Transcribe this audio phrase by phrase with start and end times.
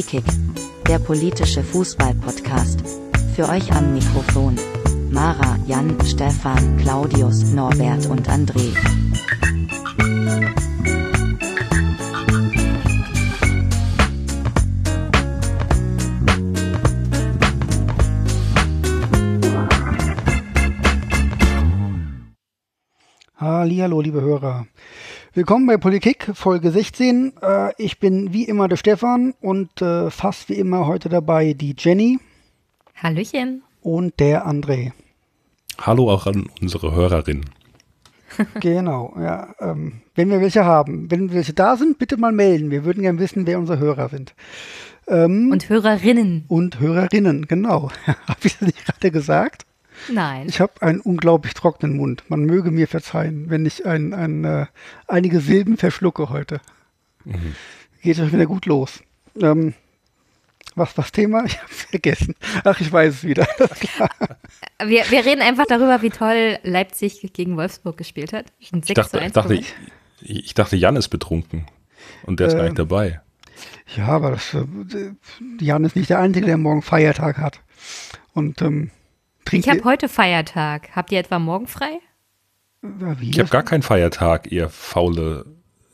[0.00, 0.24] Polikick,
[0.88, 2.80] der politische Fußball-Podcast.
[3.36, 4.56] Für euch am Mikrofon.
[5.10, 8.74] Mara, Jan, Stefan, Claudius, Norbert und André.
[23.36, 24.66] Hallihallo, liebe Hörer.
[25.32, 27.34] Willkommen bei Politik, Folge 16.
[27.40, 31.74] Äh, ich bin wie immer der Stefan und äh, fast wie immer heute dabei die
[31.78, 32.18] Jenny
[32.96, 33.62] Hallöchen.
[33.80, 34.92] und der André.
[35.80, 37.44] Hallo auch an unsere Hörerinnen.
[38.60, 39.54] Genau, ja.
[39.60, 42.70] Ähm, wenn wir welche haben, wenn welche da sind, bitte mal melden.
[42.70, 44.34] Wir würden gerne wissen, wer unsere Hörer sind.
[45.08, 46.44] Ähm, Und Hörerinnen.
[46.48, 47.90] und Hörerinnen, genau.
[48.06, 49.66] Habe ich das nicht gerade gesagt?
[50.08, 50.48] Nein.
[50.48, 52.24] Ich habe einen unglaublich trockenen Mund.
[52.28, 54.66] Man möge mir verzeihen, wenn ich ein, ein, äh,
[55.06, 56.60] einige Silben verschlucke heute.
[58.02, 59.00] Geht schon wieder gut los.
[59.40, 59.74] Ähm,
[60.74, 61.44] was was Thema?
[61.44, 62.34] Ich habe vergessen.
[62.64, 63.46] Ach, ich weiß es wieder.
[64.86, 68.46] Wir, wir reden einfach darüber, wie toll Leipzig gegen Wolfsburg gespielt hat.
[68.72, 69.74] Ein 6 Ich dachte, zu ich 1 dachte, ich,
[70.22, 71.66] ich dachte, Jan ist betrunken.
[72.22, 73.20] Und der ist gar Ähm, nicht dabei.
[73.94, 74.64] ja, aber das, äh,
[75.60, 77.60] Jan ist nicht der Einzige, der morgen Feiertag hat.
[78.32, 78.90] Und ähm,
[79.50, 80.90] trinkt Ich habe heute Feiertag.
[80.94, 81.98] Habt ihr etwa morgen frei?
[83.20, 85.44] Ich habe gar keinen Feiertag, ihr faule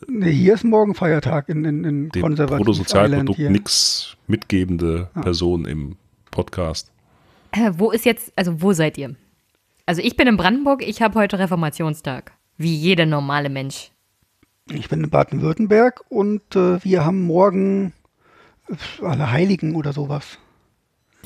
[0.09, 2.37] Nee, hier ist morgen Feiertag in, in, in dem
[3.35, 3.51] hier.
[3.51, 5.97] nix mitgebende Person im
[6.31, 6.93] Podcast.
[7.53, 9.17] Äh, wo ist jetzt, also wo seid ihr?
[9.87, 12.33] Also ich bin in Brandenburg, ich habe heute Reformationstag.
[12.59, 13.91] Wie jeder normale Mensch.
[14.71, 17.93] Ich bin in Baden-Württemberg und äh, wir haben morgen
[18.69, 20.39] äh, alle Heiligen oder sowas.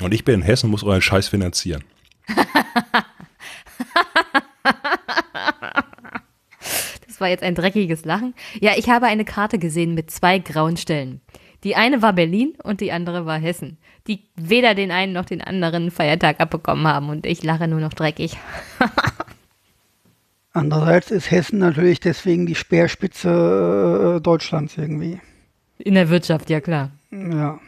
[0.03, 1.85] Und ich bin in Hessen, muss euren Scheiß finanzieren.
[7.07, 8.35] Das war jetzt ein dreckiges Lachen.
[8.61, 11.21] Ja, ich habe eine Karte gesehen mit zwei grauen Stellen.
[11.65, 15.43] Die eine war Berlin und die andere war Hessen, die weder den einen noch den
[15.43, 18.39] anderen Feiertag abbekommen haben und ich lache nur noch dreckig.
[20.53, 25.21] Andererseits ist Hessen natürlich deswegen die Speerspitze äh, Deutschlands irgendwie.
[25.79, 26.91] In der Wirtschaft, ja klar.
[27.11, 27.61] Ja.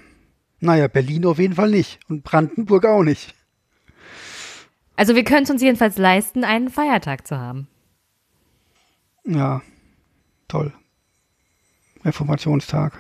[0.61, 3.35] Naja, Berlin auf jeden Fall nicht und Brandenburg auch nicht.
[4.97, 7.67] Also wir können es uns jedenfalls leisten, einen Feiertag zu haben.
[9.25, 9.63] Ja,
[10.49, 10.73] toll.
[12.05, 12.99] Reformationstag.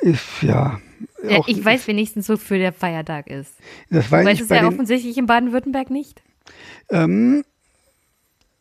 [0.00, 0.80] Ist ja.
[1.22, 3.54] Äh, auch- ich weiß wenigstens, wofür der Feiertag ist.
[3.90, 6.22] das Du weiß weißt ich es ja den, offensichtlich in Baden-Württemberg nicht.
[6.90, 7.44] Ähm,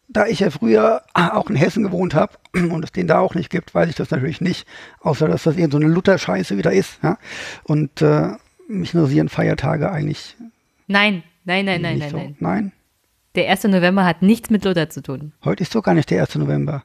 [0.08, 3.50] da ich ja früher auch in Hessen gewohnt habe und es den da auch nicht
[3.50, 4.68] gibt, weiß ich das natürlich nicht.
[5.02, 7.00] Außer, dass das irgend so eine Luther-Scheiße wieder ist.
[7.04, 7.18] Ja?
[7.64, 8.30] Und äh,
[8.68, 10.38] mich interessieren Feiertage eigentlich
[10.88, 12.18] Nein, nein, nein, nein, nein, so.
[12.18, 12.36] nein.
[12.40, 12.72] Nein,
[13.36, 13.66] Der 1.
[13.66, 15.34] November hat nichts mit Luther zu tun.
[15.44, 16.36] heute ist doch gar nicht der 1.
[16.36, 16.84] November.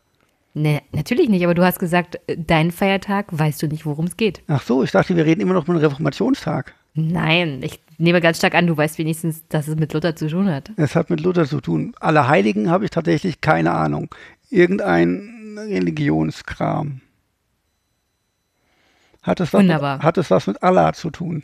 [0.55, 4.17] Nee, natürlich nicht, aber du hast gesagt, äh, dein Feiertag weißt du nicht, worum es
[4.17, 4.43] geht.
[4.49, 6.75] Ach so, ich dachte, wir reden immer noch über den Reformationstag.
[6.95, 10.51] Nein, ich nehme ganz stark an, du weißt wenigstens, dass es mit Luther zu tun
[10.51, 10.73] hat.
[10.77, 11.95] Es hat mit Luther zu tun.
[12.01, 14.13] Alle Heiligen habe ich tatsächlich keine Ahnung.
[14.51, 17.03] Irgendein Religionskram.
[19.23, 21.43] Hat es was, mit, hat es was mit Allah zu tun?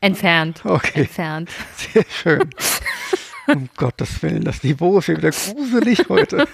[0.00, 0.64] Entfernt.
[0.64, 1.00] Okay.
[1.02, 1.50] Entfernt.
[1.76, 2.50] Sehr schön.
[3.46, 6.46] um Gottes Willen, das Niveau ist ja wieder gruselig heute.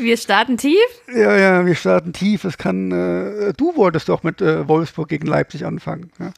[0.00, 0.78] Wir starten tief.
[1.14, 2.44] Ja, ja, wir starten tief.
[2.44, 6.10] Es kann, äh, du wolltest doch mit äh, Wolfsburg gegen Leipzig anfangen.
[6.18, 6.32] Ja?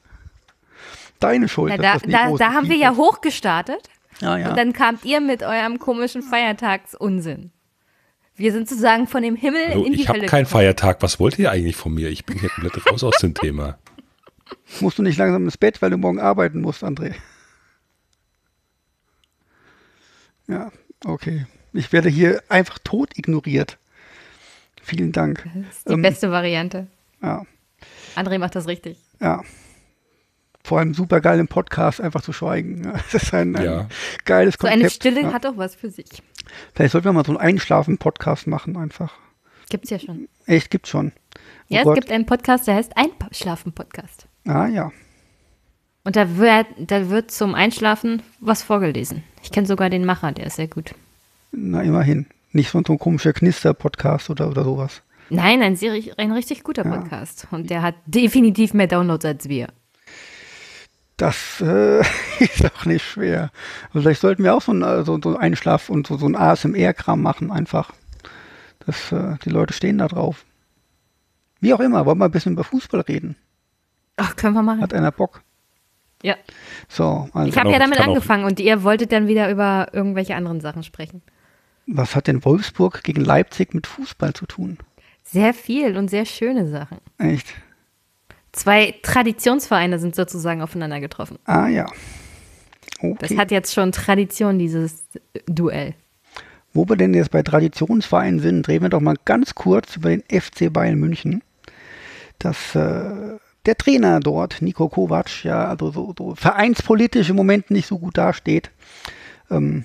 [1.20, 1.70] Deine Schuld.
[1.72, 2.96] Ja, dass da, das da, da haben wir tief ja ist.
[2.98, 3.88] hochgestartet
[4.20, 4.50] Ja, ja.
[4.50, 7.52] und dann kamt ihr mit eurem komischen Feiertagsunsinn.
[8.36, 10.60] Wir sind sozusagen von dem Himmel Hallo, in die ich habe Hölle keinen gekommen.
[10.62, 11.02] Feiertag.
[11.02, 12.08] Was wollt ihr eigentlich von mir?
[12.08, 13.78] Ich bin hier komplett raus aus dem Thema.
[14.81, 17.15] Musst du nicht langsam ins Bett, weil du morgen arbeiten musst, André?
[20.47, 20.71] Ja,
[21.05, 21.47] okay.
[21.72, 23.78] Ich werde hier einfach tot ignoriert.
[24.83, 25.49] Vielen Dank.
[25.55, 26.87] Das ist die Ähm, beste Variante.
[27.22, 27.44] Ja,
[28.16, 28.99] André macht das richtig.
[29.21, 29.43] ja.
[30.62, 32.82] Vor allem super geil im Podcast einfach zu schweigen.
[33.11, 33.88] Das ist ein, ein Ja.
[34.26, 34.81] geiles So Konzept.
[34.81, 35.32] eine Stille ja.
[35.32, 36.23] hat auch was für sich.
[36.75, 39.14] Vielleicht sollten wir mal so einen Einschlafen-Podcast machen einfach.
[39.70, 40.29] Gibt's ja schon.
[40.44, 41.12] Echt, gibt's schon.
[41.35, 41.38] Oh
[41.69, 41.96] Ja, Gott.
[41.96, 44.26] es gibt einen Podcast, der heißt Einschlafen-Podcast.
[44.46, 44.90] Ah ja.
[46.04, 49.22] Und da wird, da wird zum Einschlafen was vorgelesen.
[49.42, 50.94] Ich kenne sogar den Macher, der ist sehr gut.
[51.52, 52.26] Na, immerhin.
[52.52, 55.02] Nicht so ein komischer Knister-Podcast oder, oder sowas.
[55.28, 55.78] Nein, ein,
[56.16, 57.46] ein richtig guter Podcast.
[57.52, 59.69] Und der hat definitiv mehr Downloads als wir.
[61.16, 62.00] Das äh,
[62.40, 63.52] ist auch nicht schwer.
[63.88, 66.34] Also Vielleicht sollten wir auch so einen, so, so einen Einschlaf- und so, so einen
[66.34, 67.93] ASMR-Kram machen, einfach.
[68.86, 70.44] Das, äh, die Leute stehen da drauf.
[71.60, 73.36] Wie auch immer, wollen wir ein bisschen über Fußball reden?
[74.20, 74.81] Ach, können wir machen.
[74.81, 75.43] Hat einer Bock?
[76.22, 76.37] Ja.
[76.88, 80.61] So, also, Ich habe ja damit angefangen und ihr wolltet dann wieder über irgendwelche anderen
[80.61, 81.22] Sachen sprechen.
[81.87, 84.78] was hat denn Wolfsburg gegen Leipzig mit Fußball zu tun?
[85.25, 86.99] Sehr viel und sehr schöne Sachen.
[87.19, 87.46] Echt?
[88.52, 91.38] Zwei Traditionsvereine sind sozusagen aufeinander getroffen.
[91.44, 91.87] Ah ja.
[93.00, 93.17] Okay.
[93.20, 95.05] Das hat jetzt schon Tradition, dieses
[95.46, 95.94] Duell.
[96.72, 100.22] Wo wir denn jetzt bei Traditionsvereinen sind, reden wir doch mal ganz kurz über den
[100.31, 101.43] FC Bayern München.
[102.38, 107.86] Das, äh, der Trainer dort, Nico Kovac, ja, also so, so vereinspolitisch im Moment nicht
[107.86, 108.70] so gut dasteht.
[109.50, 109.84] Ähm,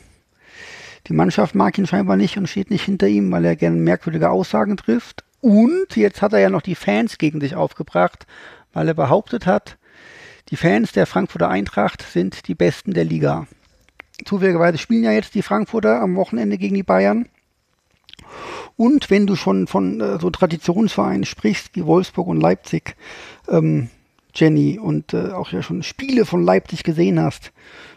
[1.08, 4.30] die Mannschaft mag ihn scheinbar nicht und steht nicht hinter ihm, weil er gerne merkwürdige
[4.30, 5.24] Aussagen trifft.
[5.42, 8.26] Und jetzt hat er ja noch die Fans gegen sich aufgebracht,
[8.74, 9.78] weil er behauptet hat,
[10.50, 13.48] die Fans der Frankfurter Eintracht sind die besten der Liga.
[14.26, 17.28] Zufälligerweise spielen ja jetzt die Frankfurter am Wochenende gegen die Bayern.
[18.76, 22.96] Und wenn du schon von äh, so Traditionsvereinen sprichst wie Wolfsburg und Leipzig,
[23.48, 23.90] ähm,
[24.34, 27.54] Jenny, und äh, auch ja schon Spiele von Leipzig gesehen hast,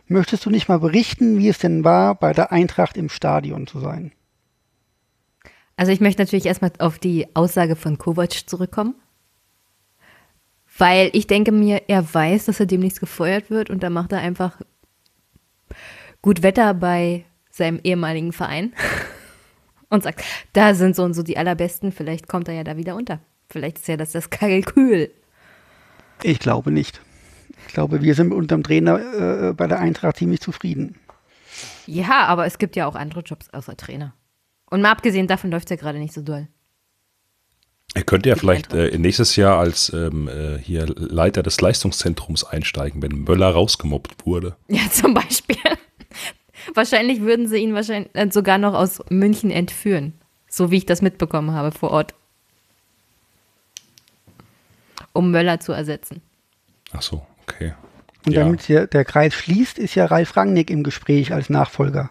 [0.07, 3.81] möchtest du nicht mal berichten, wie es denn war, bei der Eintracht im Stadion zu
[3.81, 4.13] sein?
[5.77, 8.95] Also ich möchte natürlich erstmal auf die Aussage von Kovac zurückkommen.
[10.77, 14.19] Weil ich denke mir, er weiß, dass er demnächst gefeuert wird und dann macht er
[14.19, 14.61] einfach
[16.23, 18.73] gut Wetter bei seinem ehemaligen Verein
[19.91, 22.95] und sagt, da sind so und so die allerbesten, vielleicht kommt er ja da wieder
[22.95, 23.21] unter.
[23.49, 25.11] Vielleicht ist ja das das Kalkül.
[26.23, 27.01] Ich glaube nicht.
[27.67, 30.97] Ich glaube, wir sind mit unserem Trainer äh, bei der Eintracht ziemlich zufrieden.
[31.87, 34.15] Ja, aber es gibt ja auch andere Jobs außer Trainer.
[34.71, 36.49] Und mal abgesehen davon läuft es ja gerade nicht so doll.
[37.95, 43.03] Er könnte ja vielleicht äh, nächstes Jahr als ähm, äh, hier Leiter des Leistungszentrums einsteigen,
[43.03, 44.57] wenn Möller rausgemobbt wurde.
[44.69, 45.57] Ja, zum Beispiel.
[46.75, 50.15] Wahrscheinlich würden sie ihn wahrscheinlich äh, sogar noch aus München entführen.
[50.49, 52.15] So wie ich das mitbekommen habe vor Ort.
[55.13, 56.23] Um Möller zu ersetzen.
[56.93, 57.75] Ach so, okay.
[58.27, 58.45] Und ja.
[58.45, 62.11] damit hier der Kreis schließt, ist ja Ralf Rangnick im Gespräch als Nachfolger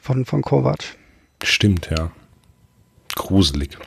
[0.00, 0.96] von, von Kovac.
[1.42, 2.10] Stimmt, ja.
[3.14, 3.78] Gruselig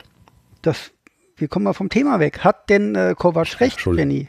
[0.62, 0.92] das,
[1.36, 2.40] wir kommen mal vom Thema weg.
[2.40, 4.28] Hat denn äh, Kovac recht, Jenny?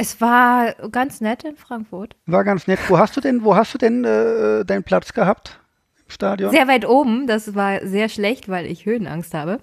[0.00, 2.14] Es war ganz nett in Frankfurt.
[2.26, 2.78] War ganz nett.
[2.86, 5.58] Wo hast du denn, wo hast du denn äh, deinen Platz gehabt
[6.04, 6.52] im Stadion?
[6.52, 7.26] Sehr weit oben.
[7.26, 9.58] Das war sehr schlecht, weil ich Höhenangst habe.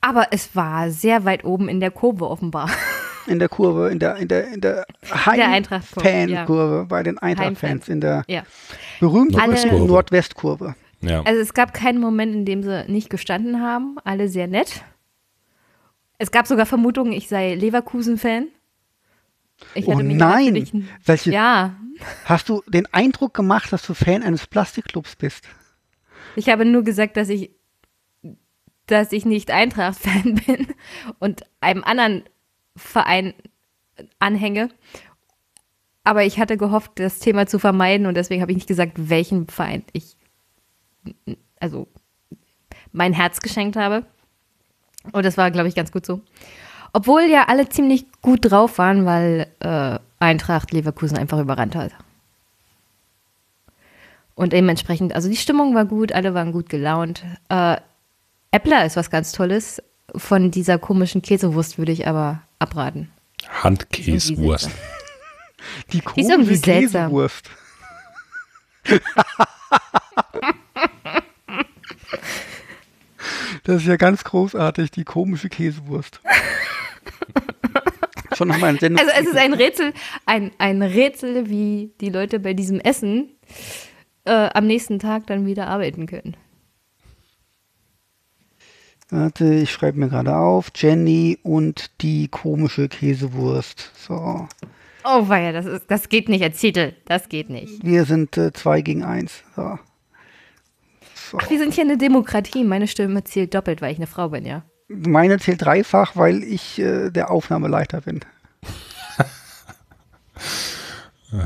[0.00, 2.70] Aber es war sehr weit oben in der Kurve offenbar.
[3.28, 6.84] In der Kurve, in der, in der, in der Heim-Fan-Kurve, ja.
[6.84, 8.44] bei den Eintracht-Fans, in der ja.
[9.00, 9.36] berühmten
[9.88, 10.76] Nordwestkurve.
[11.00, 11.22] Ja.
[11.22, 13.96] Also es gab keinen Moment, in dem sie nicht gestanden haben.
[14.04, 14.84] Alle sehr nett.
[16.18, 18.46] Es gab sogar Vermutungen, ich sei Leverkusen-Fan.
[19.74, 20.88] Ich oh nein!
[21.04, 21.76] Welche, ja.
[22.24, 25.48] Hast du den Eindruck gemacht, dass du Fan eines Plastikclubs bist?
[26.34, 27.50] Ich habe nur gesagt, dass ich,
[28.86, 30.68] dass ich nicht Eintracht-Fan bin
[31.18, 32.24] und einem anderen
[32.76, 33.34] Verein
[34.18, 34.68] anhänge.
[36.04, 39.48] Aber ich hatte gehofft, das Thema zu vermeiden und deswegen habe ich nicht gesagt, welchen
[39.48, 40.16] Verein ich
[41.58, 41.88] also
[42.92, 44.04] mein Herz geschenkt habe.
[45.12, 46.20] Und das war, glaube ich, ganz gut so.
[46.96, 51.92] Obwohl ja alle ziemlich gut drauf waren, weil äh, Eintracht Leverkusen einfach überrannt hat.
[54.34, 57.22] Und dementsprechend, also die Stimmung war gut, alle waren gut gelaunt.
[57.50, 57.76] Äh,
[58.50, 59.82] Äppler ist was ganz Tolles.
[60.14, 63.10] Von dieser komischen Käsewurst würde ich aber abraten.
[63.62, 64.70] Handkäsewurst.
[65.92, 67.50] Die komische Käsewurst.
[73.66, 76.20] Das ist ja ganz großartig, die komische Käsewurst.
[78.36, 79.04] Schon nochmal ein Sendung.
[79.04, 79.92] Also es ist ein Rätsel,
[80.26, 83.30] ein, ein Rätsel, wie die Leute bei diesem Essen
[84.24, 86.36] äh, am nächsten Tag dann wieder arbeiten können.
[89.08, 90.72] Warte, ich schreibe mir gerade auf.
[90.74, 93.92] Jenny und die komische Käsewurst.
[93.96, 94.48] So.
[95.04, 96.92] Oh, weia, das, ist, das geht nicht als Titel.
[97.04, 97.84] Das geht nicht.
[97.84, 99.44] Wir sind äh, zwei gegen eins.
[99.54, 99.78] So.
[101.38, 102.64] Ach, wir sind hier eine Demokratie.
[102.64, 104.64] Meine Stimme zählt doppelt, weil ich eine Frau bin, ja.
[104.88, 108.20] Meine zählt dreifach, weil ich äh, der Aufnahmeleiter bin.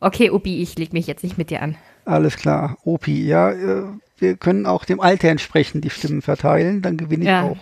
[0.00, 1.76] okay, Opi, ich leg mich jetzt nicht mit dir an.
[2.04, 3.84] Alles klar, Opi, ja, äh,
[4.16, 7.42] wir können auch dem Alter entsprechend die Stimmen verteilen, dann gewinne ich ja.
[7.42, 7.58] auch.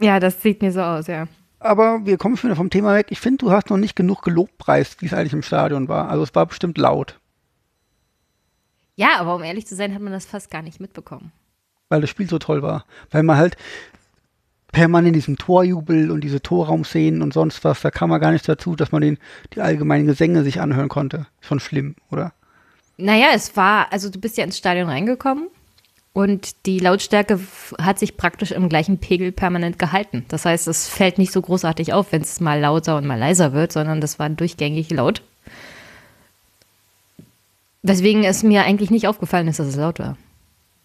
[0.00, 1.28] Ja, das sieht mir so aus, ja.
[1.58, 3.06] Aber wir kommen schon wieder vom Thema weg.
[3.10, 6.10] Ich finde, du hast noch nicht genug gelobpreist, wie es eigentlich im Stadion war.
[6.10, 7.18] Also es war bestimmt laut.
[8.94, 11.32] Ja, aber um ehrlich zu sein, hat man das fast gar nicht mitbekommen.
[11.88, 12.84] Weil das Spiel so toll war.
[13.10, 13.56] Weil man halt
[14.72, 18.76] permanent diesen Torjubel und diese Torraumszenen und sonst was, da kam man gar nicht dazu,
[18.76, 19.18] dass man den,
[19.54, 21.26] die allgemeinen Gesänge sich anhören konnte.
[21.40, 22.32] Schon schlimm, oder?
[22.98, 25.48] Naja, es war, also du bist ja ins Stadion reingekommen
[26.12, 27.38] und die Lautstärke
[27.78, 30.24] hat sich praktisch im gleichen Pegel permanent gehalten.
[30.28, 33.52] Das heißt, es fällt nicht so großartig auf, wenn es mal lauter und mal leiser
[33.52, 35.22] wird, sondern das war durchgängig laut.
[37.82, 40.16] Weswegen es mir eigentlich nicht aufgefallen ist, dass es laut war.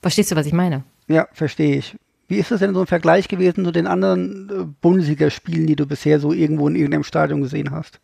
[0.01, 0.83] Verstehst du, was ich meine?
[1.07, 1.95] Ja, verstehe ich.
[2.31, 5.85] Wie ist das denn so ein Vergleich gewesen zu den anderen äh, Bundesligaspielen, die du
[5.85, 8.00] bisher so irgendwo in irgendeinem Stadion gesehen hast?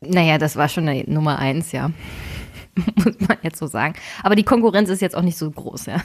[0.00, 1.90] Naja, das war schon eine Nummer eins, ja.
[2.96, 3.94] Muss man jetzt so sagen.
[4.22, 6.02] Aber die Konkurrenz ist jetzt auch nicht so groß, ja.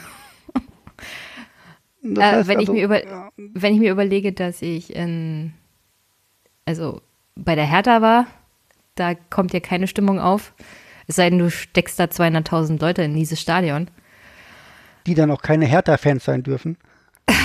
[2.02, 4.94] Das Äh, heißt wenn, ich also, mir über, ja, wenn ich mir überlege, dass ich
[4.94, 5.54] in,
[6.66, 7.00] also
[7.34, 8.26] bei der Hertha war,
[8.94, 10.52] da kommt ja keine Stimmung auf.
[11.06, 13.88] Es sei denn, du steckst da 200.000 Leute in dieses Stadion.
[15.06, 16.76] Die dann auch keine Hertha-Fans sein dürfen.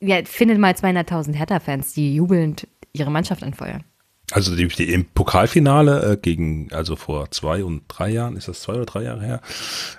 [0.00, 3.82] Ja, findet mal 200.000 Hertha-Fans, die jubelnd ihre Mannschaft anfeuern.
[4.30, 8.60] Also die, die, im Pokalfinale äh, gegen, also vor zwei und drei Jahren, ist das
[8.60, 9.40] zwei oder drei Jahre her,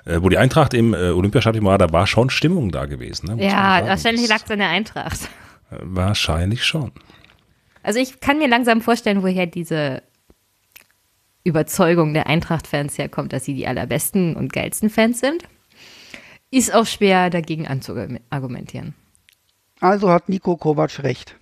[0.05, 3.35] äh, wo die Eintracht im äh, Olympiastadion war, da war schon Stimmung da gewesen.
[3.35, 5.19] Ne, Ja, wahrscheinlich lag es an der Eintracht.
[5.71, 6.91] äh, Wahrscheinlich schon.
[7.83, 10.01] Also ich kann mir langsam vorstellen, woher diese
[11.43, 15.43] Überzeugung der Eintracht-Fans herkommt, dass sie die allerbesten und geilsten Fans sind.
[16.51, 18.95] Ist auch schwer dagegen anzuargumentieren.
[19.79, 21.35] Also hat Nico Kovac recht.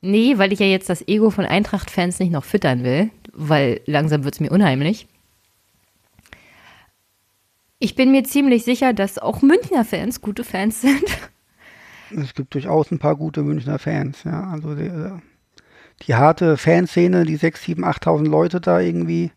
[0.00, 4.24] Nee, weil ich ja jetzt das Ego von Eintracht-Fans nicht noch füttern will, weil langsam
[4.24, 5.08] wird es mir unheimlich.
[7.80, 11.04] Ich bin mir ziemlich sicher, dass auch Münchner Fans gute Fans sind.
[12.10, 14.24] Es gibt durchaus ein paar gute Münchner Fans.
[14.24, 14.90] Ja, also die,
[16.06, 19.30] die harte Fanszene, die 6, 7, 8.000 Leute da irgendwie,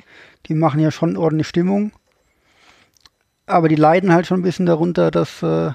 [0.48, 1.92] die machen ja schon ordentlich Stimmung.
[3.52, 5.72] Aber die leiden halt schon ein bisschen darunter, dass äh,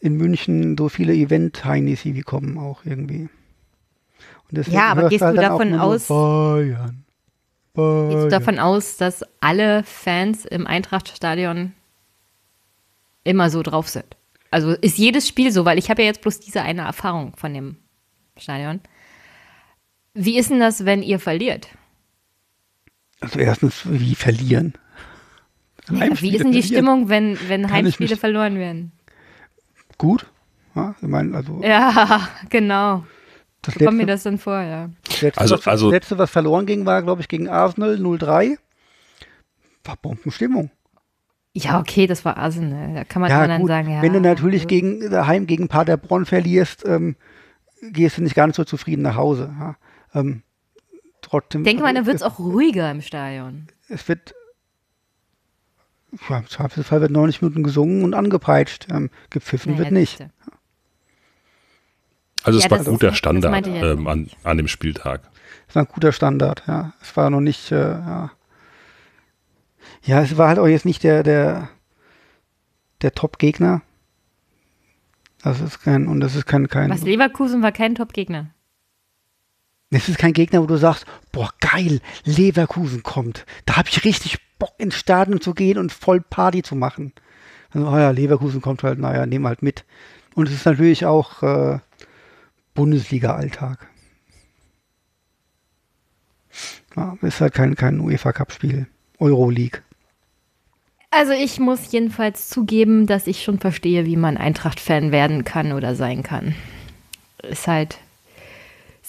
[0.00, 3.28] in München so viele Event-Heinis wie kommen auch irgendwie.
[4.66, 7.04] Ja, aber gehst halt du davon aus- Bayern.
[7.74, 8.10] Bayern.
[8.10, 11.72] Gehst du davon aus, dass alle Fans im Eintrachtstadion
[13.24, 14.16] immer so drauf sind?
[14.50, 17.52] Also ist jedes Spiel so, weil ich habe ja jetzt bloß diese eine Erfahrung von
[17.52, 17.76] dem
[18.38, 18.80] Stadion.
[20.14, 21.68] Wie ist denn das, wenn ihr verliert?
[23.20, 24.72] Also erstens, wie verlieren.
[25.90, 26.62] Wie Heimspiele ist denn die.
[26.62, 28.92] Stimmung, wenn, wenn ich Heimspiele verloren werden?
[29.98, 30.26] Gut.
[30.74, 33.04] Ja, ich meine, also Ja, genau.
[33.62, 34.90] das So kommt mir das dann vor, ja.
[35.04, 37.96] das letzte, Also- was, also- das letzte, was verloren ging, war, glaube ich, gegen Arsenal
[37.96, 38.58] 0-3.
[39.84, 40.70] War Bombenstimmung.
[41.54, 42.94] Ja, okay, das war Arsenal.
[42.94, 43.68] Da kann man Ja, immer dann gut.
[43.68, 44.02] sagen, ja.
[44.02, 47.16] Wenn du natürlich gegen, daheim gegen Paderborn verlierst, ähm,
[47.90, 49.52] gehst du nicht ganz so zufrieden nach Hause.
[49.58, 49.76] Ja.
[50.14, 50.42] Ähm,
[51.22, 51.64] trotzdem.
[51.64, 53.66] Denk mal, also dann wird es es, auch ruhiger im Stadion.
[53.88, 54.34] es wird.
[56.28, 58.86] Ja, Im Zweifelsfall wird 90 Minuten gesungen und angepeitscht.
[58.90, 60.18] Ähm, gepfiffen Naja, wird nicht.
[60.18, 60.30] siehste.
[62.44, 65.22] Also es Ja, war guter das Standard ähm, an, an dem Spieltag.
[65.66, 66.92] Das war ein guter Standard, ja.
[67.02, 68.30] Es war noch nicht, äh, ja.
[70.04, 71.68] Ja, es war halt auch jetzt nicht der, der,
[73.02, 73.82] der Top-Gegner.
[75.42, 78.50] Das ist kein, und das ist kein, kein, Was Leverkusen war kein Top-Gegner.
[79.90, 83.46] Das ist kein Gegner, wo du sagst, boah, geil, Leverkusen kommt.
[83.64, 87.12] Da habe ich richtig Bock ins Stadion zu gehen und voll Party zu machen.
[87.70, 89.84] Also, oh ja, Leverkusen kommt halt, naja, nehmen halt mit.
[90.34, 91.78] Und es ist natürlich auch äh,
[92.74, 93.88] Bundesliga-Alltag.
[96.96, 98.86] Ja, ist halt kein, kein UEFA-Cup-Spiel.
[99.18, 99.82] Euroleague.
[101.10, 105.94] Also ich muss jedenfalls zugeben, dass ich schon verstehe, wie man Eintracht-Fan werden kann oder
[105.94, 106.54] sein kann.
[107.42, 107.98] Ist halt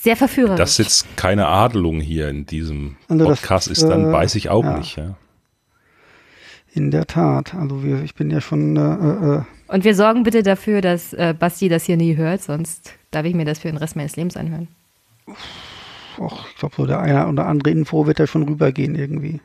[0.02, 0.58] sehr verführerisch.
[0.58, 4.50] Dass jetzt keine Adelung hier in diesem Also das, Podcast ist, dann äh, weiß ich
[4.50, 4.78] auch ja.
[4.78, 4.98] nicht.
[4.98, 5.16] Ja.
[6.74, 7.56] In der Tat.
[7.56, 11.34] Also wir, ich bin ja schon äh, äh, Und wir sorgen bitte dafür, dass äh,
[11.38, 14.38] Basti das hier nie hört, sonst darf ich mir das für den Rest meines Lebens
[14.38, 14.68] anhören.
[16.18, 19.42] Och, ich glaube, so der eine oder andere Info wird da schon rübergehen irgendwie.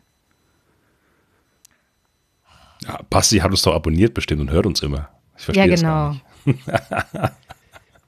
[2.87, 5.09] Ja, Basti hat uns doch abonniert bestimmt und hört uns immer.
[5.37, 6.55] Ich verstehe Ja, das gar genau.
[6.57, 6.65] nicht.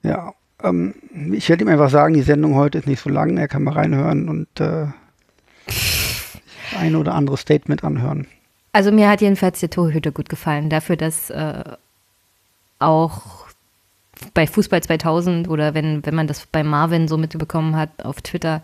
[0.02, 0.94] Ja, ähm,
[1.32, 3.74] ich werde ihm einfach sagen, die Sendung heute ist nicht so lang, er kann mal
[3.74, 4.86] reinhören und äh,
[5.66, 6.38] das
[6.78, 8.26] eine oder andere Statement anhören.
[8.72, 11.64] Also mir hat jedenfalls der Torhüter gut gefallen, dafür, dass äh,
[12.78, 13.46] auch
[14.34, 18.62] bei Fußball 2000 oder wenn, wenn man das bei Marvin so mitbekommen hat auf Twitter,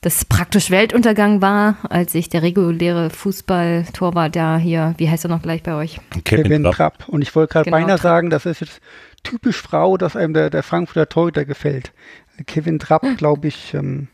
[0.00, 5.42] das praktisch Weltuntergang war, als sich der reguläre Fußball-Torwart da hier, wie heißt er noch
[5.42, 5.98] gleich bei euch?
[6.24, 6.74] Kevin, Kevin Trapp.
[6.98, 7.08] Trapp.
[7.08, 8.02] Und ich wollte gerade Genau, beinahe Trapp.
[8.02, 8.80] sagen, das ist jetzt
[9.24, 11.92] typisch Frau, dass einem der, der Frankfurter Torhüter gefällt.
[12.46, 14.08] Kevin Trapp, glaube ich, ähm,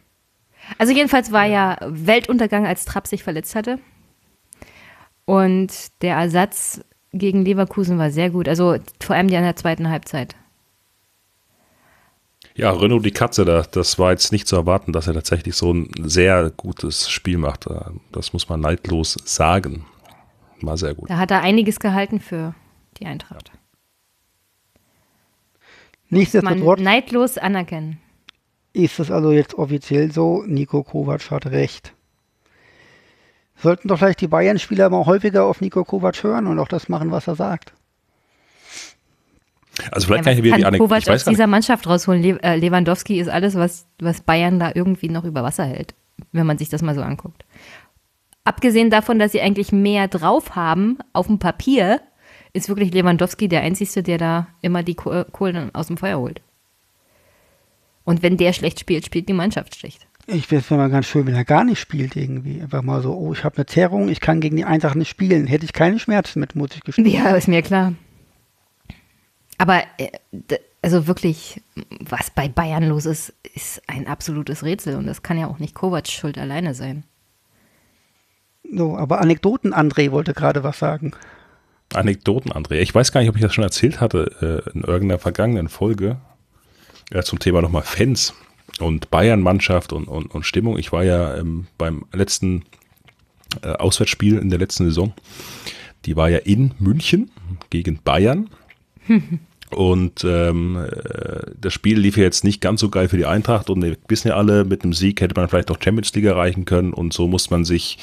[0.78, 3.78] Also jedenfalls war ja Weltuntergang, als Trapp sich verletzt hatte.
[5.24, 6.80] Und der Ersatz
[7.12, 8.48] gegen Leverkusen war sehr gut.
[8.48, 10.34] Also vor allem die in der zweiten Halbzeit.
[12.54, 15.72] Ja, Renault die Katze, da, das war jetzt nicht zu erwarten, dass er tatsächlich so
[15.72, 17.66] ein sehr gutes Spiel macht.
[18.12, 19.86] Das muss man neidlos sagen.
[20.60, 21.08] War sehr gut.
[21.08, 22.54] Da hat er einiges gehalten für
[22.98, 23.50] die Eintracht.
[23.52, 23.59] Man
[26.10, 27.98] nichtsdestotrotz neidlos anerkennen.
[28.72, 31.94] ist es also jetzt offiziell so, Nico Kovac hat recht.
[33.56, 37.10] Sollten doch vielleicht die Bayern-Spieler mal häufiger auf Nico Kovac hören und auch das machen,
[37.10, 37.74] was er sagt.
[39.90, 40.88] Also vielleicht Ja, kann ich wieder die kann Anekdote.
[40.88, 42.22] Kovac Ich weiß aus dieser Mannschaft rausholen?
[42.22, 45.94] Le äh, Lewandowski ist alles, was, was Bayern da irgendwie noch über Wasser hält,
[46.32, 47.44] wenn man sich das mal so anguckt.
[48.44, 52.00] Abgesehen davon, dass sie eigentlich mehr drauf haben auf dem Papier,
[52.52, 56.40] ist wirklich Lewandowski der Einzige, der da immer die Koh- Kohlen aus dem Feuer holt.
[58.04, 60.06] Und wenn der schlecht spielt, spielt die Mannschaft schlecht.
[60.26, 62.60] Ich finde es mal ganz schön, wenn er gar nicht spielt irgendwie.
[62.60, 65.46] Einfach mal so, oh, ich habe eine Zerrung, ich kann gegen die Eintracht nicht spielen.
[65.46, 67.06] Hätte ich keine Schmerzen mit, ich gestehen.
[67.06, 67.94] Ja, ist mir klar.
[69.58, 70.08] Aber äh,
[70.82, 71.60] also wirklich,
[72.00, 74.96] was bei Bayern los ist, ist ein absolutes Rätsel.
[74.96, 77.04] Und das kann ja auch nicht Kovac schuld alleine sein.
[78.72, 81.12] So, aber Anekdoten, André wollte gerade was sagen.
[81.94, 82.76] Anekdoten, André.
[82.76, 86.16] Ich weiß gar nicht, ob ich das schon erzählt hatte äh, in irgendeiner vergangenen Folge
[87.10, 88.34] äh, zum Thema nochmal Fans
[88.78, 90.78] und Bayern-Mannschaft und, und, und Stimmung.
[90.78, 92.64] Ich war ja ähm, beim letzten
[93.62, 95.12] äh, Auswärtsspiel in der letzten Saison.
[96.06, 97.30] Die war ja in München
[97.70, 98.48] gegen Bayern.
[99.70, 103.70] Und ähm, äh, das Spiel lief ja jetzt nicht ganz so geil für die Eintracht
[103.70, 106.64] und wir wissen ja alle, mit einem Sieg hätte man vielleicht auch Champions League erreichen
[106.64, 107.98] können und so muss man sich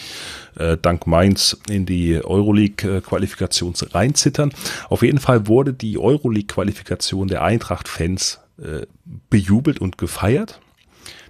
[0.55, 4.53] äh, dank Mainz in die Euroleague-Qualifikation reinzittern.
[4.89, 8.85] Auf jeden Fall wurde die Euroleague-Qualifikation der Eintracht-Fans äh,
[9.29, 10.59] bejubelt und gefeiert.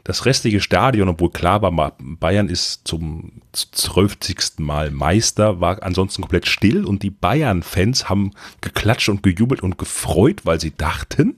[0.07, 4.57] Das restliche Stadion, obwohl klar war, Bayern ist zum 12.
[4.57, 10.45] Mal Meister, war ansonsten komplett still und die Bayern-Fans haben geklatscht und gejubelt und gefreut,
[10.45, 11.35] weil sie dachten,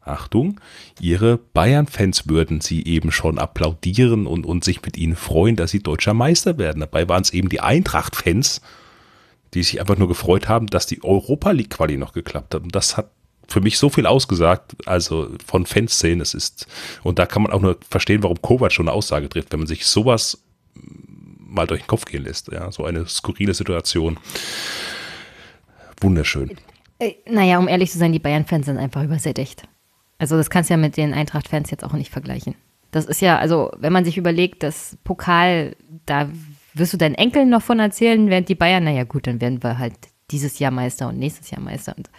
[0.00, 0.60] Achtung,
[1.00, 5.82] ihre Bayern-Fans würden sie eben schon applaudieren und, und sich mit ihnen freuen, dass sie
[5.82, 6.78] deutscher Meister werden.
[6.78, 8.60] Dabei waren es eben die Eintracht-Fans,
[9.54, 12.62] die sich einfach nur gefreut haben, dass die Europa League-Quali noch geklappt hat.
[12.62, 13.10] Und das hat
[13.48, 16.66] für mich so viel ausgesagt, also von Fanszenen, es ist,
[17.02, 19.66] und da kann man auch nur verstehen, warum Kovac schon eine Aussage trifft, wenn man
[19.66, 20.42] sich sowas
[21.54, 24.18] mal durch den Kopf gehen lässt, ja, so eine skurrile Situation.
[26.00, 26.56] Wunderschön.
[26.98, 29.62] Äh, naja, um ehrlich zu sein, die Bayern-Fans sind einfach übersättigt.
[30.18, 32.54] Also das kannst du ja mit den Eintracht-Fans jetzt auch nicht vergleichen.
[32.90, 35.76] Das ist ja, also wenn man sich überlegt, das Pokal,
[36.06, 36.28] da
[36.74, 39.78] wirst du deinen Enkeln noch von erzählen, während die Bayern, naja gut, dann werden wir
[39.78, 39.94] halt
[40.30, 41.94] dieses Jahr Meister und nächstes Jahr Meister.
[41.96, 42.10] Und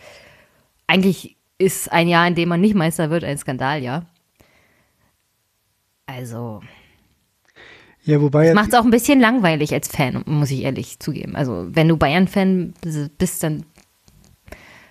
[0.87, 4.05] eigentlich ist ein Jahr, in dem man nicht Meister wird, ein Skandal, ja.
[6.05, 6.61] Also,
[8.03, 11.35] Ja, wobei macht es auch ein bisschen langweilig als Fan, muss ich ehrlich zugeben.
[11.35, 12.73] Also, wenn du Bayern-Fan
[13.17, 13.65] bist, dann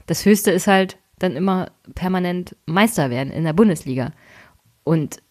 [0.07, 4.13] das Höchste ist halt dann immer permanent Meister werden in der Bundesliga.
[4.83, 5.23] Und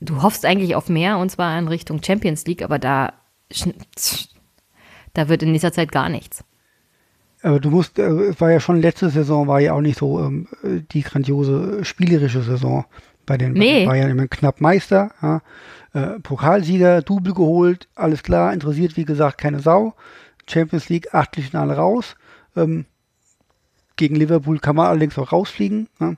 [0.00, 3.12] du hoffst eigentlich auf mehr und zwar in Richtung Champions League, aber da,
[5.14, 6.44] da wird in nächster Zeit gar nichts.
[7.42, 10.20] Aber du musst, äh, es war ja schon letzte Saison, war ja auch nicht so
[10.20, 12.84] ähm, äh, die grandiose spielerische Saison
[13.26, 13.86] bei den, Nee.
[13.86, 14.10] Bayern.
[14.10, 15.42] Immer knapp Meister, ja.
[15.92, 19.94] äh, Pokalsieger, Double geholt, alles klar, interessiert wie gesagt keine Sau.
[20.48, 22.16] Champions League, Achtelfinale raus.
[22.56, 22.84] Ähm,
[23.96, 25.88] gegen Liverpool kann man allerdings auch rausfliegen.
[26.00, 26.14] Ja.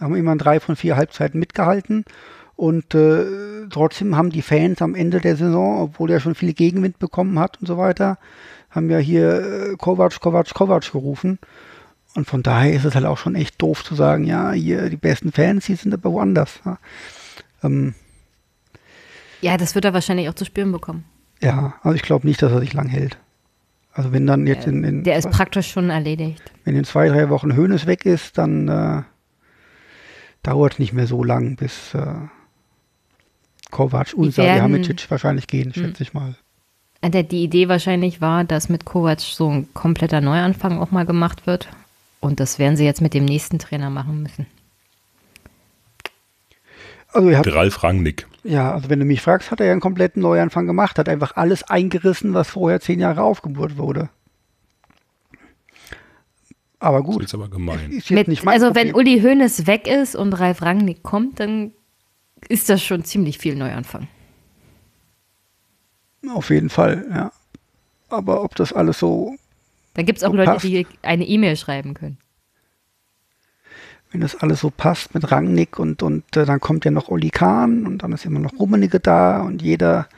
[0.00, 2.04] Haben immer drei von vier Halbzeiten mitgehalten.
[2.54, 3.24] Und äh,
[3.68, 7.60] trotzdem haben die Fans am Ende der Saison, obwohl er schon viel Gegenwind bekommen hat
[7.60, 8.18] und so weiter,
[8.76, 11.38] haben ja hier äh, Kovac, Kovac, Kovac gerufen.
[12.14, 14.96] Und von daher ist es halt auch schon echt doof zu sagen, ja, hier die
[14.96, 16.60] besten Fans, die sind aber woanders.
[16.64, 16.78] Ja,
[17.64, 17.94] ähm,
[19.40, 21.04] Ja, das wird er wahrscheinlich auch zu spüren bekommen.
[21.42, 23.18] ja also ich glaube nicht, dass er sich lang hält.
[23.92, 26.42] Also wenn dann jetzt in, in, Der ist praktisch schon erledigt.
[26.64, 29.02] wenn in zwei, drei Wochen Hönes weg ist, dann äh,
[30.42, 32.06] dauert nicht mehr so lang, bis äh,
[33.70, 36.36] Kovac und Salihamidzic wahrscheinlich gehen, schätze ich mal.
[37.02, 41.46] Äh, Die Idee wahrscheinlich war, dass mit Kovac so ein kompletter Neuanfang auch mal gemacht
[41.46, 41.68] wird.
[42.20, 44.46] Und das werden sie jetzt mit dem nächsten Trainer machen müssen.
[47.12, 48.26] Also er hat, Ralf Rangnick.
[48.44, 51.36] ja, also wenn du mich fragst, hat er ja einen kompletten Neuanfang gemacht, hat einfach
[51.36, 54.10] alles eingerissen, was vorher zehn Jahre aufgebaut wurde.
[56.78, 57.90] Aber Das gut, ist aber gemein.
[57.90, 58.94] ist Mit, also wenn Problem.
[58.94, 61.72] Uli Hoeneß weg ist und Ralf Rangnick kommt, dann
[62.48, 64.08] ist das schon ziemlich viel Neuanfang.
[66.34, 67.32] Auf jeden Fall, ja.
[68.08, 69.34] Aber ob das alles so,
[69.94, 70.64] Da gibt es auch So Leute, passt.
[70.64, 72.18] die eine E-Mail schreiben können.
[74.12, 77.30] wenn das alles so passt mit Rangnick und, und äh, dann kommt ja noch Oli
[77.30, 80.08] Kahn und dann ist immer noch Rummenigge da und jeder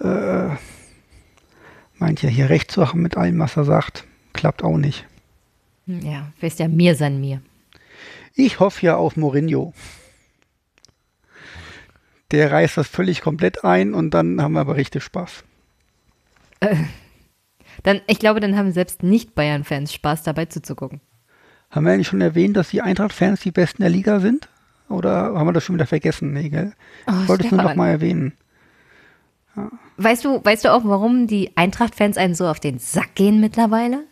[0.00, 0.48] äh,
[1.98, 4.04] meint ja hier recht zu haben mit allem, was er sagt.
[4.32, 5.06] Klappt auch nicht.
[5.86, 7.40] Hm, Ja, weißt ja, mir san mir.
[8.34, 9.72] Ich hoffe ja auf Mourinho.
[12.32, 15.44] Der reißt das völlig komplett ein und dann haben wir aber richtig Spaß.
[17.82, 21.00] Dann, ich glaube, dann haben selbst Nicht-Bayern-Fans Spaß dabei zuzugucken.
[21.70, 24.48] Haben wir eigentlich schon erwähnt, dass die Eintracht-Fans die Besten der Liga sind?
[24.88, 26.32] Oder haben wir das schon wieder vergessen?
[26.32, 26.74] Nee, gell?
[27.06, 27.78] Oh, ich wollte es nur noch Stefan.
[27.78, 28.32] mal erwähnen.
[29.96, 34.04] Weißt du, weißt du auch, warum die Eintracht-Fans einen so auf den Sack gehen mittlerweile?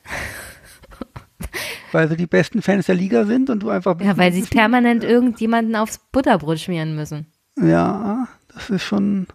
[1.93, 4.01] Weil sie die besten Fans der Liga sind und du einfach.
[4.01, 7.27] Ja, weil sie permanent irgendjemanden aufs Butterbrot schmieren müssen.
[7.59, 9.27] Ja, das ist schon,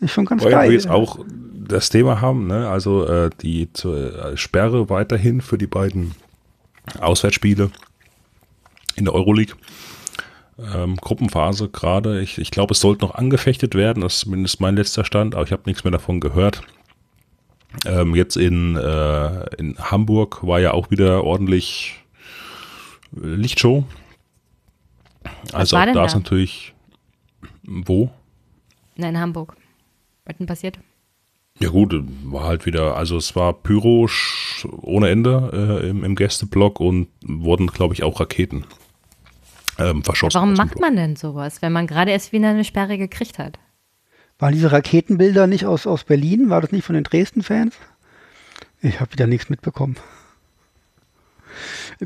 [0.00, 0.68] ist schon ganz Weil geil.
[0.68, 1.18] wir jetzt auch
[1.68, 2.68] das Thema haben, ne?
[2.68, 6.14] also äh, die zur, äh, Sperre weiterhin für die beiden
[6.98, 7.70] Auswärtsspiele
[8.96, 9.54] in der Euroleague.
[10.74, 12.20] Ähm, Gruppenphase gerade.
[12.20, 14.02] Ich, ich glaube, es sollte noch angefechtet werden.
[14.02, 16.62] Das ist zumindest mein letzter Stand, aber ich habe nichts mehr davon gehört.
[17.86, 21.94] Ähm, jetzt in, äh, in Hamburg war ja auch wieder ordentlich
[23.12, 23.84] Lichtshow.
[25.52, 26.04] Also war auch da?
[26.04, 26.74] ist natürlich
[27.70, 28.10] wo?
[28.96, 29.56] Nein, in Hamburg.
[30.24, 30.78] Was denn passiert?
[31.58, 34.08] Ja gut, war halt wieder, also es war Pyro
[34.80, 38.64] ohne Ende äh, im, im Gästeblock und wurden, glaube ich, auch Raketen
[39.78, 40.34] ähm, verschossen.
[40.34, 40.80] Warum macht Block.
[40.80, 43.58] man denn sowas, wenn man gerade erst wieder eine Sperre gekriegt hat?
[44.38, 46.48] Waren diese Raketenbilder nicht aus, aus Berlin?
[46.48, 47.74] War das nicht von den Dresden-Fans?
[48.80, 49.96] Ich habe wieder nichts mitbekommen.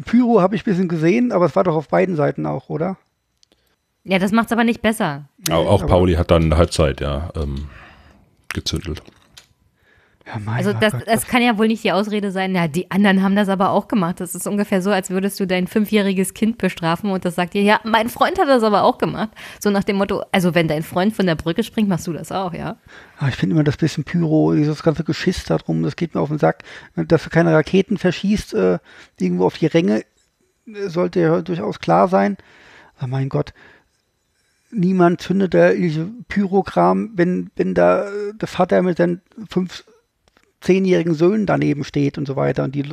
[0.05, 2.97] Pyro habe ich ein bisschen gesehen, aber es war doch auf beiden Seiten auch, oder?
[4.05, 5.29] Ja, das macht's aber nicht besser.
[5.51, 7.69] Auch, auch aber- Pauli hat dann in der Halbzeit, ja, ähm,
[8.53, 9.03] gezündelt.
[10.27, 12.91] Ja, mein Also das, Gott, das kann ja wohl nicht die Ausrede sein, ja, die
[12.91, 14.21] anderen haben das aber auch gemacht.
[14.21, 17.61] Das ist ungefähr so, als würdest du dein fünfjähriges Kind bestrafen und das sagt dir,
[17.63, 19.29] ja, mein Freund hat das aber auch gemacht.
[19.61, 22.33] So nach dem Motto, also wenn dein Freund von der Brücke springt, machst du das
[22.33, 22.79] auch, ja.
[23.19, 26.23] Ah, Ich finde immer das bisschen Pyro, dieses ganze Geschiss da drum, das geht mir
[26.23, 26.63] auf den Sack.
[26.97, 28.79] Dass du keine Raketen verschießt, äh,
[29.21, 30.05] irgendwo auf die Ränge,
[30.67, 32.39] äh, sollte ja durchaus klar sein.
[32.97, 33.53] Aber mein Gott,
[34.75, 39.85] niemand zündet da diese Pyrokram, wenn, wenn da äh, der Vater mit seinen fünf,
[40.61, 42.65] zehnjährigen Söhnen daneben steht und so weiter.
[42.65, 42.85] Und die,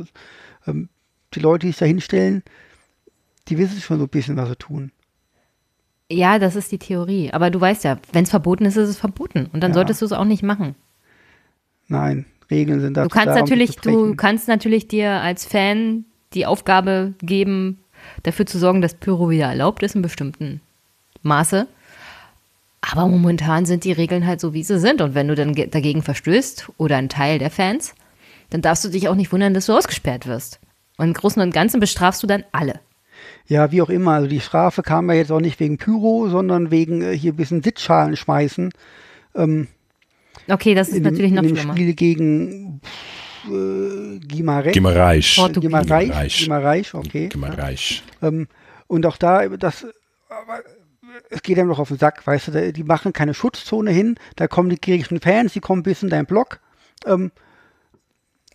[0.67, 0.89] ähm,
[1.33, 2.43] die Leute, die sich da hinstellen,
[3.47, 4.91] die wissen schon so ein bisschen, was sie tun.
[6.11, 7.31] Ja, das ist die Theorie.
[7.31, 9.49] Aber du weißt ja, wenn es verboten ist, ist es verboten.
[9.53, 9.75] Und dann Ja.
[9.75, 10.75] solltest du es auch nicht machen.
[11.87, 15.45] Nein, Regeln sind dazu Du kannst da, um natürlich, zu du kannst natürlich dir als
[15.45, 17.79] Fan die Aufgabe geben,
[18.23, 20.61] dafür zu sorgen, dass Pyro wieder erlaubt ist in bestimmten
[21.23, 21.67] Maße.
[22.81, 25.01] Aber momentan sind die Regeln halt so, wie sie sind.
[25.01, 27.93] Und wenn du dann ge- dagegen verstößt oder ein Teil der Fans,
[28.49, 30.59] dann darfst du dich auch nicht wundern, dass du ausgesperrt wirst.
[30.97, 32.79] Und im Großen und Ganzen bestrafst du dann alle.
[33.47, 34.13] Ja, wie auch immer.
[34.13, 37.37] Also die Strafe kam ja jetzt auch nicht wegen Pyro, sondern wegen äh, hier ein
[37.37, 38.71] bisschen Sitzschalen schmeißen.
[39.35, 39.67] Ähm,
[40.47, 41.73] Okay, das ist in dem, natürlich noch in dem schlimmer.
[41.73, 42.81] Spiel gegen
[43.47, 44.73] äh, Gimareich.
[44.73, 45.39] Gimareich.
[45.53, 46.39] Gimareich.
[46.39, 47.27] Gimareich, okay.
[47.27, 48.03] Gimmerreich.
[48.23, 48.47] Ähm,
[48.87, 49.85] und auch da, das,
[50.29, 50.61] aber
[51.29, 54.47] es geht einem doch auf den Sack, weißt du, die machen keine Schutzzone hin, da
[54.47, 56.59] kommen die griechischen Fans, die kommen bis in deinen Block.
[57.05, 57.31] Ähm,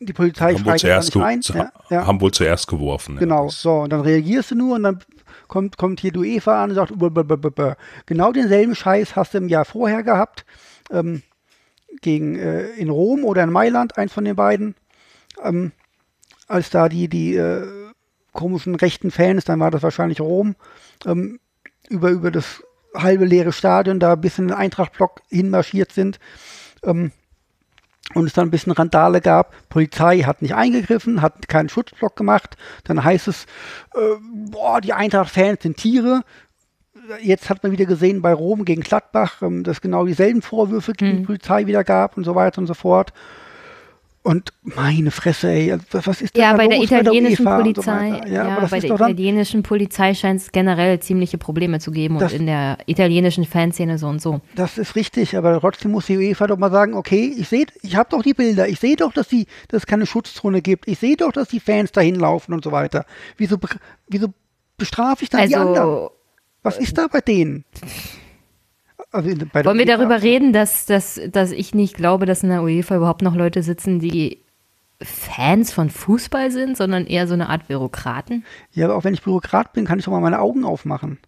[0.00, 1.40] die Polizei Haben da zuerst nicht ein.
[1.54, 2.06] Ja, ja.
[2.06, 3.14] haben wohl zuerst geworfen.
[3.14, 3.20] ja.
[3.20, 4.98] Genau, Das- so, und dann reagierst du nur und dann
[5.48, 7.76] kommt, kommt hier UEFA an und sagt, blablabla.
[8.04, 10.44] genau denselben Scheiß hast du im Jahr vorher gehabt,
[10.90, 11.22] ähm,
[12.02, 14.74] gegen, äh, in Rom oder in Mailand, eins von den beiden,
[15.42, 15.72] ähm,
[16.46, 17.66] als da die, die äh,
[18.32, 20.56] komischen rechten Fans, dann war das wahrscheinlich Rom,
[21.06, 21.40] ähm,
[21.88, 22.62] über, über das
[22.94, 26.18] halbe leere Stadion da bis in den Eintrachtblock hinmarschiert sind.
[26.82, 27.12] Ähm,
[28.14, 29.52] und es dann ein bisschen Randale gab.
[29.68, 32.56] Polizei hat nicht eingegriffen, hat keinen Schutzblock gemacht.
[32.84, 33.44] Dann heißt es,
[33.94, 33.98] äh,
[34.50, 36.22] boah, die Eintracht-Fans sind Tiere.
[37.20, 41.18] Jetzt hat man wieder gesehen bei Rom gegen Gladbach, ähm, dass genau dieselben Vorwürfe gegen
[41.18, 43.12] die Polizei wieder gab und so weiter und so fort.
[44.26, 47.58] Und meine Fresse, ey, also was ist denn Ja, da bei der los italienischen UEFA
[47.58, 48.28] und so Polizei, weiter?
[48.28, 52.40] ja, das bei der italienischen Polizei scheint es generell ziemliche Probleme zu geben Das- und
[52.40, 54.40] in der italienischen Fanszene so und so.
[54.56, 57.94] Das ist richtig, aber trotzdem muss die UEFA doch mal sagen, okay, ich sehe, ich
[57.94, 60.98] habe doch die Bilder, ich sehe doch, dass, die, dass es keine Schutzzone gibt, ich
[60.98, 63.06] sehe doch, dass die Fans dahin laufen und so weiter.
[63.36, 63.58] Wieso,
[64.08, 64.34] wieso
[64.76, 65.78] bestrafe ich dann die anderen?
[65.78, 66.10] Also
[66.64, 67.64] Was ist da bei denen?
[67.78, 72.42] Also in- bei der wollen wir darüber reden, dass, dass, dass ich nicht glaube, dass
[72.42, 74.38] in der UEFA überhaupt noch Leute sitzen, die
[75.02, 78.44] Fans von Fußball sind, sondern eher so eine Art Bürokraten?
[78.72, 81.18] Ja, aber auch wenn ich Bürokrat bin, kann ich doch mal meine Augen aufmachen.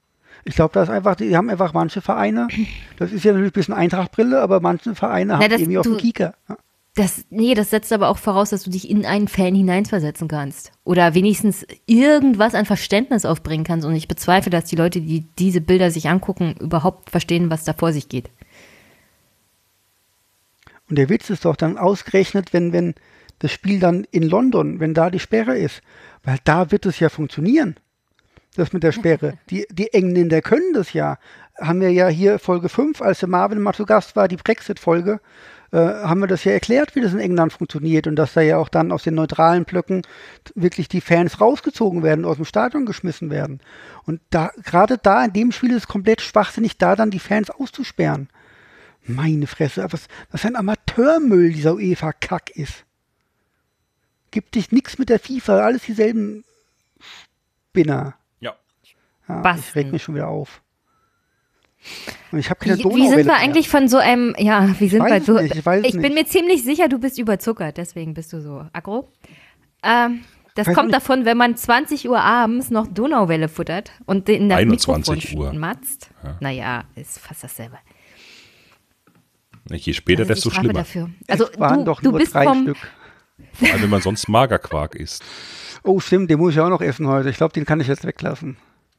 [0.44, 2.48] Ich glaube, da ist einfach, die haben einfach manche Vereine,
[2.96, 5.96] das ist ja natürlich ein bisschen Eintrachtbrille, aber manche Vereine haben das- irgendwie auf dem
[5.98, 6.34] Kieker.
[6.98, 10.72] Das, nee, das setzt aber auch voraus, dass du dich in einen Fan hineinversetzen kannst.
[10.82, 13.86] Oder wenigstens irgendwas an Verständnis aufbringen kannst.
[13.86, 17.72] Und ich bezweifle, dass die Leute, die diese Bilder sich angucken, überhaupt verstehen, was da
[17.72, 18.30] vor sich geht.
[20.90, 22.96] Und der Witz ist doch dann ausgerechnet, wenn, wenn
[23.38, 25.82] das Spiel dann in London, wenn da die Sperre ist,
[26.24, 27.76] weil da wird es ja funktionieren.
[28.56, 29.38] Das mit der Sperre.
[29.50, 31.18] Die, die Engländer können das ja.
[31.60, 35.20] Haben wir ja hier Folge 5, als der Marvin mal zu Gast war, die Brexit-Folge,
[35.70, 38.56] äh, haben wir das ja erklärt, wie das in England funktioniert und dass da ja
[38.56, 40.02] auch dann aus den neutralen Blöcken
[40.54, 43.60] wirklich die Fans rausgezogen werden, aus dem Stadion geschmissen werden.
[44.04, 47.50] Und da, gerade da in dem Spiel ist es komplett schwachsinnig, da dann die Fans
[47.50, 48.28] auszusperren.
[49.04, 52.84] Meine Fresse, was, was ein Amateurmüll dieser UEFA-Kack ist.
[54.30, 56.44] Gibt dich nichts mit der FIFA, alles dieselben
[57.70, 58.14] Spinner.
[58.40, 58.56] Ja.
[59.28, 59.64] Ja, Basten.
[59.68, 60.62] ich reg mich schon wieder auf.
[62.32, 63.36] Und ich habe keine Wie, Donauwelle wie sind wir mehr.
[63.36, 65.40] eigentlich von so einem, ja, wie sind weiß wir so?
[65.40, 66.14] nicht, ich es bin nicht.
[66.14, 69.12] mir ziemlich sicher, du bist überzuckert, deswegen bist du so aggro.
[69.82, 70.20] Ähm,
[70.54, 74.58] das Weiß kommt davon, wenn man 20 Uhr abends noch Donauwelle futtert und in das
[74.58, 75.60] 21 Mikrofon Uhr.
[75.60, 76.10] matzt.
[76.40, 77.78] Naja, ist fast dasselbe.
[79.70, 80.72] Je später, Also desto schlimmer.
[80.72, 81.10] Dafür.
[81.28, 82.78] Also es waren du, doch du nur bist drei vom, Stück.
[83.52, 85.22] Vor allem, wenn man sonst Magerquark isst.
[85.84, 87.30] Oh, stimmt, den muss ich auch noch essen heute.
[87.30, 88.56] Ich glaube, den kann ich jetzt weglassen.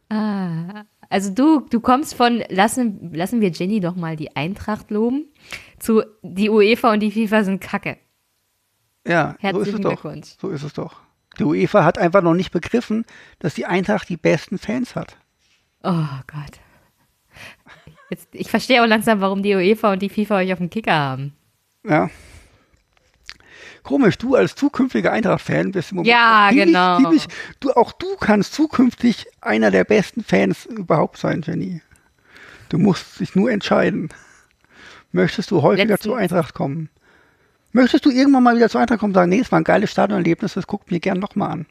[0.10, 5.26] Ah, also du, du kommst von, lassen, lassen wir Jenny doch mal die Eintracht loben,
[5.80, 7.98] zu die UEFA und die FIFA sind Kacke.
[9.08, 10.40] Ja, so ist Herzlichen es doch.
[10.40, 11.02] So ist es doch.
[11.40, 13.06] Die UEFA hat einfach noch nicht begriffen,
[13.40, 15.18] dass die Eintracht die besten Fans hat.
[15.84, 16.60] Oh Gott.
[18.10, 20.94] Jetzt, ich verstehe auch langsam, warum die UEFA und die FIFA euch auf dem Kicker
[20.94, 21.34] haben.
[21.86, 22.10] Ja.
[23.90, 26.98] Komisch, du als zukünftiger Eintracht-Fan bist im Moment Ja, ziemlich, genau.
[26.98, 27.28] Ziemlich,
[27.60, 31.82] du, auch du kannst zukünftig einer der besten Fans überhaupt sein, Jenny.
[32.70, 34.10] Du musst dich nur entscheiden.
[35.12, 36.90] Möchtest du häufiger Letztens- zur Eintracht kommen?
[37.72, 39.90] Möchtest du irgendwann mal wieder zur Eintracht kommen und sagen, nee, es war ein geiles
[39.90, 41.66] Stadionerlebnis, das guckt mir gern nochmal an.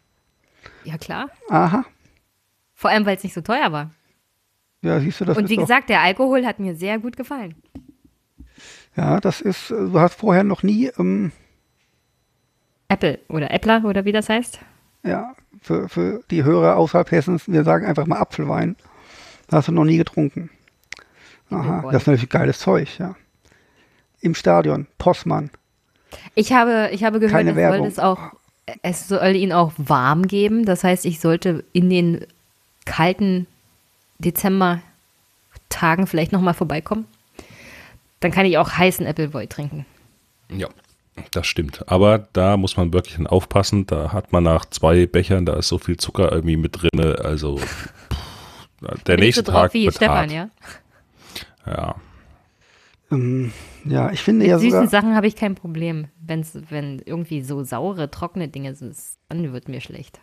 [0.82, 1.30] Ja, klar.
[1.48, 1.84] Aha.
[2.74, 3.92] Vor allem, weil es nicht so teuer war.
[4.82, 7.54] Ja, siehst du, das und wie gesagt, der Alkohol hat mir sehr gut gefallen.
[8.96, 11.30] Ja, das ist, du hast vorher noch nie, ähm,
[12.88, 14.58] Apple oder Appler oder wie das heißt.
[15.02, 18.76] ja, für, für die Hörer außerhalb Hessens, wir sagen einfach mal Apfelwein.
[19.48, 20.50] Das hast du noch nie getrunken.
[21.50, 21.92] Aha, Boy.
[21.92, 23.14] das ist natürlich geiles Zeug, ja.
[24.20, 25.50] Im Stadion, Postmann.
[26.34, 27.78] Ich habe, ich habe gehört, Keine es Werbung.
[27.80, 28.18] soll, es, auch,
[28.82, 30.64] es soll ihn auch warm geben.
[30.64, 32.24] Das heißt, ich sollte in den
[32.84, 33.46] kalten
[34.18, 37.06] Dezember-Tagen vielleicht nochmal vorbeikommen.
[38.20, 39.86] Dann kann ich auch heißen Appleboy trinken.
[40.50, 40.68] Ja,
[41.32, 41.88] das stimmt.
[41.88, 43.86] Aber da muss man wirklich dann aufpassen.
[43.86, 47.16] Da hat man nach zwei Bechern, da ist so viel Zucker irgendwie mit drin.
[47.22, 47.92] Also pff,
[49.06, 50.30] der Bin ich so nächste drauf Tag wie wird Stefan, hart.
[50.30, 50.50] ja?
[51.66, 51.96] Ja.
[53.10, 53.52] Ähm,
[53.84, 56.08] ja, ich finde Mit ja süßen sogar, Sachen habe ich kein Problem.
[56.20, 58.96] Wenn's, wenn irgendwie so saure, trockene Dinge sind,
[59.28, 60.20] dann wird mir schlecht.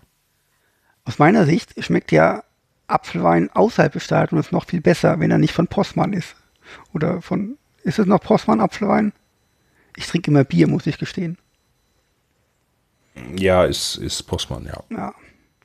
[1.06, 2.44] aus meiner Sicht schmeckt ja
[2.88, 6.36] Apfelwein außerhalb des Stadions noch viel besser, wenn er nicht von Postmann ist.
[6.94, 9.14] Oder von, ist es noch Postmann Apfelwein?
[9.96, 11.38] Ich trinke immer Bier, muss ich gestehen.
[13.38, 14.84] Ja, ist, ist Postmann, ja.
[14.90, 15.14] Ja.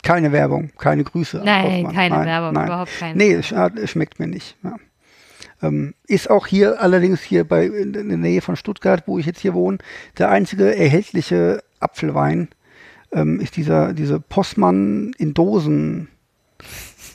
[0.03, 1.43] Keine Werbung, keine Grüße.
[1.45, 3.19] Nein, keine Werbung, überhaupt keine.
[3.19, 4.57] Nee, es, es schmeckt mir nicht.
[4.63, 4.77] Ja.
[5.63, 9.41] Ähm, ist auch hier, allerdings hier bei, in, der Nähe von Stuttgart, wo ich jetzt
[9.41, 9.79] hier wohne,
[10.17, 12.49] der einzige erhältliche Apfelwein
[13.13, 16.09] ähm, ist dieser, diese Postmann in Dosen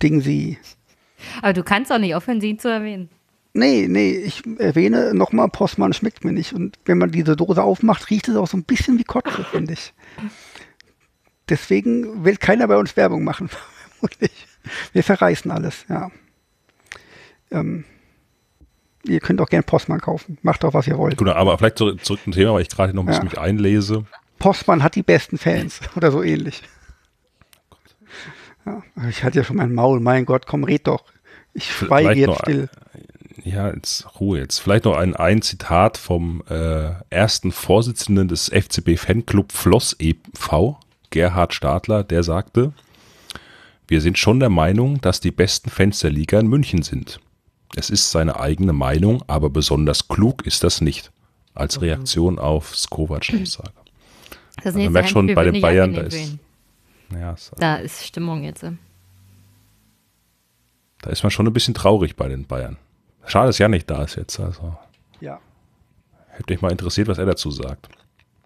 [0.02, 0.60] Dingsi.
[1.42, 3.10] Aber du kannst auch nicht aufhören, sie zu erwähnen.
[3.58, 6.52] Nee, nee, ich erwähne nochmal, Postmann schmeckt mir nicht.
[6.52, 9.74] Und wenn man diese Dose aufmacht, riecht es auch so ein bisschen wie Kotze, finde
[9.74, 9.94] ich.
[11.48, 13.50] Deswegen will keiner bei uns Werbung machen.
[14.00, 14.32] vermutlich.
[14.92, 16.12] Wir verreißen alles, ja.
[17.50, 17.86] Ähm,
[19.04, 20.38] ihr könnt auch gern Postmann kaufen.
[20.42, 21.16] Macht doch, was ihr wollt.
[21.16, 23.30] Gut, aber vielleicht zurück, zurück zum Thema, weil ich gerade noch ein bisschen Ja.
[23.30, 24.06] mich einlese.
[24.38, 26.62] Postmann hat die besten Fans oder so ähnlich.
[28.66, 31.06] Ja, ich hatte ja schon mein Maul, mein Gott, komm, red doch.
[31.54, 32.68] Ich schweige jetzt still.
[33.46, 34.58] Ja, jetzt Ruhe jetzt.
[34.60, 40.80] Vielleicht noch ein, ein Zitat vom äh, ersten Vorsitzenden des FCB Fanclub Floss e.V.,
[41.12, 42.74] Gerhard Stadler, der sagte,
[43.88, 47.20] wir sind schon der Meinung, dass die besten Fans der Liga in München sind.
[47.76, 51.12] Es ist seine eigene Meinung, aber besonders klug ist das nicht.
[51.54, 53.72] Als Reaktion auf Skovacs Aussage.
[54.64, 56.36] Das man merkt schon, bei den nicht Bayern, da ist-.
[57.14, 58.64] Ja, es- Da ist Stimmung jetzt.
[61.02, 62.78] da ist man schon ein bisschen traurig bei den Bayern.
[63.28, 64.40] Schade, dass Jan nicht da ist jetzt.
[64.40, 64.76] Also
[65.20, 65.40] Ja.
[66.30, 67.90] hätte mich mal interessiert, was er dazu sagt.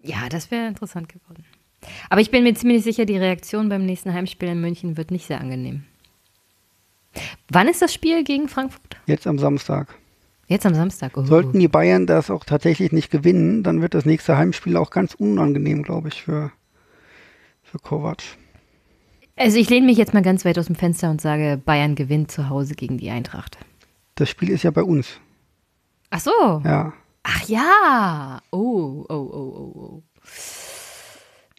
[0.02, 1.44] Ja, das wäre interessant geworden.
[2.08, 5.26] Aber ich bin mir ziemlich sicher, die Reaktion beim nächsten Heimspiel in München wird nicht
[5.26, 5.84] sehr angenehm.
[7.50, 8.96] Wann ist das Spiel gegen Frankfurt?
[9.06, 9.94] Jetzt am Samstag.
[10.46, 11.16] Jetzt am Samstag.
[11.16, 11.24] Oh.
[11.24, 15.14] Sollten die Bayern das auch tatsächlich nicht gewinnen, dann wird das nächste Heimspiel auch ganz
[15.14, 16.52] unangenehm, glaube ich, für,
[17.62, 18.22] für Kovac.
[19.36, 22.30] Also ich lehne mich jetzt mal ganz weit aus dem Fenster und sage, Bayern gewinnt
[22.30, 23.58] zu Hause gegen die Eintracht.
[24.20, 25.18] Das Spiel ist ja bei uns.
[26.10, 26.60] Ach so.
[26.62, 26.92] Ja.
[27.22, 28.42] Ach ja.
[28.50, 30.02] Oh, oh, oh, oh, oh.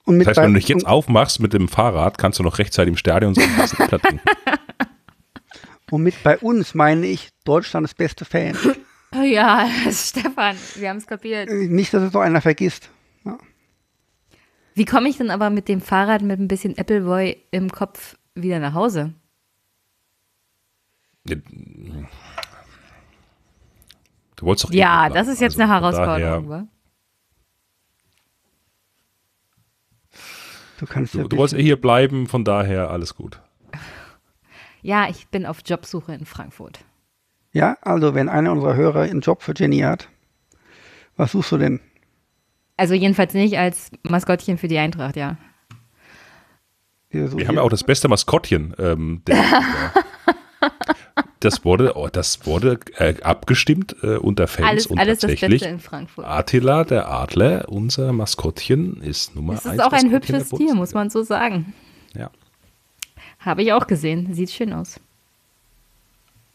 [0.06, 2.60] Und mit Das heißt, wenn du dich jetzt aufmachst mit dem Fahrrad, kannst du noch
[2.60, 4.22] rechtzeitig im Stadion so Äppler trinken.
[5.90, 8.56] Und mit bei uns meine ich Deutschlands beste Fan.
[9.16, 11.50] Oh ja, Stefan, wir haben es kapiert.
[11.50, 12.92] Äh, nicht, dass es noch einer vergisst.
[13.26, 13.40] Ja.
[14.76, 18.60] Wie komme ich denn aber mit dem Fahrrad mit ein bisschen Appleboy im Kopf wieder
[18.60, 19.16] nach Hause?
[24.42, 26.68] Du wolltest doch Ja, eh das ist jetzt also eine Herausforderung, daher- wa?
[30.80, 33.40] Du kannst ja Du, du wolltest eh hier bleiben, von daher alles gut.
[34.84, 36.84] Ja, ich bin auf Jobsuche in Frankfurt.
[37.52, 40.10] Ja, also wenn einer unserer Hörer einen Job für Jenny hat,
[41.16, 41.80] was suchst du denn?
[42.78, 45.38] Also jedenfalls nicht als Maskottchen für die Eintracht, ja.
[47.12, 48.74] Wir haben ja auch das beste Maskottchen.
[48.80, 49.36] Ähm, der,
[50.64, 50.96] der,
[51.42, 55.62] das wurde, oh, das wurde äh, abgestimmt äh, unter Fans Alles, und alles das tatsächlich
[55.62, 56.26] Beste in Frankfurt.
[56.26, 60.94] Attila, der Adler, unser Maskottchen, ist Nummer Es eins ist auch ein hübsches Tier, muss
[60.94, 61.74] man so sagen.
[62.16, 62.30] Ja.
[63.40, 64.34] Habe ich auch gesehen.
[64.34, 65.00] Sieht schön aus.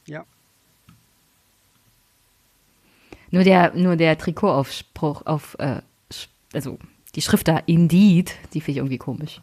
[0.06, 0.24] Ja.
[3.32, 5.80] Nur der, nur der Trikotaufspruch auf, äh,
[6.54, 6.78] also
[7.16, 9.40] die Schrift da, Indeed, die finde ich irgendwie komisch.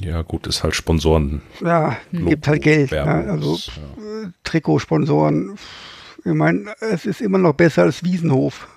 [0.00, 1.42] Ja, gut, ist halt Sponsoren.
[1.60, 2.90] Ja, Logo, gibt halt Geld.
[2.90, 4.24] Ja, Werbung, also ja.
[4.24, 5.56] äh, Trikotsponsoren.
[6.24, 8.68] Ich meine, es ist immer noch besser als Wiesenhof.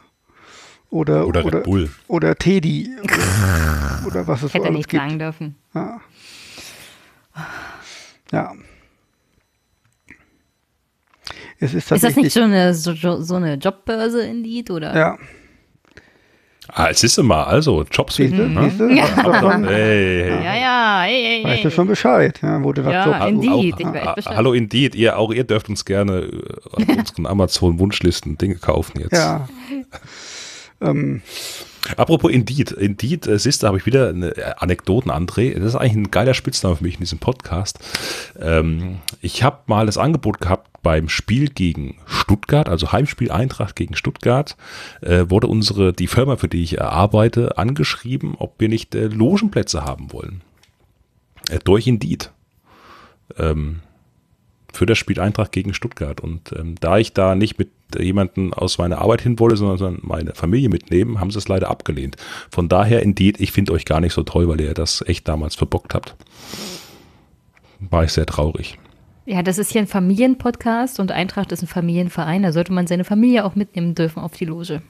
[0.92, 1.90] Oder, Oder Red Bull.
[2.08, 2.90] Oder Teddy.
[3.04, 5.04] Oder, oder was es so Hätte er alles nicht gibt.
[5.04, 5.56] sagen dürfen.
[5.74, 6.02] Ja.
[8.32, 8.54] ja.
[11.60, 14.96] Es ist Ist das nicht so eine, so, so eine Jobbörse, Indeed, oder?
[14.96, 15.18] ja,
[16.74, 18.64] Ah, es ist immer, also Jobs siehst du, finden.
[18.70, 18.88] siehst du?
[18.90, 20.30] Du schon, Hey, hey.
[20.44, 23.52] Ja, ja, hey, hey, weißt du schon Bescheid, ja, wo du das Ja, Job Indeed.
[23.52, 23.80] suchst.
[23.80, 24.36] ich weiß Bescheid.
[24.38, 29.00] Hallo Indeed, ihr auch ihr dürft uns gerne äh, auf unseren Amazon Wunschlisten Dinge kaufen
[29.02, 29.14] jetzt.
[29.14, 29.48] Ja.
[30.82, 31.22] ähm,
[31.98, 35.58] Apropos Indeed, Indeed, äh, siehst du, habe ich wieder eine äh, Anekdoten, André.
[35.58, 37.80] Das ist eigentlich ein geiler Spitzname für mich in diesem Podcast.
[38.40, 43.96] Ähm, ich habe mal das Angebot gehabt beim Spiel gegen Stuttgart, also Heimspiel Eintracht gegen
[43.96, 44.56] Stuttgart,
[45.02, 49.08] äh, wurde unsere, die Firma, für die ich äh, arbeite, angeschrieben, ob wir nicht äh,
[49.08, 50.42] Logenplätze haben wollen.
[51.50, 52.32] Äh, durch Indeed.
[53.38, 53.82] Ähm,
[54.72, 56.22] für das Spiel Eintracht gegen Stuttgart.
[56.22, 60.34] Und ähm, da ich da nicht mit jemanden aus meiner Arbeit hin wollte, sondern meine
[60.36, 62.18] Familie mitnehmen, haben sie es leider abgelehnt.
[62.52, 65.56] Von daher, Indeed, ich finde euch gar nicht so toll, weil ihr das echt damals
[65.56, 66.16] verbockt habt.
[67.80, 68.78] War ich sehr traurig.
[69.26, 72.44] Ja, das ist hier ein Familienpodcast und Eintracht ist ein Familienverein.
[72.44, 74.82] Da sollte man seine Familie auch mitnehmen dürfen auf die Loge.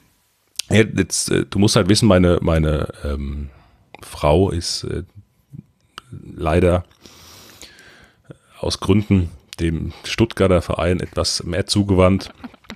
[0.70, 3.50] Ja, jetzt, äh, du musst halt wissen, meine, meine ähm,
[4.02, 5.04] Frau ist äh,
[6.36, 6.86] leider
[8.60, 12.32] aus Gründen dem Stuttgarter Verein etwas mehr zugewandt.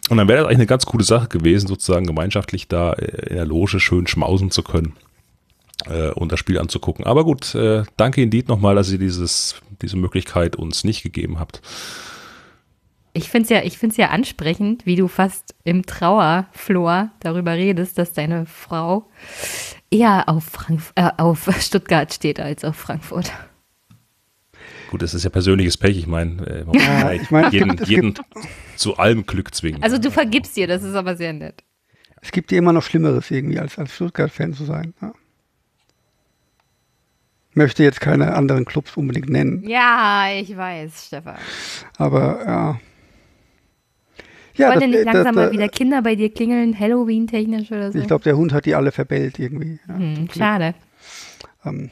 [0.09, 3.35] Und dann wäre das eigentlich eine ganz coole Sache gewesen, sozusagen gemeinschaftlich da äh, in
[3.35, 4.93] der Loge schön schmausen zu können
[5.85, 7.05] äh, und das Spiel anzugucken.
[7.05, 11.61] Aber gut, äh, danke Indeed nochmal, dass ihr dieses, diese Möglichkeit uns nicht gegeben habt.
[13.15, 18.47] Ich finde es ja, ja ansprechend, wie du fast im Trauerflor darüber redest, dass deine
[18.47, 19.05] Frau
[19.91, 23.31] eher auf, Frank äh, auf Stuttgart steht als auf Frankfurt.
[24.93, 25.97] Gut, das ist ja persönliches Pech.
[25.97, 28.13] Ich meine, äh, Ja, ich meine, es jeden, gibt- jeden
[28.75, 29.81] zu allem Glück zwingen.
[29.81, 31.63] Also du vergibst dir, das ist aber sehr nett.
[32.21, 34.93] es gibt ja immer noch Schlimmeres irgendwie, als, als Stuttgart-Fan zu sein.
[35.01, 35.13] Ja.
[37.55, 41.37] Möchte jetzt keine anderen Clubs unbedingt nennen, Ja, ich weiß, Stefan.
[41.97, 42.79] aber ja.
[44.55, 47.91] Ja, Wollen denn nicht das- langsam das- mal wieder Kinder bei dir klingeln, Halloween-technisch oder
[47.91, 47.97] so?
[47.97, 49.79] Ich glaube, der Hund hat die alle verbellt irgendwie.
[49.87, 49.95] Ja.
[49.97, 50.75] hm, schade.
[51.65, 51.89] Ähm,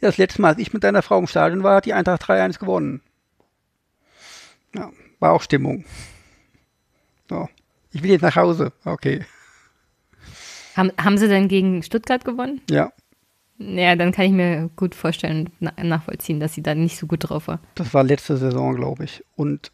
[0.00, 2.22] ja, das letzte Mal, als ich mit deiner Frau im Stadion war, hat die Eintracht
[2.22, 3.00] 3-1 gewonnen.
[4.74, 5.84] Ja, war auch Stimmung.
[7.28, 7.48] So.
[7.92, 8.72] Ich will jetzt nach Hause.
[8.84, 9.24] Okay.
[10.76, 12.60] Haben, haben sie denn gegen Stuttgart gewonnen?
[12.70, 12.92] Ja,
[13.58, 17.48] Ja, dann kann ich mir gut vorstellen nachvollziehen, dass sie da nicht so gut drauf
[17.48, 17.60] war.
[17.74, 19.24] das war letzte Saison, glaube ich.
[19.36, 19.72] Und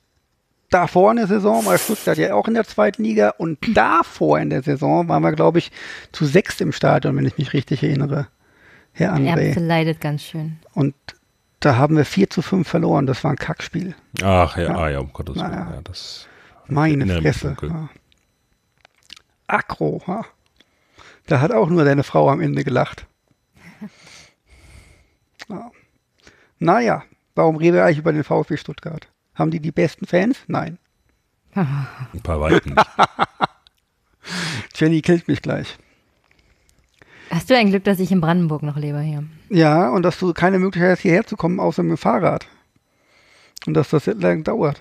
[0.70, 3.34] davor in der Saison war Stuttgart ja auch in der zweiten Liga.
[3.38, 5.70] Und davor in der Saison waren wir, glaube ich,
[6.10, 8.28] zu sechst im Stadion, wenn ich mich richtig erinnere.
[8.96, 9.48] Herr André.
[9.48, 10.58] Erbse leidet ganz schön.
[10.72, 10.94] Und
[11.60, 13.06] da haben wir 4 zu 5 verloren.
[13.06, 13.94] Das war ein Kackspiel.
[14.22, 14.76] Ach ja, Ja.
[14.78, 15.50] ah, ja um Gottes Willen.
[15.50, 15.72] Naja.
[15.74, 16.26] Ja, das,
[16.66, 17.56] Meine Fresse.
[17.62, 17.88] Ja.
[19.48, 20.24] Akro, ha?
[21.26, 23.06] Da hat auch nur deine Frau am Ende gelacht.
[25.48, 25.70] Ja.
[26.58, 27.04] Naja,
[27.36, 29.06] warum reden wir eigentlich über den VfB Stuttgart?
[29.36, 30.38] Haben die die besten Fans?
[30.48, 30.78] Nein.
[31.54, 31.86] ein
[32.24, 32.86] paar Weiten nicht.
[34.74, 35.78] Jenny killt mich gleich.
[37.30, 39.24] Hast du ein Glück, dass ich in Brandenburg noch lebe hier?
[39.50, 42.46] Ja, und dass du keine Möglichkeit hast, hierher zu kommen, außer mit dem Fahrrad.
[43.66, 44.80] Und dass das jetzt lang dauert.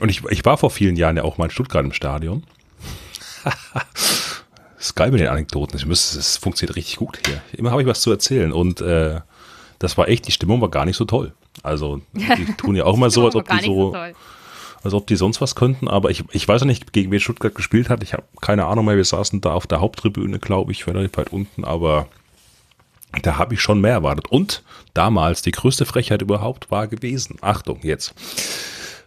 [0.00, 2.44] Und ich, ich war vor vielen Jahren ja auch mal in Stuttgart im Stadion.
[3.44, 5.76] das ist geil mit den Anekdoten.
[5.76, 7.40] Ich muss, es funktioniert richtig gut hier.
[7.52, 8.52] Immer habe ich was zu erzählen.
[8.52, 9.20] Und äh,
[9.78, 11.32] das war echt, die Stimmung war gar nicht so toll.
[11.62, 14.14] Also, die tun ja auch mal so, als ob die so, toll.
[14.84, 15.88] Als ob die sonst was könnten.
[15.88, 18.02] Aber ich, ich weiß ja nicht, gegen wen Stuttgart gespielt hat.
[18.02, 18.96] Ich habe keine Ahnung mehr.
[18.96, 21.64] Wir saßen da auf der Haupttribüne, glaube ich, relativ weit unten.
[21.64, 22.08] Aber
[23.22, 24.28] da habe ich schon mehr erwartet.
[24.28, 24.62] Und
[24.94, 27.36] damals die größte Frechheit überhaupt war gewesen.
[27.40, 28.14] Achtung, jetzt.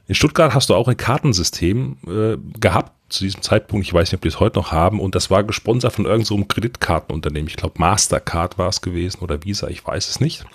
[0.07, 3.85] In Stuttgart hast du auch ein Kartensystem äh, gehabt zu diesem Zeitpunkt.
[3.85, 4.99] Ich weiß nicht, ob die es heute noch haben.
[4.99, 7.47] Und das war gesponsert von irgendeinem so Kreditkartenunternehmen.
[7.47, 10.45] Ich glaube, Mastercard war es gewesen oder Visa, ich weiß es nicht.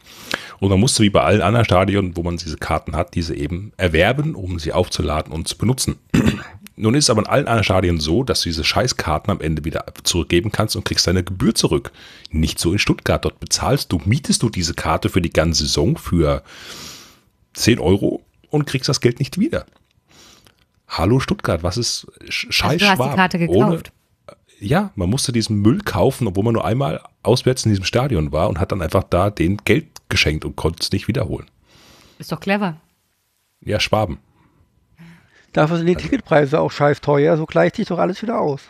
[0.60, 3.72] Und man musste wie bei allen anderen Stadien, wo man diese Karten hat, diese eben
[3.76, 5.96] erwerben, um sie aufzuladen und zu benutzen.
[6.76, 9.64] Nun ist es aber in allen anderen Stadien so, dass du diese Scheißkarten am Ende
[9.64, 11.92] wieder zurückgeben kannst und kriegst deine Gebühr zurück.
[12.30, 13.24] Nicht so in Stuttgart.
[13.24, 16.42] Dort bezahlst du, mietest du diese Karte für die ganze Saison für
[17.52, 19.66] 10 Euro und kriegst das Geld nicht wieder.
[20.88, 23.56] Hallo Stuttgart, was ist scheiß also du hast die Karte gekauft.
[23.56, 28.32] Ohne, ja, man musste diesen Müll kaufen, obwohl man nur einmal auswärts in diesem Stadion
[28.32, 31.46] war und hat dann einfach da den Geld geschenkt und konnte es nicht wiederholen.
[32.18, 32.76] Ist doch clever.
[33.60, 34.18] Ja, Schwaben.
[35.52, 38.62] Dafür sind die Ticketpreise auch scheiß teuer, so gleicht sich doch alles wieder aus.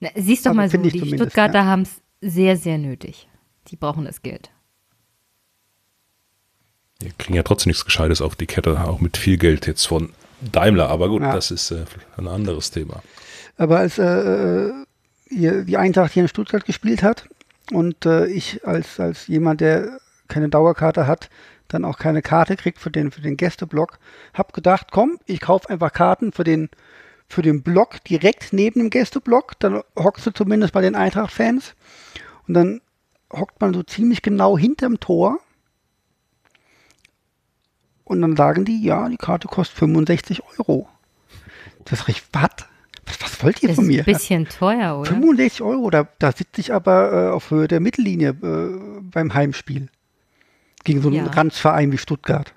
[0.00, 1.64] Na, siehst doch also mal so, die Stuttgarter ja.
[1.64, 3.28] haben es sehr, sehr nötig.
[3.68, 4.50] Die brauchen das Geld.
[7.00, 10.12] Die kriegen ja trotzdem nichts Gescheites auf die Kette, auch mit viel Geld jetzt von
[10.40, 10.88] Daimler.
[10.88, 11.32] Aber gut, ja.
[11.32, 11.84] das ist äh,
[12.16, 13.02] ein anderes Thema.
[13.56, 14.72] Aber als äh,
[15.30, 17.28] die Eintracht hier in Stuttgart gespielt hat
[17.72, 21.30] und äh, ich als, als jemand, der keine Dauerkarte hat,
[21.68, 23.98] dann auch keine Karte kriegt für den, für den Gästeblock,
[24.34, 26.70] habe gedacht, komm, ich kaufe einfach Karten für den,
[27.28, 29.58] für den Block direkt neben dem Gästeblock.
[29.60, 31.74] Dann hockst du zumindest bei den Eintracht-Fans.
[32.46, 32.80] Und dann
[33.32, 35.38] hockt man so ziemlich genau hinterm Tor
[38.08, 40.88] und dann sagen die, ja, die Karte kostet 65 Euro.
[41.84, 42.66] Das ist richtig, was?
[43.20, 44.00] Was, wollt ihr das von mir?
[44.00, 45.10] Ist ein bisschen teuer, oder?
[45.10, 49.88] 65 Euro, da, da sitze ich aber äh, auf Höhe der Mittellinie äh, beim Heimspiel.
[50.84, 51.30] Gegen so einen ja.
[51.30, 52.54] Ranzverein wie Stuttgart.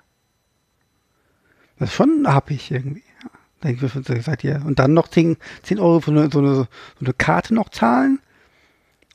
[1.78, 3.02] Das ist schon happig irgendwie.
[3.22, 3.30] Ja.
[3.62, 4.62] Denke ich, seid ihr.
[4.64, 6.66] Und dann noch 10, 10 Euro für eine, so, eine, so
[7.00, 8.20] eine Karte noch zahlen.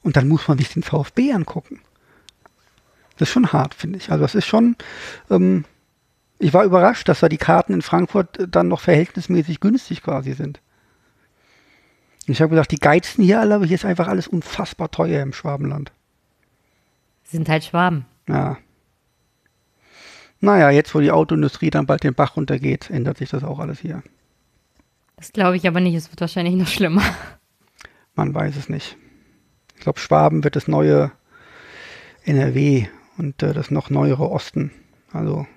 [0.04, 1.82] Und dann muss man sich den VfB angucken.
[3.18, 4.12] Das ist schon hart, finde ich.
[4.12, 4.76] Also das ist schon,
[5.30, 5.66] ähm,
[6.40, 10.62] ich war überrascht, dass da die Karten in Frankfurt dann noch verhältnismäßig günstig quasi sind.
[12.28, 15.34] Ich habe gedacht, die geizten hier alle, aber hier ist einfach alles unfassbar teuer im
[15.34, 15.92] Schwabenland.
[17.24, 18.06] Sind halt Schwaben.
[18.28, 18.58] Ja.
[20.40, 23.80] Naja, jetzt wo die Autoindustrie dann bald den Bach runtergeht, ändert sich das auch alles
[23.80, 24.04] hier.
[25.16, 27.02] Das glaube ich aber nicht, es wird wahrscheinlich noch schlimmer.
[28.16, 28.98] Man weiß es nicht.
[29.76, 31.12] Ich glaube, Schwaben wird das neue
[32.26, 34.72] NRW und äh, das noch neuere Osten.
[35.12, 35.48] Also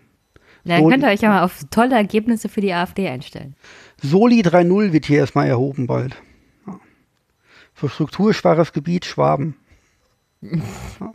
[0.64, 3.54] na, dann könnt ihr euch ja mal auf tolle Ergebnisse für die AfD einstellen.
[4.02, 6.16] Soli 3.0 wird hier erstmal erhoben bald.
[6.66, 6.78] Ja.
[7.74, 9.56] Für strukturschwaches Gebiet Schwaben.
[10.42, 11.12] ja.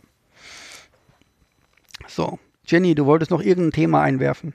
[2.06, 4.54] So, Jenny, du wolltest noch irgendein Thema einwerfen.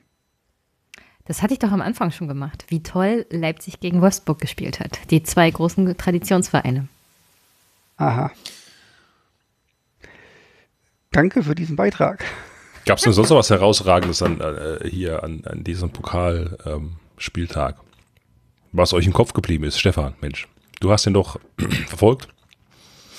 [1.26, 5.00] Das hatte ich doch am Anfang schon gemacht, wie toll Leipzig gegen Wolfsburg gespielt hat.
[5.12, 6.88] Die zwei großen Traditionsvereine.
[7.98, 8.32] Aha.
[11.12, 12.26] Danke für diesen Beitrag.
[12.86, 17.76] Gab es denn sonst noch was Herausragendes an, äh, hier an, an diesem Pokalspieltag?
[17.78, 17.86] Ähm,
[18.72, 20.48] was euch im Kopf geblieben ist, Stefan, Mensch.
[20.80, 21.40] Du hast den doch
[21.88, 22.28] verfolgt?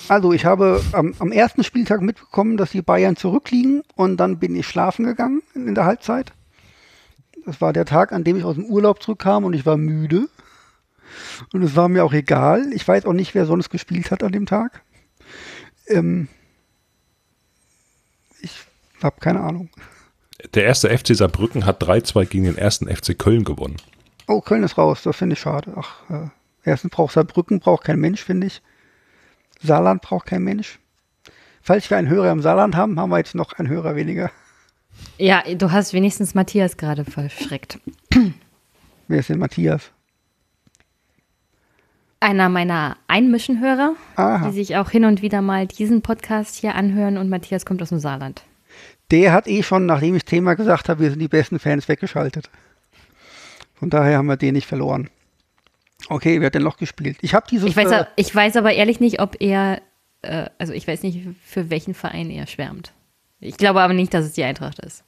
[0.09, 4.55] Also ich habe am, am, ersten Spieltag mitbekommen, dass die Bayern zurückliegen und dann bin
[4.55, 6.33] ich schlafen gegangen in der Halbzeit.
[7.45, 10.27] Das war der Tag, an dem ich aus dem Urlaub zurückkam und ich war müde.
[11.53, 12.71] Und es war mir auch egal.
[12.73, 14.81] Ich weiß auch nicht, wer sonst gespielt hat an dem Tag.
[15.87, 16.27] Ähm,
[19.03, 19.69] habe keine Ahnung.
[20.53, 23.77] Der erste FC Saarbrücken hat 3-2 gegen den ersten FC Köln gewonnen.
[24.27, 25.73] Oh, Köln ist raus, das finde ich schade.
[25.75, 26.27] Ach, äh,
[26.63, 28.61] erstens braucht Saarbrücken braucht kein Mensch, finde ich.
[29.61, 30.79] Saarland braucht kein Mensch.
[31.61, 34.31] Falls wir einen Hörer im Saarland haben, haben wir jetzt noch einen Hörer weniger.
[35.17, 37.79] Ja, du hast wenigstens Matthias gerade verschreckt.
[39.07, 39.91] Wer ist denn Matthias?
[42.19, 44.47] Einer meiner Einmischenhörer, Aha.
[44.47, 47.89] die sich auch hin und wieder mal diesen Podcast hier anhören und Matthias kommt aus
[47.89, 48.43] dem Saarland
[49.13, 51.87] der hat eh schon, nachdem ich das Thema gesagt habe, wir sind die besten Fans
[51.87, 52.49] weggeschaltet.
[53.75, 55.09] Von daher haben wir den nicht verloren.
[56.09, 57.17] Okay, wer hat denn noch gespielt?
[57.21, 57.69] Ich habe dieses.
[57.69, 59.81] Ich weiß, äh, ich weiß aber ehrlich nicht, ob er,
[60.23, 62.91] äh, also ich weiß nicht, für welchen Verein er schwärmt.
[63.39, 65.03] Ich glaube aber nicht, dass es die Eintracht ist.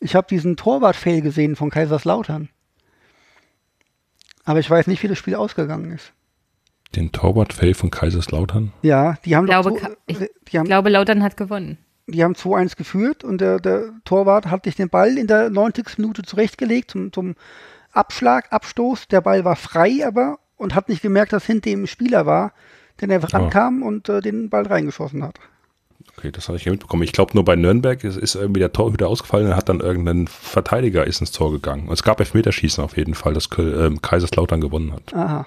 [0.00, 2.50] Ich habe diesen Torwart-Fail gesehen von Kaiserslautern.
[4.44, 6.12] Aber ich weiß nicht, wie das Spiel ausgegangen ist.
[6.94, 8.72] Den Torwart-Fail von Kaiserslautern?
[8.82, 10.18] Ja, die haben ich glaube, so, ich
[10.50, 11.78] die haben, glaube, Lautern hat gewonnen
[12.12, 15.98] die haben 2-1 geführt und der, der, Torwart hat sich den Ball in der 90.
[15.98, 17.34] Minute zurechtgelegt zum, zum
[17.92, 19.08] Abschlag, Abstoß.
[19.08, 22.52] Der Ball war frei aber und hat nicht gemerkt, dass hinter ihm ein Spieler war,
[23.00, 23.36] der einfach oh.
[23.36, 25.40] rankam und äh, den Ball reingeschossen hat.
[26.16, 27.02] Okay, das habe ich ja mitbekommen.
[27.02, 30.26] Ich glaube, nur bei Nürnberg ist, ist irgendwie der Torhüter ausgefallen und hat dann irgendein
[30.26, 31.88] Verteidiger ist ins Tor gegangen.
[31.88, 35.14] Und es gab Elfmeterschießen auf jeden Fall, dass äh, Kaiserslautern gewonnen hat.
[35.14, 35.46] Aha.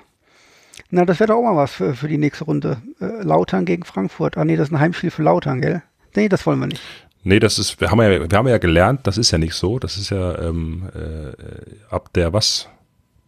[0.90, 2.82] Na, das wäre doch auch mal was für, für die nächste Runde.
[3.00, 4.38] Äh, Lautern gegen Frankfurt.
[4.38, 5.84] Ah nee, das ist ein Heimspiel für Lautern, gell?
[6.16, 6.82] Nee, das wollen wir nicht.
[7.24, 9.80] Nee, das ist, wir haben ja, wir haben ja gelernt, das ist ja nicht so.
[9.80, 12.68] Das ist ja ähm, äh, ab der was?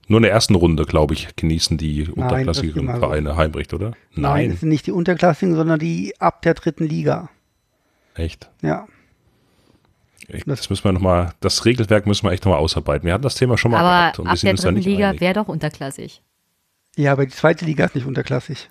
[0.08, 3.00] Nur in der ersten Runde, glaube ich, genießen die unterklassigeren immer so.
[3.00, 3.94] Vereine Heimrecht, oder?
[4.14, 7.30] Nein, es sind nicht die Unterklassigen, sondern die ab der dritten Liga.
[8.14, 8.50] Echt?
[8.62, 8.86] Ja.
[10.28, 13.06] Ich, das müssen wir noch mal, das Regelwerk müssen wir echt nochmal ausarbeiten.
[13.06, 14.72] Wir hatten das Thema schon mal Aber gehabt und wir ab sind der uns da
[14.72, 16.22] dritten Liga wäre doch unterklassig.
[16.96, 18.70] Ja, aber die zweite Liga ist nicht unterklassig.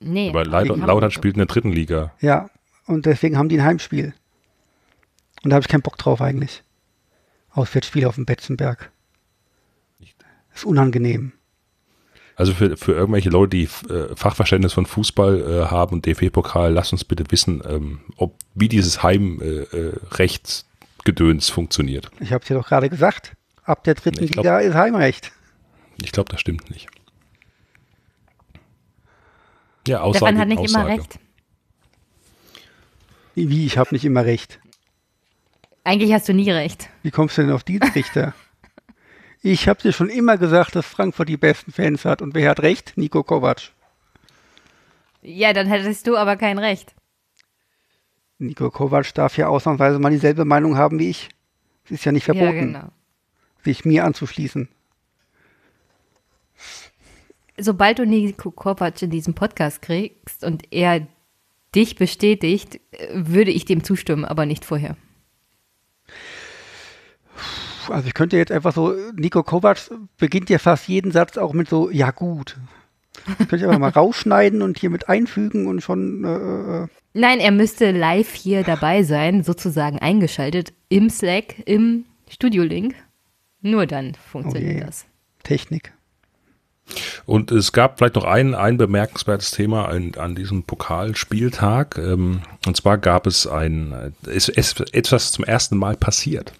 [0.00, 0.30] Nee.
[0.30, 2.12] Aber haben- Lautern spielt in der dritten Liga.
[2.20, 2.48] Ja.
[2.86, 4.12] Und deswegen haben die ein Heimspiel.
[5.42, 6.62] Und da habe ich keinen Bock drauf eigentlich.
[7.50, 8.90] Auswärtsspiel auf dem Betzenberg.
[10.54, 11.32] Ist unangenehm.
[12.36, 16.92] Also für, für irgendwelche Leute, die äh, Fachverständnis von Fußball äh, haben und DFB-Pokal, lasst
[16.92, 22.10] uns bitte wissen, ähm, ob wie dieses Heimrechtsgedöns funktioniert.
[22.20, 23.32] Ich habe es ja doch gerade gesagt.
[23.64, 25.32] Ab der dritten Ich glaub- Liga ist Heimrecht.
[26.02, 26.86] Ich glaube, das stimmt nicht.
[29.88, 30.88] Ja, Aussage, Stefan hat nicht Aussage.
[30.92, 31.18] immer recht.
[33.36, 34.58] Wie, ich habe nicht immer recht.
[35.84, 36.88] Eigentlich hast du nie recht.
[37.02, 38.34] Wie kommst du denn auf diesen Richter?
[39.42, 42.20] ich habe dir schon immer gesagt, dass Frankfurt die besten Fans hat.
[42.22, 42.94] Und wer hat recht?
[42.96, 43.70] Nico Kovac.
[45.22, 46.94] Ja, dann hättest du aber kein Recht.
[48.38, 51.28] Nico Kovac darf ja ausnahmsweise mal dieselbe Meinung haben wie ich.
[51.84, 52.88] Es ist ja nicht verboten, Ja, genau.
[53.64, 54.68] sich mir anzuschließen.
[57.58, 61.06] Sobald du Nico Kovac in diesem Podcast kriegst und er
[61.76, 64.96] dich bestätigt, äh, würde ich dem zustimmen, aber nicht vorher.
[67.88, 69.78] Also ich könnte jetzt einfach so, Nico Kovac
[70.16, 72.56] beginnt ja fast jeden Satz auch mit so, ja gut.
[73.26, 77.40] Das könnte ich einfach mal rausschneiden und hier mit einfügen und schon, äh, äh, Nein,
[77.40, 82.94] er müsste live hier dabei sein, sozusagen eingeschaltet im Slack, im Studio-Link.
[83.62, 85.06] Nur dann funktioniert Oh das.
[85.42, 85.92] Technik.
[87.24, 91.98] Und es gab vielleicht noch ein, ein bemerkenswertes Thema an, an diesem Pokalspieltag.
[91.98, 96.52] Ähm, und zwar gab es ein, es ist etwas zum ersten Mal passiert,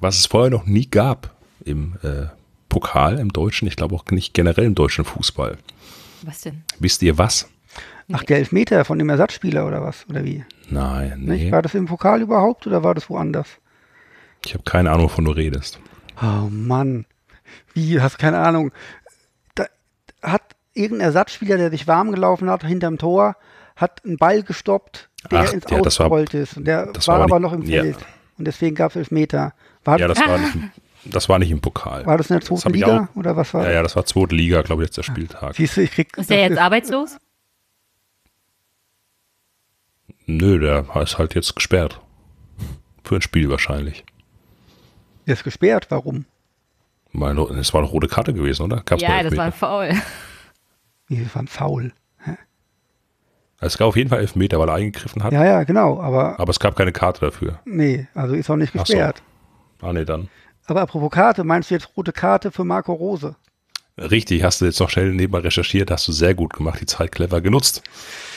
[0.00, 1.34] was es vorher noch nie gab
[1.64, 2.26] im äh,
[2.68, 5.58] Pokal, im Deutschen, ich glaube auch nicht generell im deutschen Fußball.
[6.22, 6.62] Was denn?
[6.78, 7.48] Wisst ihr was?
[8.12, 10.06] Ach, der Elfmeter von dem Ersatzspieler oder was?
[10.08, 10.44] Oder wie?
[10.70, 11.44] Nein, Nicht?
[11.44, 11.52] nee.
[11.52, 13.48] War das im Pokal überhaupt oder war das woanders?
[14.44, 15.78] Ich habe keine Ahnung, wovon du redest.
[16.20, 17.04] Oh Mann.
[17.74, 18.72] Wie, hast keine Ahnung.
[20.22, 20.42] Hat
[20.74, 23.36] irgendein Ersatzspieler, der sich warm gelaufen hat hinterm Tor,
[23.76, 26.56] hat einen Ball gestoppt, der Ach, ins ja, das war- Ausgerollt ist.
[26.56, 27.82] Und der das war, war aber nicht- noch im ja.
[27.82, 27.98] Feld.
[28.38, 29.52] Und deswegen gab es Elfmeter.
[29.84, 30.70] War, Ja, das war nicht, im-
[31.04, 32.06] das war nicht im Pokal.
[32.06, 33.08] war das in der Das zweiten Liga?
[33.12, 35.54] auch- Oder was war Ja, ja, das war zweite Liga, glaube ich, jetzt der Spieltag.
[35.56, 36.16] Siehst du, ich krieg.
[36.16, 37.18] Ist der jetzt arbeitslos?
[40.26, 42.00] Nö, der ist halt jetzt gesperrt.
[43.04, 44.04] Für ein Spiel wahrscheinlich.
[45.26, 45.86] Der ist gesperrt.
[45.90, 46.24] Warum?
[47.12, 48.82] Meine, es war eine rote Karte gewesen, oder?
[48.84, 49.52] Gab's ja, das war ein?
[49.52, 49.90] Foul.
[51.08, 51.92] Wie, das war ein Foul.
[53.60, 55.32] Es gab auf jeden Fall Elfmeter, weil er eingegriffen hat.
[55.32, 56.00] Ja, ja, genau.
[56.00, 57.60] Aber Aber es gab keine Karte dafür.
[57.64, 58.92] nee, also ist auch nicht Ach so.
[58.92, 59.22] gesperrt.
[59.80, 60.28] Ah, nee, dann.
[60.66, 63.36] Aber apropos Karte, meinst du jetzt rote Karte für Marco Rose?
[63.98, 67.12] Richtig, hast du jetzt noch schnell nebenbei recherchiert, hast du sehr gut gemacht, die Zeit
[67.12, 67.82] clever genutzt.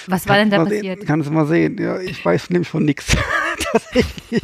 [0.08, 1.00] Was war denn da passiert?
[1.00, 1.78] Sehen, kannst du mal sehen.
[1.80, 3.16] Ja, ich weiß nämlich von nichts.
[3.72, 4.42] Tatsächlich.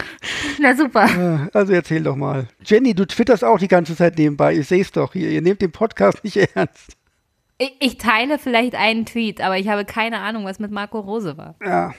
[0.60, 1.04] Na super.
[1.06, 2.48] Äh, Also erzähl doch mal.
[2.64, 4.54] Jenny, du twitterst auch die ganze Zeit nebenbei.
[4.56, 5.30] Ich sehe es doch hier.
[5.30, 6.96] Ihr nehmt den Podcast nicht ernst.
[7.58, 11.36] Ich, ich teile vielleicht einen Tweet, aber ich habe keine Ahnung, was mit Marco Rose
[11.38, 11.54] war.
[11.64, 11.94] Ja,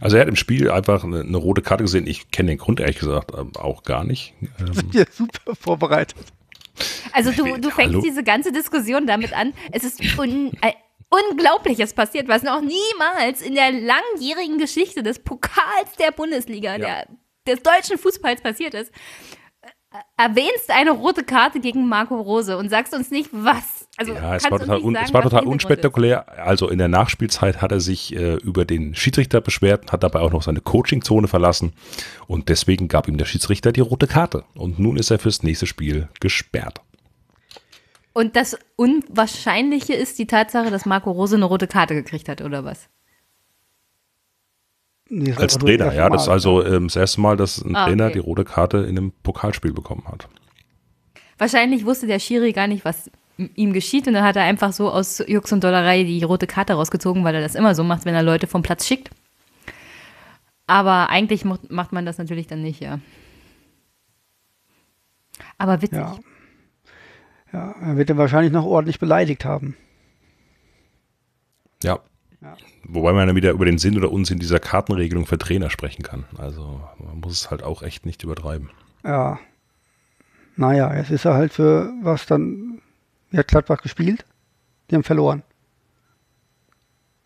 [0.00, 2.06] Also er hat im Spiel einfach eine, eine rote Karte gesehen.
[2.06, 4.34] Ich kenne den Grund ehrlich gesagt ähm, auch gar nicht.
[4.58, 6.16] Ähm, ja super vorbereitet.
[7.12, 8.00] Also du, du fängst Hallo?
[8.00, 9.52] diese ganze Diskussion damit an.
[9.70, 10.72] Es ist un, äh,
[11.10, 17.06] Unglaubliches passiert, was noch niemals in der langjährigen Geschichte des Pokals der Bundesliga, der,
[17.46, 18.92] des deutschen Fußballs passiert ist.
[19.60, 19.68] Äh,
[20.16, 23.88] Erwähnst eine rote Karte gegen Marco Rose und sagst uns nicht, was.
[23.96, 26.46] Also ja, es war total, un, sagen, es war total unspektakulär.
[26.46, 30.30] Also in der Nachspielzeit hat er sich äh, über den Schiedsrichter beschwert, hat dabei auch
[30.30, 31.72] noch seine Coachingzone verlassen
[32.28, 34.44] und deswegen gab ihm der Schiedsrichter die rote Karte.
[34.54, 36.80] Und nun ist er fürs nächste Spiel gesperrt.
[38.12, 42.64] Und das Unwahrscheinliche ist die Tatsache, dass Marco Rose eine rote Karte gekriegt hat, oder
[42.64, 42.88] was?
[45.08, 46.08] Nee, Als Trainer, ja.
[46.08, 48.14] Das ist also ähm, das erste Mal, dass ein Ah, Trainer okay.
[48.14, 50.28] die rote Karte in einem Pokalspiel bekommen hat.
[51.38, 53.10] Wahrscheinlich wusste der Schiri gar nicht, was
[53.56, 56.74] ihm geschieht und dann hat er einfach so aus Jux und Dollerei die rote Karte
[56.74, 59.10] rausgezogen, weil er das immer so macht, wenn er Leute vom Platz schickt.
[60.66, 63.00] Aber eigentlich macht man das natürlich dann nicht, ja.
[65.58, 65.98] Aber witzig.
[65.98, 66.18] Ja.
[67.52, 69.76] Ja, er wird ihn wahrscheinlich noch ordentlich beleidigt haben.
[71.82, 71.98] Ja.
[72.40, 72.56] Ja.
[72.84, 76.24] Wobei man dann wieder über den Sinn oder Unsinn dieser Kartenregelung für Trainer sprechen kann.
[76.38, 78.70] Also man muss es halt auch echt nicht übertreiben.
[79.04, 79.38] Ja.
[80.56, 82.80] Naja, jetzt ist er halt für was dann.
[83.30, 84.24] Wie hat Gladbach gespielt?
[84.90, 85.42] Die haben verloren.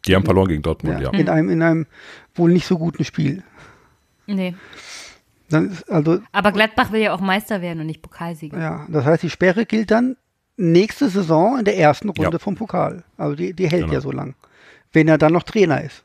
[0.06, 1.12] Die haben verloren gegen Dortmund, ja.
[1.12, 1.86] Ja, in, einem, in einem
[2.34, 3.42] wohl nicht so guten Spiel.
[4.26, 4.54] Nee.
[5.54, 8.58] Dann ist, also, Aber Gladbach will ja auch Meister werden und nicht Pokalsieger.
[8.58, 10.16] ja, das heißt, die Sperre gilt dann
[10.56, 12.38] nächste Saison in der ersten Runde Ja.
[12.38, 13.04] vom Pokal.
[13.16, 13.92] Also die, die hält Genau.
[13.94, 14.34] ja so lang.
[14.92, 16.04] Wenn er dann noch Trainer ist.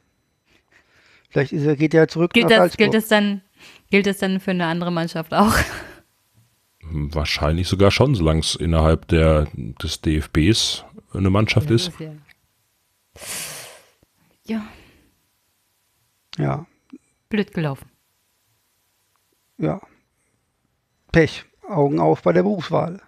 [1.29, 2.77] Vielleicht ist er, geht er zurück Gilt nach das, Salzburg.
[2.79, 3.41] gilt, das dann,
[3.91, 5.53] gilt das dann für eine andere Mannschaft auch?
[6.81, 11.91] Wahrscheinlich sogar schon, solange es innerhalb der, des DFBs eine Mannschaft ist.
[11.99, 12.11] ja.
[14.45, 14.63] ja,
[16.37, 16.65] Ja,
[17.29, 17.85] blöd gelaufen.
[19.59, 19.79] Ja.
[21.11, 21.45] Pech.
[21.67, 22.99] Augen auf bei der Berufswahl.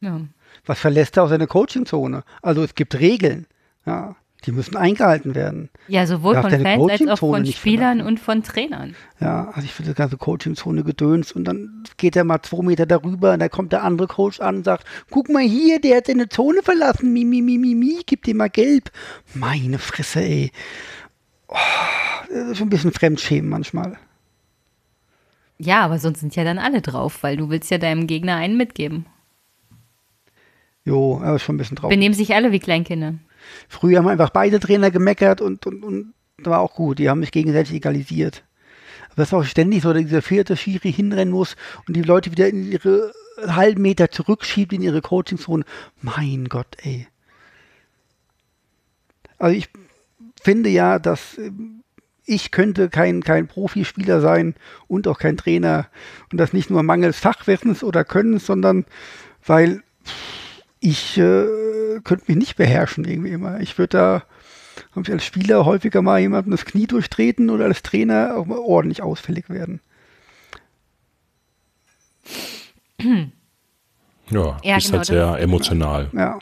[0.00, 0.20] Ja.
[0.66, 2.22] Was verlässt er aus seiner Coachingzone?
[2.42, 3.46] Also es gibt Regeln.
[3.86, 5.70] Ja, die müssen eingehalten werden.
[5.88, 8.06] Ja, sowohl von Fans als auch von Spielern verlassen.
[8.06, 8.94] und von Trainern.
[9.20, 12.86] Ja, also ich finde das ganze Coachingzone gedöns und dann geht er mal zwei Meter
[12.86, 16.06] darüber und dann kommt der andere Coach an und sagt, guck mal hier, der hat
[16.06, 18.90] seine Zone verlassen, mi, mi, mi, mi, mi, gib dir mal gelb.
[19.34, 20.52] Meine Fresse, ey.
[21.48, 21.56] Oh,
[22.28, 23.98] das ist schon ein bisschen Fremdschämen manchmal.
[25.62, 28.56] Ja, aber sonst sind ja dann alle drauf, weil du willst ja deinem Gegner einen
[28.56, 29.04] mitgeben.
[30.86, 31.94] Jo, aber ist schon ein bisschen traurig.
[31.94, 33.14] Benehmen sich alle wie Kleinkinder.
[33.68, 36.98] Früher haben einfach beide Trainer gemeckert und, und, und das war auch gut.
[36.98, 38.42] Die haben sich gegenseitig egalisiert.
[39.12, 41.56] Aber es ist auch ständig so, dass dieser vierte Schiri hinrennen muss
[41.86, 43.12] und die Leute wieder in ihre
[43.46, 45.64] halben Meter zurückschiebt in ihre Coachingzone.
[46.00, 47.06] Mein Gott, ey.
[49.36, 49.68] Also ich
[50.42, 51.79] finde ja, dass ähm,
[52.30, 54.54] ich könnte kein, kein Profispieler sein
[54.86, 55.88] und auch kein Trainer.
[56.30, 58.84] Und das nicht nur mangels Fachwissens oder Könnens, sondern
[59.44, 59.82] weil
[60.78, 63.60] ich äh, könnte mich nicht beherrschen irgendwie immer.
[63.60, 64.22] Ich würde da,
[64.92, 68.58] habe ich als Spieler häufiger mal jemandem das Knie durchtreten oder als Trainer auch mal
[68.58, 69.80] ordentlich ausfällig werden.
[74.32, 76.08] Ja, Ja, ist genau, halt sehr emotional.
[76.12, 76.38] Ja.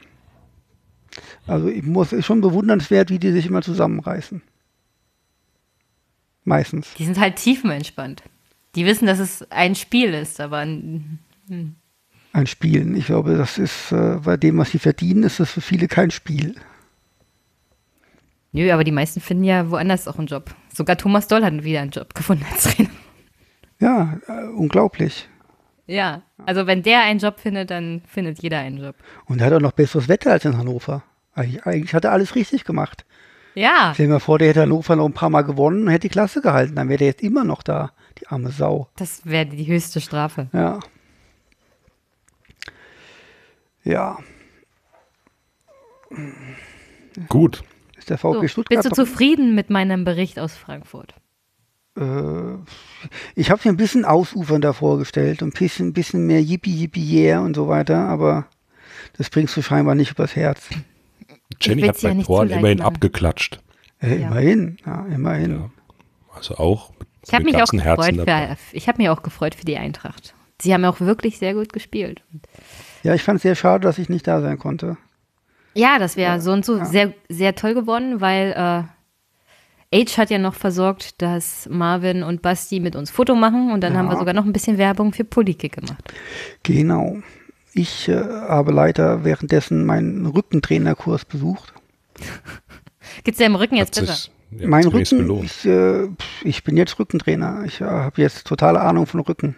[1.47, 4.43] Also ich muss, ist schon bewundernswert, wie die sich immer zusammenreißen.
[6.49, 6.95] Meistens.
[6.95, 8.23] Die sind halt tiefenentspannt.
[8.75, 11.19] Die wissen, dass es ein Spiel ist, aber n-
[12.33, 12.97] Ein Spielen.
[12.97, 16.11] Ich glaube, das ist äh, bei dem, was sie verdienen, ist das für viele kein
[16.11, 16.55] Spiel.
[18.53, 20.55] nö, aber die meisten finden ja woanders auch einen Job.
[20.73, 22.91] Sogar Thomas Doll hat wieder einen Job gefunden als Trainer.
[23.81, 25.29] Ja, äh, unglaublich.
[25.87, 28.97] Ja, also wenn der einen Job findet, dann findet jeder einen Job.
[29.27, 31.03] Und er hat auch noch besseres Wetter als in Hannover.
[31.35, 33.05] Eigentlich, eigentlich hat er alles richtig gemacht.
[33.59, 36.09] Ja, Stell dir mal vor, der hätte Hannover noch ein paar Mal gewonnen und hätte
[36.09, 36.77] die Klasse gehalten.
[36.77, 37.91] Dann wäre der jetzt immer noch da,
[38.21, 38.89] die arme Sau.
[38.97, 40.49] das wäre die höchste Strafe.
[40.53, 40.79] Ja.
[43.85, 44.19] Ja.
[47.29, 47.63] Gut.
[47.97, 48.83] Ist der So, VfB Stuttgart.
[48.83, 51.15] bist du zufrieden mit meinem Bericht aus Frankfurt?
[51.99, 52.03] Äh,
[53.35, 57.41] ich habe mir ein bisschen ausufernder vorgestellt und ein bisschen, bisschen mehr Yippie Yippie Yeah
[57.41, 58.47] und so weiter, aber
[59.17, 60.69] das bringst du scheinbar nicht übers Herz.
[61.61, 62.87] Jenny hat ja bei zu leicht immerhin machen.
[62.95, 63.61] abgeklatscht.
[64.01, 64.27] Äh, Ja.
[64.29, 65.51] Immerhin, ja, immerhin.
[65.53, 65.71] Ja.
[66.35, 68.57] Also auch mit, Ich habe mit mich auch gefreut dabei.
[68.57, 70.35] für, ich habe mich auch gefreut für die Eintracht.
[70.61, 72.23] Sie haben auch wirklich sehr gut gespielt.
[73.03, 74.97] Ja, ich fand es sehr schade, dass ich nicht da sein konnte.
[75.75, 78.53] Ja, das wäre so und so sehr, sehr toll geworden, weil
[79.93, 83.81] äh, Age hat ja noch versorgt, dass Marvin und Basti mit uns Foto machen und
[83.83, 84.19] dann haben wir Ja.
[84.19, 86.03] sogar noch ein bisschen Werbung für Politik gemacht.
[86.65, 87.19] Genau.
[87.79, 91.73] Ich äh, habe leider währenddessen meinen Rückentrainerkurs besucht.
[93.23, 94.31] Geht's dir im Rücken jetzt Hat besser?
[94.51, 95.45] ja, mein Rücken, belohnt.
[95.45, 96.09] ich, äh,
[96.43, 97.63] ich bin jetzt Rückentrainer.
[97.67, 99.55] Ich äh, habe jetzt totale Ahnung von Rücken.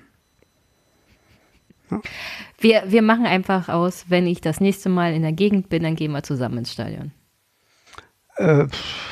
[2.59, 5.97] Wir, wir machen einfach aus, wenn ich das nächste Mal in der Gegend bin, dann
[5.97, 7.13] gehen wir zusammen ins Stadion.
[8.37, 8.67] Äh,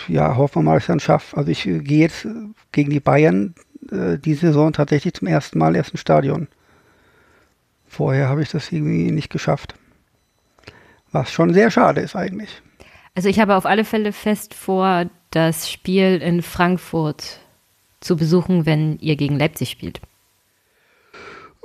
[0.06, 1.34] ja, hoffen wir mal, dass ich dann schaffe.
[1.34, 2.34] Also ich äh, gehe jetzt äh,
[2.72, 3.54] gegen die Bayern
[3.90, 6.48] äh, die Saison tatsächlich zum ersten Mal erst ins Stadion.
[7.98, 9.74] Vorher habe ich das irgendwie nicht geschafft.
[11.10, 12.62] Was schon sehr schade ist eigentlich.
[13.16, 17.40] Also ich habe auf alle Fälle fest vor, das Spiel in Frankfurt
[17.98, 20.00] zu besuchen, wenn ihr gegen Leipzig spielt.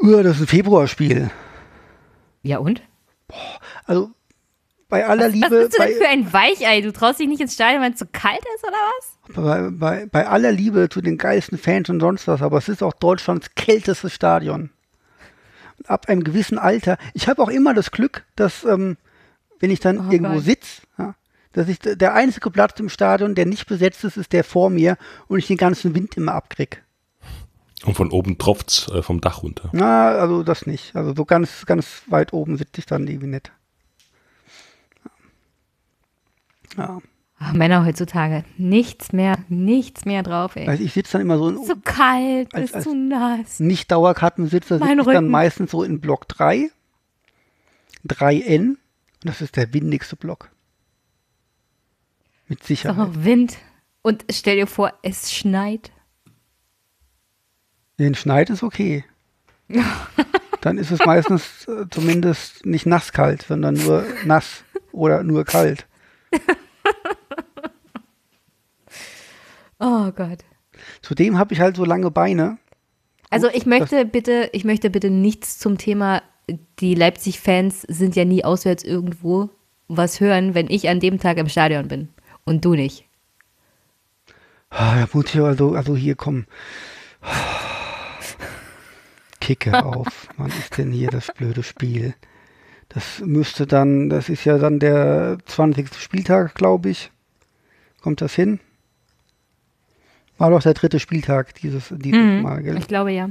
[0.01, 1.29] Uh, das ist ein Februarspiel.
[2.41, 2.81] Ja und?
[3.85, 4.09] Also
[4.89, 6.81] bei aller Was Liebe, bist du bei, denn für ein Weichei?
[6.81, 9.35] Du traust dich nicht ins Stadion, wenn es zu kalt ist oder was?
[9.35, 12.81] bei, bei, bei aller Liebe zu den geilsten Fans und sonst was, aber es ist
[12.81, 14.71] auch Deutschlands kältestes Stadion.
[15.85, 18.97] Ab einem gewissen Alter, ich habe auch immer das Glück, dass, ähm,
[19.59, 21.15] wenn ich dann Oh irgendwo sitze, ja,
[21.53, 24.97] dass ich der einzige Platz im Stadion, der nicht besetzt ist, ist der vor mir
[25.27, 26.83] und ich den ganzen Wind immer abkrieg.
[27.85, 29.69] Und von oben tropft's äh, vom Dach runter.
[29.73, 30.95] Na, also das nicht.
[30.95, 33.51] Also so ganz, ganz weit oben sitze ich dann irgendwie nicht.
[36.77, 36.99] Ja.
[37.45, 40.67] Ach, Männer heutzutage, nichts mehr, nichts mehr drauf, ey.
[40.67, 43.59] Also ich sitze dann immer so in, Ist zu kalt, Als- ist als- zu nass.
[43.59, 46.69] nicht Dauerkartensitzer, Mein sitze ich dann meistens so in Block 3,
[48.07, 48.69] 3N.
[48.69, 48.77] Und
[49.23, 50.49] das ist der windigste Block.
[52.47, 52.97] Mit Ist Sicherheit.
[52.97, 53.57] noch Wind.
[54.01, 55.91] Und stell dir vor, es schneit.
[57.99, 59.05] Den Schneid ist okay.
[60.61, 65.87] Dann ist es meistens äh, zumindest nicht nasskalt, sondern nur nass oder nur kalt.
[69.79, 70.39] Oh Gott.
[71.01, 72.57] Zudem habe ich halt so lange Beine.
[73.29, 76.21] Also ich möchte bitte, ich möchte bitte nichts zum Thema,
[76.79, 79.49] die Leipzig-Fans sind ja nie auswärts irgendwo
[79.87, 82.09] was hören, wenn ich an dem Tag im Stadion bin.
[82.45, 83.05] Und du nicht.
[84.69, 86.47] Ah, da muss ich also, also hier kommen.
[89.39, 90.27] Kicke auf.
[90.37, 92.15] Wann ist denn hier das blöde Spiel?
[92.89, 95.95] Das müsste dann, das ist ja dann der 20.
[95.95, 97.11] Spieltag, glaube ich.
[98.01, 98.59] Kommt das hin?
[100.37, 102.77] War doch der dritte Spieltag dieses, dieses Mal, gell?
[102.77, 103.29] Ich glaube ja.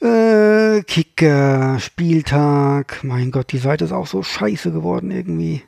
[0.00, 3.04] Äh, Kicker, Spieltag.
[3.04, 5.62] Mein Gott, die Seite ist auch so scheiße geworden irgendwie.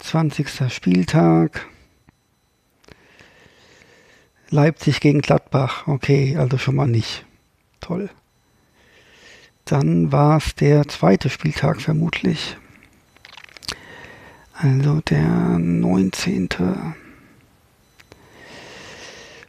[0.00, 0.72] 20.
[0.72, 1.66] Spieltag.
[4.50, 5.86] Leipzig gegen Gladbach.
[5.86, 7.24] Okay, also schon mal nicht.
[7.80, 8.10] Toll.
[9.64, 12.56] Dann war es der zweite Spieltag vermutlich.
[14.54, 16.48] Also der 19.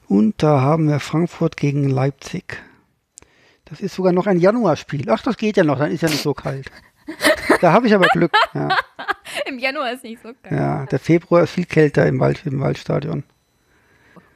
[0.08, 2.64] Und da haben wir Frankfurt gegen Leipzig.
[3.66, 5.10] Das ist sogar noch ein Januarspiel.
[5.10, 6.72] Ach, das geht ja noch, dann ist ja nicht so kalt.
[7.62, 8.32] Da habe ich aber Glück.
[8.53, 8.70] Ja,
[9.47, 10.58] Im Januar ist nicht so geil.
[10.58, 13.24] ja, der Februar ist viel kälter im, Wald, im Waldstadion.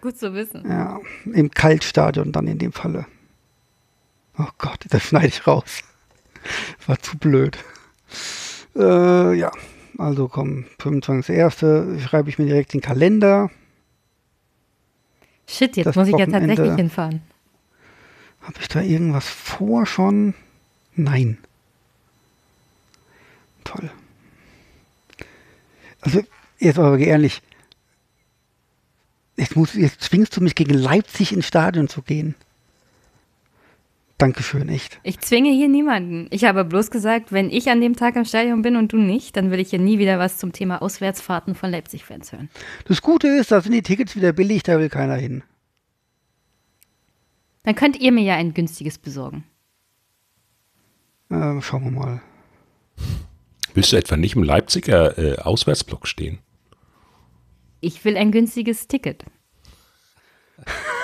[0.01, 0.63] Gut zu wissen.
[0.67, 3.05] Ja, im Kaltstadion dann in dem Falle.
[4.37, 5.81] Oh Gott, das schneide ich raus.
[6.87, 7.57] War zu blöd.
[8.75, 9.51] Äh, ja,
[9.97, 11.99] also komm, 25.01.
[11.99, 13.51] schreibe ich mir direkt den Kalender.
[15.51, 17.21] Shit, jetzt Das muss ich ja tatsächlich hinfahren.
[18.41, 20.33] Habe ich da irgendwas vor schon?
[20.95, 21.37] Nein.
[23.63, 23.91] Toll.
[25.99, 26.21] Also,
[26.59, 27.41] jetzt aber ehrlich.
[29.37, 32.35] Jetzt, muss, jetzt zwingst du mich gegen Leipzig ins Stadion zu gehen.
[34.21, 34.99] Dankeschön, echt.
[35.01, 36.27] Ich zwinge hier niemanden.
[36.29, 39.35] Ich habe bloß gesagt, wenn ich an dem Tag im Stadion bin und du nicht,
[39.35, 42.47] dann will ich hier nie wieder was zum Thema Auswärtsfahrten von Leipzig-Fans hören.
[42.85, 45.41] Das Gute ist, da sind die Tickets wieder billig, da will keiner hin.
[47.63, 49.43] Dann könnt ihr mir ja ein günstiges besorgen.
[51.31, 52.21] Äh, schauen wir mal.
[53.73, 56.37] Willst du etwa nicht im Leipziger äh, Auswärtsblock stehen?
[57.79, 59.25] Ich will ein günstiges Ticket.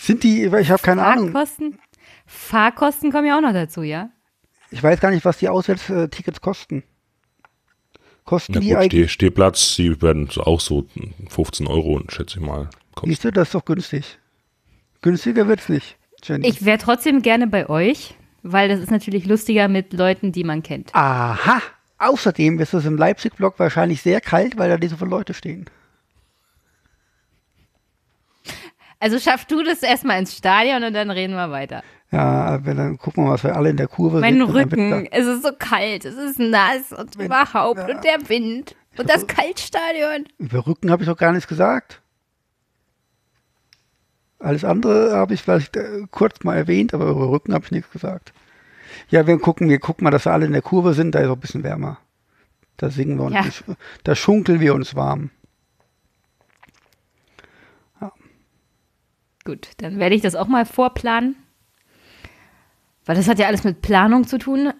[0.00, 1.32] Sind die, ich habe keine Ahnung.
[1.32, 1.78] Fahrkosten?
[2.26, 4.10] Fahrkosten kommen ja auch noch dazu, ja?
[4.70, 6.84] Ich weiß gar nicht, was die Auswärtstickets kosten.
[8.24, 9.10] Kosten Na die gut, eigentlich?
[9.10, 10.86] Steh, Stehplatz, die werden auch so
[11.28, 12.68] 15 Euro, schätze ich mal.
[12.94, 13.10] kosten.
[13.10, 14.18] Siehst du, das ist doch günstig.
[15.02, 16.46] Günstiger wird's nicht, Jenny.
[16.46, 20.62] Ich wäre trotzdem gerne bei euch, weil das ist natürlich lustiger mit Leuten, die man
[20.62, 20.94] kennt.
[20.94, 21.60] Aha!
[21.98, 25.66] Außerdem ist es im Leipzig-Block wahrscheinlich sehr kalt, weil da nicht so viele Leute stehen.
[29.00, 31.82] Also schaff du das erstmal ins Stadion und dann reden wir weiter.
[32.12, 34.42] Ja, wenn, dann gucken wir mal, was wir alle in der Kurve Mein sind.
[34.54, 39.26] Rücken, es ist so kalt, es ist nass und überhaupt und der Wind und das
[39.26, 40.26] Kaltstadion.
[40.38, 42.02] Über Rücken habe ich doch gar nichts gesagt.
[44.38, 47.90] Alles andere habe ich vielleicht äh, kurz mal erwähnt, aber über Rücken habe ich nichts
[47.90, 48.32] gesagt.
[49.08, 51.28] Ja, wir gucken, wir gucken mal, dass wir alle in der Kurve sind, da ist
[51.28, 51.98] auch ein bisschen wärmer.
[52.76, 53.74] Da singen wir uns, Ja.
[54.04, 55.30] da schunkeln wir uns warm.
[59.44, 61.36] Gut, dann werde ich das auch mal vorplanen.
[63.06, 64.72] Weil das hat ja alles mit Planung zu tun.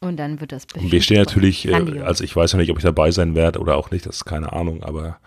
[0.00, 2.76] Und dann wird das Und wir stehen natürlich, äh, also ich weiß ja nicht, ob
[2.78, 5.18] ich dabei sein werde oder auch nicht, das ist keine Ahnung, aber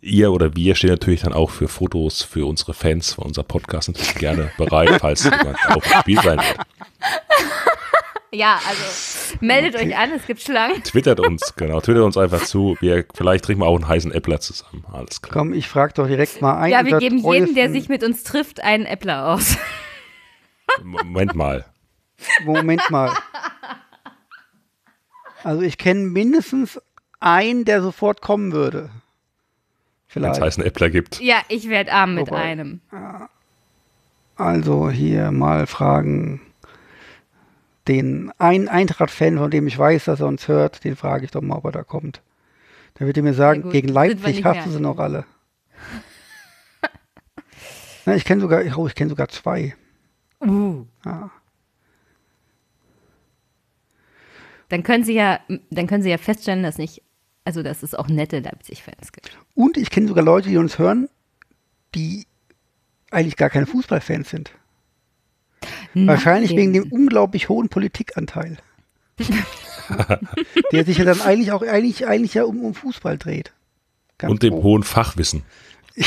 [0.00, 3.88] ihr oder wir stehen natürlich dann auch für Fotos für unsere Fans, für unser Podcast
[3.88, 6.58] natürlich gerne bereit, falls jemand auch im Spiel sein wird.
[8.34, 10.82] Ja, also meldet euch an, es gibt Schlangen.
[10.82, 12.76] Twittert uns, genau, twittert uns einfach zu.
[12.80, 14.84] Wir, vielleicht trinken wir auch einen heißen Äppler zusammen.
[14.92, 15.32] Alles klar.
[15.32, 16.70] Komm, ich frage doch direkt mal ein.
[16.72, 19.56] Ja, wir geben jedem, der sich mit uns trifft, einen Äppler aus.
[20.82, 21.64] Moment mal.
[22.44, 23.12] Moment mal.
[25.42, 26.80] Also ich kenne mindestens
[27.20, 28.90] einen, der sofort kommen würde.
[30.12, 30.40] Wenn es Vielleicht.
[30.40, 31.20] heißen Äppler gibt.
[31.20, 32.80] Ja, ich werde arm mit Wobei- einem.
[34.36, 36.40] Also hier mal fragen.
[37.88, 41.42] Den einen Eintracht-Fan, von dem ich weiß, dass er uns hört, den frage ich doch
[41.42, 42.22] mal, ob er da kommt.
[42.94, 45.24] Da wird er mir sagen, gegen Leipzig hast du sie noch alle.
[48.06, 49.74] Na, ich kenne sogar, oh, ich kenne sogar zwei.
[50.40, 50.84] Uh.
[51.04, 51.30] Ja.
[54.68, 57.02] Dann können sie ja, dann können sie ja feststellen, dass nicht,
[57.44, 59.36] also dass es auch nette Leipzig-Fans gibt.
[59.54, 61.08] Und ich kenne sogar Leute, die uns hören,
[61.94, 62.26] die
[63.10, 64.52] eigentlich gar keine Fußballfans sind.
[65.94, 66.58] Wahrscheinlich Nein.
[66.58, 68.56] wegen dem unglaublich hohen Politikanteil.
[70.72, 73.52] der sich ja dann eigentlich auch eigentlich, eigentlich ja um, um Fußball dreht.
[74.18, 74.62] Ganz Und dem grob.
[74.64, 75.42] hohen Fachwissen.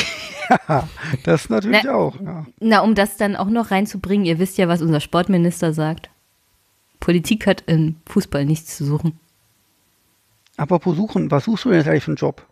[0.69, 0.87] Ja,
[1.25, 2.21] das natürlich Na- auch.
[2.21, 2.45] Ja.
[2.61, 6.09] Na, um das dann auch noch reinzubringen, ihr wisst ja, was unser Sportminister sagt.
[7.01, 9.19] Politik hat im Fußball nichts zu suchen.
[10.55, 12.47] Apropos suchen, was suchst du denn jetzt eigentlich für einen Job?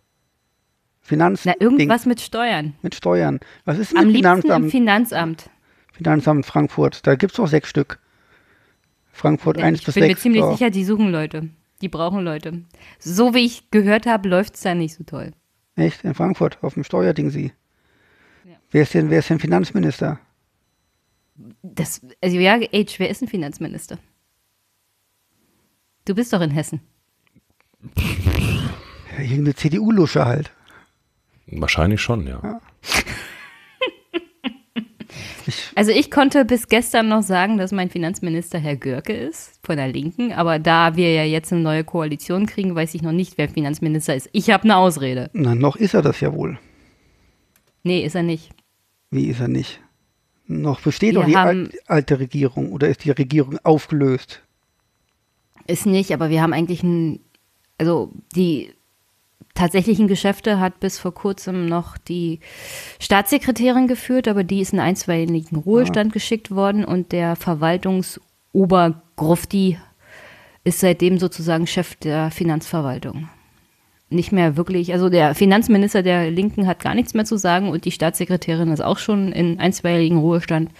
[1.00, 2.74] Finanz Na, irgendwas mit Steuern.
[2.82, 3.40] mit Steuern.
[3.64, 5.48] Was ist denn Am mit liebsten im Finanzamt?
[5.96, 6.46] Finanzamt.
[6.46, 7.06] Frankfurt.
[7.06, 7.98] Da gibt es doch sechs Stück.
[9.12, 10.14] Frankfurt Ja, 1 ich bis bin 6.
[10.14, 10.52] mir ziemlich so.
[10.52, 11.48] sicher, die suchen Leute.
[11.80, 12.62] Die brauchen Leute.
[12.98, 15.32] So wie ich gehört habe, läuft es da nicht so toll.
[15.74, 16.04] Echt?
[16.04, 17.52] In Frankfurt, auf dem Steuerding sie.
[18.44, 18.56] Ja.
[18.70, 20.20] Wer, ist denn, wer ist denn Finanzminister?
[21.62, 23.98] Das, also ja, Age, wer ist ein Finanzminister?
[26.06, 26.80] Du bist doch in Hessen.
[27.96, 30.50] Ja, irgendeine CDU-Lusche halt.
[31.46, 32.60] Wahrscheinlich schon, ja.
[35.74, 39.88] Also ich konnte bis gestern noch sagen, dass mein Finanzminister Herr Görke ist, von der
[39.88, 40.32] Linken.
[40.32, 44.14] Aber da wir ja jetzt eine neue Koalition kriegen, weiß ich noch nicht, wer Finanzminister
[44.14, 44.28] ist.
[44.32, 45.30] Ich habe eine Ausrede.
[45.32, 46.58] Na, noch ist er das ja wohl.
[47.82, 48.50] Nee, ist er nicht.
[49.10, 49.80] Wie ist er nicht?
[50.48, 54.42] Noch besteht Wir doch die haben- al alte Regierung oder ist die Regierung aufgelöst?
[55.66, 57.20] Ist nicht, aber wir haben eigentlich ein,
[57.78, 58.70] also die
[59.56, 62.38] tatsächlichen Geschäfte hat bis vor kurzem noch die
[63.00, 69.78] Staatssekretärin geführt, aber die ist in einstweiligen Ruhestand geschickt worden und der Verwaltungsobergrufti
[70.62, 73.28] ist seitdem sozusagen Chef der Finanzverwaltung.
[74.08, 77.84] Nicht mehr wirklich, also der Finanzminister der Linken hat gar nichts mehr zu sagen und
[77.84, 80.70] die Staatssekretärin ist auch schon in einstweiligen Ruhestand.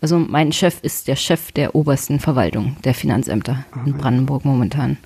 [0.00, 4.98] Also mein Chef ist der Chef der obersten Verwaltung der Finanzämter in Brandenburg momentan.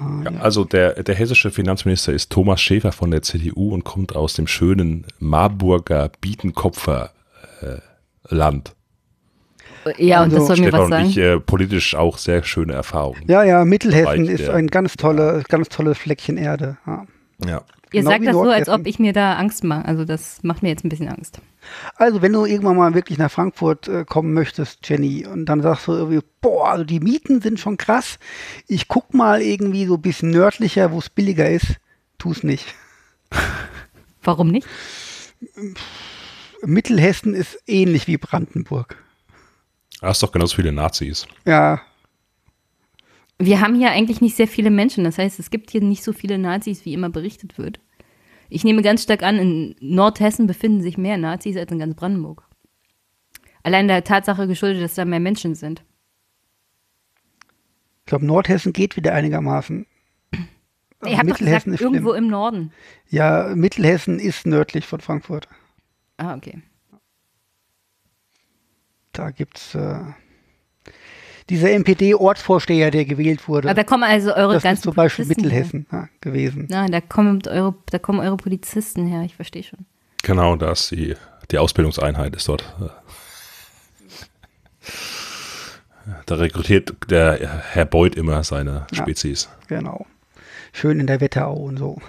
[0.00, 4.16] Ah, Ja, also der, der hessische Finanzminister ist Thomas Schäfer von der CDU und kommt
[4.16, 7.10] aus dem schönen Marburger Bietenkopfer
[7.60, 7.76] äh,
[8.34, 8.74] Land.
[9.96, 11.08] Ja, und Also das soll mir Stefan was und sagen.
[11.08, 13.22] ich äh, politisch auch sehr schöne Erfahrungen.
[13.28, 16.76] Ja, ja, Mittelhessen ist ein ganz tolle, ganz tolles Fleckchen Erde.
[16.86, 17.06] Ja.
[17.46, 17.62] Ja.
[17.92, 19.84] Ihr genau sagt das so, als ob ich mir da Angst mache.
[19.84, 21.40] Also das macht mir jetzt ein bisschen Angst.
[21.96, 25.88] Also, wenn du irgendwann mal wirklich nach Frankfurt äh, kommen möchtest, Jenny, und dann sagst
[25.88, 28.18] du irgendwie, boah, also die Mieten sind schon krass.
[28.66, 31.76] Ich guck mal irgendwie so ein bisschen nördlicher, wo es billiger ist.
[32.18, 32.74] Tu's nicht.
[34.22, 34.66] Warum nicht?
[36.62, 38.96] Mittelhessen ist ähnlich wie Brandenburg.
[40.02, 41.26] Hast doch genauso viele Nazis.
[41.44, 41.80] Ja,
[43.42, 45.02] Wir haben hier eigentlich nicht sehr viele Menschen.
[45.02, 47.80] Das heißt, es gibt hier nicht so viele Nazis, wie immer berichtet wird.
[48.50, 52.46] Ich nehme ganz stark an, in Nordhessen befinden sich mehr Nazis als in ganz Brandenburg.
[53.62, 55.82] Allein der Tatsache geschuldet, dass da mehr Menschen sind.
[58.00, 59.86] ich glaube, Nordhessen geht wieder einigermaßen.
[60.32, 60.44] Habt
[61.00, 62.24] doch gesagt, Mittelhessen ist irgendwo schlimm.
[62.24, 62.72] im Norden.
[63.08, 65.48] Ja, Mittelhessen ist nördlich von Frankfurt.
[66.18, 66.60] Ah, okay.
[69.12, 70.00] Da gibt's äh,
[71.50, 73.68] dieser NPD-Ortsvorsteher, der gewählt wurde.
[73.68, 76.68] Aber da kommen also eure das ist ganzen zum Beispiel Polizisten Mittelhessen ja, gewesen.
[76.70, 76.82] Her.
[76.82, 79.80] Na, da kommen eure, da kommen eure Polizisten her, ich verstehe schon.
[80.22, 81.14] Genau, da ist die,
[81.50, 82.64] die Ausbildungseinheit ist dort.
[82.80, 82.88] äh,
[86.26, 89.02] Da rekrutiert der Herr Beuth immer seine Ja.
[89.02, 89.48] Spezies.
[89.68, 90.06] Genau.
[90.72, 92.00] Schön in der Wetterau und so.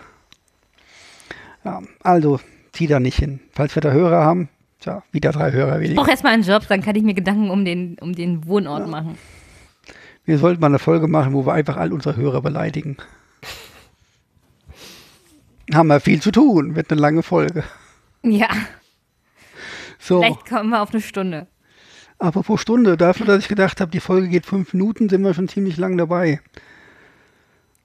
[1.64, 2.39] Ja, also,
[2.74, 3.39] zieh da nicht hin.
[3.54, 4.50] Falls wir da Hörer haben,
[4.82, 6.01] tja, wieder drei Hörer Ich weniger.
[6.01, 9.17] brauche erstmal einen Job, dann kann ich mir Gedanken um den, um den Wohnort machen.
[10.25, 12.97] Wir sollten mal eine Folge machen, wo wir einfach all unsere Hörer beleidigen.
[15.73, 17.63] Haben wir viel zu tun, wird eine lange Folge.
[18.23, 18.49] Ja,
[19.97, 21.47] So, vielleicht kommen wir auf eine Stunde.
[22.19, 25.47] apropos Stunde, dafür, dass ich gedacht habe, die Folge geht fünf Minuten, sind wir schon
[25.47, 26.41] ziemlich lang dabei.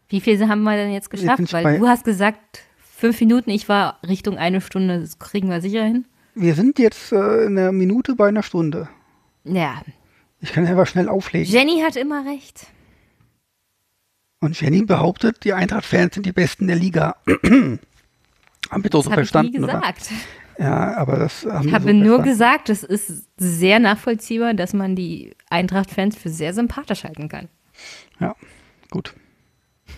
[0.08, 1.38] Wie viel haben wir denn jetzt geschafft?
[1.38, 2.62] sind Weil du hast gesagt,
[2.96, 6.06] fünf Minuten, ich war Richtung eine Stunde, das kriegen wir sicher hin.
[6.38, 8.88] Wir sind jetzt äh, in einer Minute bei einer Stunde.
[9.44, 9.80] Ja,
[10.40, 11.50] Ich kann einfach schnell auflegen.
[11.50, 12.66] Jenny hat immer recht.
[14.40, 17.16] Und Jenny behauptet, die Eintracht-Fans sind die Besten der Liga.
[17.26, 17.80] haben
[18.70, 19.72] wir doch so Das habe ich nie verstanden, oder?
[19.80, 20.10] gesagt.
[20.58, 22.28] Ja, aber das haben Ich habe so nur verstanden.
[22.28, 27.48] gesagt, es ist sehr nachvollziehbar, dass man die Eintracht-Fans für sehr sympathisch halten kann.
[28.20, 28.34] Ja,
[28.90, 29.14] gut.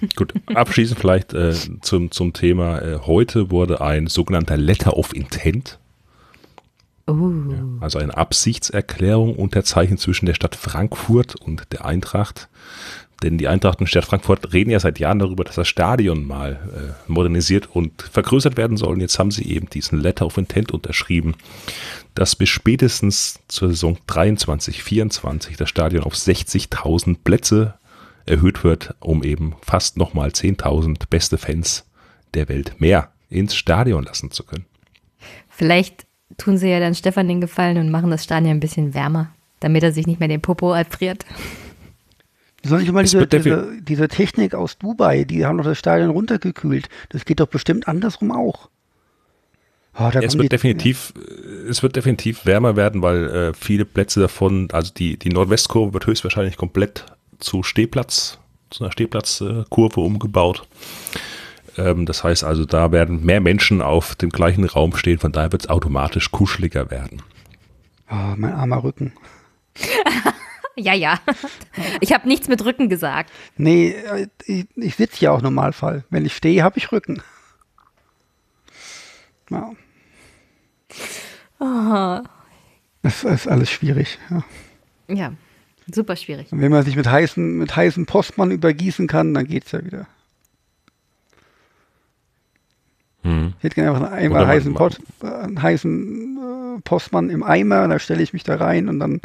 [0.16, 2.80] Gut, abschließend vielleicht äh, zum, zum Thema.
[2.80, 5.80] Äh, heute wurde ein sogenannter Letter of Intent,
[7.08, 7.80] Oh.
[7.80, 12.48] also eine Absichtserklärung unterzeichnet zwischen der Stadt Frankfurt und der Eintracht.
[13.22, 16.24] Denn die Eintracht und die Stadt Frankfurt reden ja seit Jahren darüber, dass das Stadion
[16.24, 18.92] mal äh, modernisiert und vergrößert werden soll.
[18.92, 21.34] Und jetzt haben sie eben diesen Letter of Intent unterschrieben,
[22.14, 27.74] dass bis spätestens zur Saison 23, 24 das Stadion auf 60.000 Plätze
[28.26, 31.86] erhöht wird, um eben fast nochmal 10.000 beste Fans
[32.34, 34.66] der Welt mehr ins Stadion lassen zu können.
[35.48, 39.30] Vielleicht tun sie ja dann Stefan den Gefallen und machen das Stadion ein bisschen wärmer,
[39.60, 41.24] damit er sich nicht mehr den Popo erfriert.
[42.64, 46.10] Soll ich mal Es diese, diese, diese Technik aus Dubai, die haben doch das Stadion
[46.10, 46.88] runtergekühlt.
[47.10, 48.68] Das geht doch bestimmt andersrum auch.
[50.00, 53.84] Oh, da Es wird die- definitiv, äh, es wird definitiv wärmer werden, weil äh, viele
[53.84, 57.04] Plätze davon, also die, die Nordwestkurve wird höchstwahrscheinlich komplett
[57.38, 58.38] zu Stehplatz,
[58.70, 60.66] zu einer Stehplatzkurve umgebaut.
[61.78, 65.52] Ähm, das heißt also, da werden mehr Menschen auf dem gleichen Raum stehen, von daher
[65.52, 67.22] wird es automatisch kuscheliger werden.
[68.10, 69.12] Oh, mein armer Rücken.
[70.80, 71.18] Ja, ja.
[72.00, 73.32] Ich habe nichts mit Rücken gesagt.
[73.56, 76.04] Nee, äh, ich, ich sitze ja auch im Normalfall.
[76.08, 77.20] Wenn ich stehe, habe ich Rücken.
[79.50, 79.72] Ja.
[83.02, 84.18] Das ist alles schwierig.
[84.30, 84.44] Ja.
[85.08, 85.32] Ja,
[85.92, 86.52] super schwierig.
[86.52, 90.06] Und wenn man sich mit heißen, mit heißem Postmann übergießen kann, dann geht's ja wieder.
[93.58, 97.98] Ich hätte gerne einfach einen Eimer heißen, Pot, einen heißen äh, Postmann im Eimer, da
[97.98, 99.20] stelle ich mich da rein und dann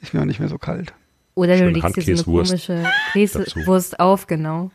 [0.00, 0.94] ist mir auch nicht mehr so kalt.
[1.34, 2.82] Oder du legst dir so eine komische.
[3.12, 4.70] Käsewurst auf, genau.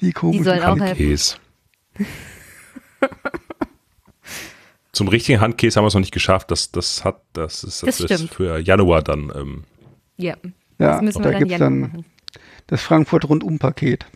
[0.00, 0.64] Die helfen.
[0.64, 1.36] Handkäse.
[4.92, 6.50] Zum richtigen Handkäse haben wir es noch nicht geschafft.
[6.50, 9.30] Das, das hat, das ist, Das das ist für Januar dann.
[9.34, 9.64] Ähm,
[10.16, 10.36] Ja,
[10.78, 12.04] Ja, das müssen da wir dann gibt's Januar dann machen.
[12.66, 14.06] das Frankfurt Rundum-Paket.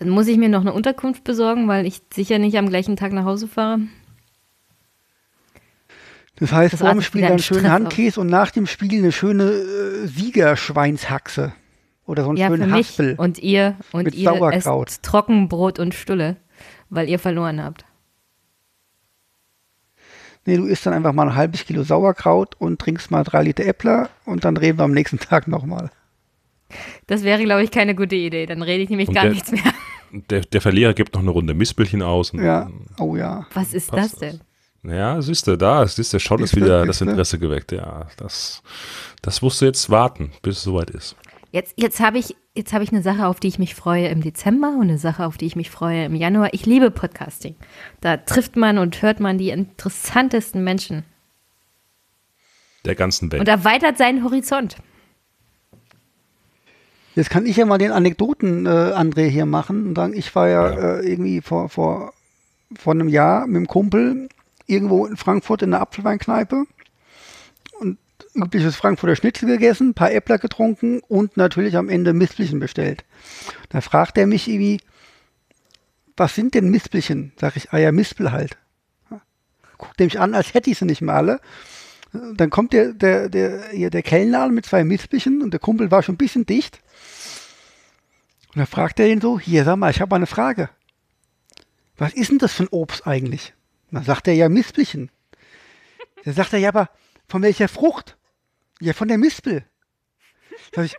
[0.00, 3.12] Dann muss ich mir noch eine Unterkunft besorgen, weil ich sicher nicht am gleichen Tag
[3.12, 3.80] nach Hause fahre.
[6.36, 9.12] Das heißt, Das vor dem Spiel dann schönen Stress Handkäse und nach dem Spiel eine
[9.12, 11.52] schöne äh, Siegerschweinshaxe.
[12.06, 13.14] Oder so einen Ja, für schönen mich Haspel.
[13.18, 14.88] und ihr und Mit ihr Sauerkraut.
[14.88, 16.36] esst Trockenbrot und Stulle,
[16.88, 17.84] weil ihr verloren habt.
[20.46, 23.64] Nee, du isst dann einfach mal ein halbes Kilo Sauerkraut und trinkst mal drei Liter
[23.66, 25.90] Äppler und dann reden wir am nächsten Tag nochmal.
[27.06, 28.46] Das wäre, glaube ich, keine gute Idee.
[28.46, 29.62] Dann rede ich nämlich Und gar der- nichts mehr.
[30.12, 32.30] Der, der Verlierer gibt noch eine Runde Mispelchen aus.
[32.30, 33.46] Und, Ja, oh ja.
[33.54, 34.40] Was ist das denn?
[34.82, 37.00] Ja, siehst du, da, siehst du, schon ist wieder das.
[37.02, 37.70] Interesse geweckt.
[37.72, 38.62] Ja, das,
[39.20, 41.16] das musst du jetzt warten, bis es soweit ist.
[41.52, 44.22] Jetzt, jetzt habe ich, jetzt habe ich eine Sache, auf die ich mich freue im
[44.22, 46.54] Dezember und eine Sache, auf die ich mich freue im Januar.
[46.54, 47.56] Ich liebe Podcasting.
[48.00, 51.04] Da trifft man und hört man die interessantesten Menschen
[52.84, 53.40] Der ganzen Welt.
[53.40, 54.76] und erweitert seinen Horizont.
[57.20, 60.48] Jetzt kann ich ja mal den Anekdoten äh, André hier machen und sagen, ich war
[60.48, 60.96] ja, Ja.
[61.00, 62.14] Äh, irgendwie vor, vor,
[62.74, 64.30] vor einem Jahr mit dem Kumpel
[64.66, 66.64] irgendwo in Frankfurt in der Apfelweinkneipe
[67.78, 67.98] und
[68.34, 73.04] übliches Frankfurter Schnitzel gegessen, ein paar Äppler getrunken und natürlich am Ende Mispelchen bestellt.
[73.68, 74.80] Da fragt er mich irgendwie,
[76.16, 77.32] was sind denn Mispelchen?
[77.38, 78.56] Sag ich, ah ja, Mispel halt.
[79.76, 81.40] Guckt er mich an, als hätte ich sie nicht mehr alle.
[82.12, 86.14] Dann kommt der, der, der, der Kellner mit zwei Mispelchen und der Kumpel war schon
[86.14, 86.80] ein bisschen dicht.
[88.50, 90.70] Und dann fragt er ihn so, hier, sag mal, ich habe mal eine Frage.
[91.96, 93.54] Was ist denn das für ein Obst eigentlich?
[93.90, 95.10] Und dann sagt er, ja, Mispelchen.
[96.24, 96.90] Dann sagt er, ja, aber
[97.28, 98.16] von welcher Frucht?
[98.80, 99.64] Ja, von der Mispel.
[100.74, 100.96] Sag ich,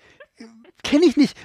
[0.84, 1.38] kenne ich nicht.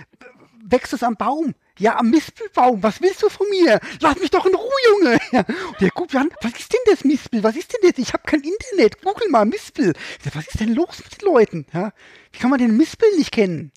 [0.64, 1.54] Wächst es am Baum?
[1.78, 2.82] Ja, am Mispelbaum.
[2.82, 3.80] Was willst du von mir?
[4.00, 5.18] Lass mich doch in Ruhe, Junge.
[5.32, 7.42] Und der guckt an, was ist denn das Mispel?
[7.42, 7.98] Was ist denn das?
[7.98, 9.02] Ich habe kein Internet.
[9.02, 9.92] Google mal Mispel.
[10.22, 11.66] Sag, was ist denn los mit den Leuten?
[11.72, 11.92] Ja?
[12.32, 13.72] Wie kann man den Mispel nicht kennen?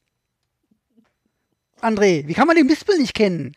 [1.82, 3.54] André, wie kann man den Mispel nicht kennen?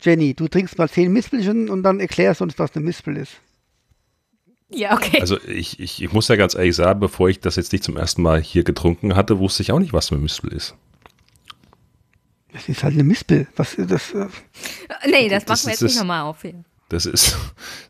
[0.00, 3.32] Jenny, du trinkst mal zehn Mispelchen und dann erklärst uns, was eine Mispel ist.
[4.70, 5.20] Ja, okay.
[5.20, 7.96] Also ich, ich, ich muss ja ganz ehrlich sagen, bevor ich das jetzt nicht zum
[7.96, 10.74] ersten Mal hier getrunken hatte, wusste ich auch nicht, was eine Mispel ist.
[12.52, 13.46] Das ist halt eine Mispel.
[13.56, 14.12] Was ist das?
[14.14, 14.26] äh,
[15.08, 16.64] nee, das, das machen wir jetzt nicht das- nochmal auf hier.
[16.88, 17.36] Das ist,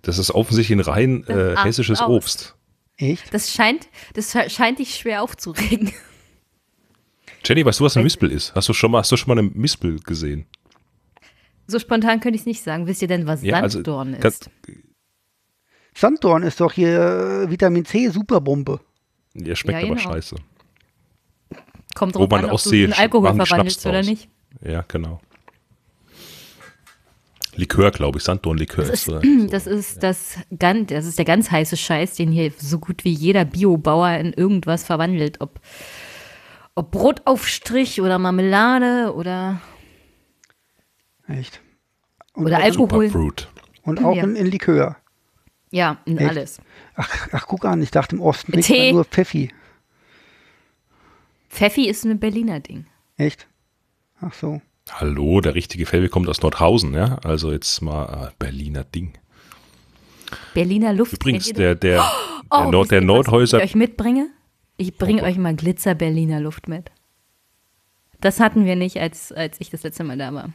[0.02, 2.02] das ist offensichtlich ein rein äh, hessisches.
[2.02, 2.54] Obst.
[2.98, 3.32] Echt?
[3.32, 5.92] Das scheint, das sche- scheint dich schwer aufzuregen.
[7.44, 8.54] Jenny, weißt du, was eine Mispel ist?
[8.54, 10.46] Hast du schon mal, hast du schon mal eine Mispel gesehen?
[11.66, 12.86] So spontan könnte ich es nicht sagen.
[12.86, 14.50] Wisst ihr denn, was Ja, also, Sanddorn ganz- ist?
[15.94, 18.80] Sanddorn ist doch hier äh, Vitamin C Superbombe.
[19.34, 20.12] Ja, schmeckt Ja, aber genau.
[20.12, 20.36] scheiße.
[21.94, 24.28] Kommt wo drauf man an, ob aus du in Alkohol verwandelst oder nicht.
[24.62, 25.20] Ja, genau.
[27.56, 28.24] Likör, glaube ich.
[28.24, 29.02] Sanddorn-Likör Das ist.
[29.02, 29.46] ist, oder so.
[29.48, 33.12] das ist das ganz, das ist der ganz heiße Scheiß, den hier so gut wie
[33.12, 35.40] jeder Biobauer in irgendwas verwandelt.
[35.40, 35.60] Ob,
[36.74, 39.60] ob Brotaufstrich oder Marmelade oder,
[41.28, 41.60] Echt.
[42.34, 43.06] Und oder auch, Alkohol.
[43.08, 43.48] Superfruit.
[43.82, 44.24] Und auch Ja.
[44.24, 44.96] in, in Likör.
[45.70, 46.30] Ja, in Echt?
[46.30, 46.60] alles.
[46.96, 49.52] Ach, ach, guck an, ich dachte im Osten trinkt man nur Pfeffi.
[51.48, 52.86] Pfeffi ist ein Berliner Ding.
[53.16, 53.46] Echt?
[54.20, 54.60] Ach so.
[54.90, 57.18] Hallo, der richtige Felbe kommt aus Nordhausen, ja?
[57.22, 59.12] Also jetzt mal äh, Berliner Ding.
[60.54, 61.12] Berliner Luft.
[61.14, 62.10] Übrigens, der, der, der,
[62.50, 64.28] Oh, Nord, der Nordhäuser, Ich euch mitbringe?
[64.80, 66.90] Ich bringe euch mal Glitzer Berliner Luft mit.
[68.22, 70.54] Das hatten wir nicht, als, als ich das letzte Mal da war.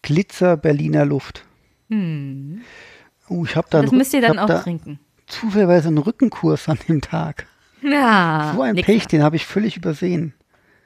[0.00, 1.44] Glitzer Berliner Luft.
[1.90, 3.84] Oh, ich habe da, Hm.
[3.84, 4.98] Das einen müsst ihr dann auch da trinken.
[5.26, 7.46] zufälligerweise einen Rückenkurs an dem Tag.
[7.82, 8.52] Ja.
[8.56, 10.32] So ein Pech, den habe ich völlig übersehen.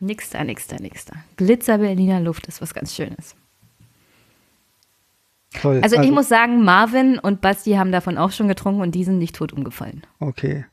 [0.01, 1.15] Nix da, nix da, nix da.
[1.37, 3.37] Glitzer Berliner Luft ist was ganz Schönes.
[5.61, 5.79] Toll.
[5.81, 9.19] Also, ich muss sagen, Marvin und Basti haben davon auch schon getrunken und die sind
[9.19, 10.03] nicht tot umgefallen.
[10.19, 10.65] Okay.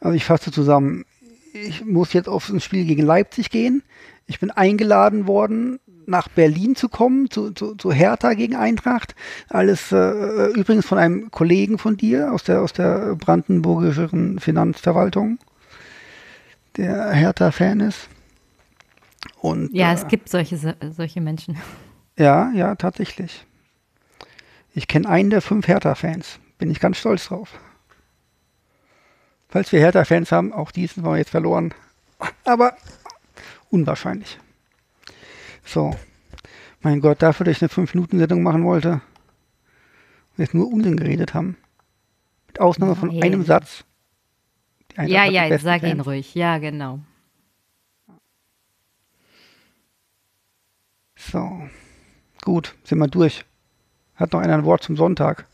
[0.00, 1.04] Also ich fasse zusammen.
[1.52, 3.82] Ich muss jetzt auf ein Spiel gegen Leipzig gehen.
[4.26, 9.14] Ich bin eingeladen worden, nach Berlin zu kommen, zu, zu, zu Hertha gegen Eintracht.
[9.48, 15.38] Alles äh, übrigens von einem Kollegen von dir aus der, aus der brandenburgischen Finanzverwaltung,
[16.76, 18.08] der Hertha-Fan ist.
[19.40, 21.56] Und, Ja, äh, es gibt solche, solche Menschen.
[22.18, 23.46] Ja, ja, tatsächlich.
[24.74, 26.38] Ich kenne einen der fünf Hertha-Fans.
[26.58, 27.58] Bin ich ganz stolz drauf.
[29.50, 31.74] Falls wir Hertha-Fans haben, auch diesen haben wir jetzt verloren.
[32.44, 32.76] Aber
[33.70, 34.38] unwahrscheinlich.
[35.64, 35.96] So.
[36.82, 41.56] Mein Gott, dafür, dass ich eine 5-Minuten-Sendung machen wollte, und jetzt nur Unsinn geredet haben.
[42.46, 43.22] Mit Ausnahme von Nein.
[43.22, 43.84] einem Satz.
[44.96, 46.06] Ja, ja, sag ihn Fans.
[46.06, 46.34] ruhig.
[46.34, 47.00] Ja, genau.
[51.16, 51.68] So.
[52.42, 53.44] Gut, sind wir durch.
[54.14, 55.46] Hat noch einer ein Wort zum Sonntag?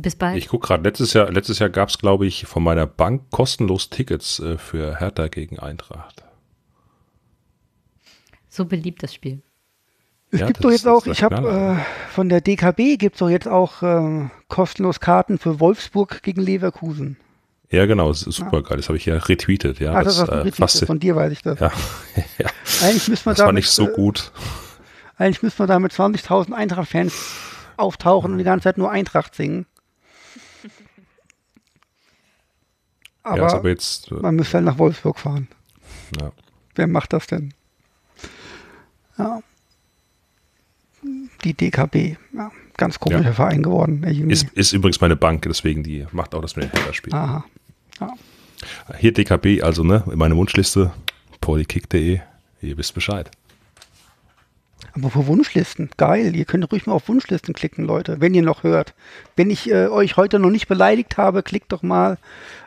[0.00, 0.36] Bis bald.
[0.36, 3.90] Ich gucke gerade, letztes Jahr, letztes Jahr gab es, glaube ich, von meiner Bank kostenlos
[3.90, 6.22] Tickets äh, für Hertha gegen Eintracht.
[8.48, 9.42] so beliebt das Spiel.
[10.30, 13.18] Es Ja, gibt das- doch jetzt auch, ich habe äh, von der DKB gibt es
[13.18, 17.16] doch jetzt auch äh, kostenlos Karten für Wolfsburg gegen Leverkusen.
[17.70, 18.76] Ja, genau, das ist super geil.
[18.76, 19.80] Das habe ich ja retweetet.
[19.80, 21.58] Ja, ah, das, das, äh, fast, von dir weiß ich das.
[21.58, 21.72] ja,
[22.38, 22.50] ja,
[22.82, 24.30] Eigentlich müsste man das war damit, nicht so äh, gut.
[25.16, 27.14] Eigentlich müsste man da mit 20.000 Eintracht-Fans
[27.76, 29.66] auftauchen und die ganze Zeit nur Eintracht singen.
[30.64, 30.70] ja,
[33.22, 35.48] Aber, ist aber jetzt, äh, man müsste halt nach Wolfsburg fahren.
[36.20, 36.32] ja.
[36.74, 37.52] Wer macht das denn?
[39.18, 39.40] Ja.
[41.44, 42.16] Die DKB.
[42.32, 43.32] Ja, ganz komischer Ja.
[43.32, 44.04] Verein geworden.
[44.04, 47.16] Ist, ist übrigens meine Bank, deswegen die macht auch das mit den Hertha-Spielen.
[47.16, 47.44] Aha.
[48.00, 48.14] Ja.
[48.98, 50.92] Hier DKB, also ne, meine Wunschliste,
[51.40, 52.20] polykick.de,
[52.62, 53.30] ihr wisst Bescheid.
[54.94, 56.34] Aber für Wunschlisten, geil.
[56.34, 58.94] Ihr könnt ruhig mal auf Wunschlisten klicken, Leute, wenn ihr noch hört.
[59.36, 62.18] Wenn ich äh, euch heute noch nicht beleidigt habe, klickt doch mal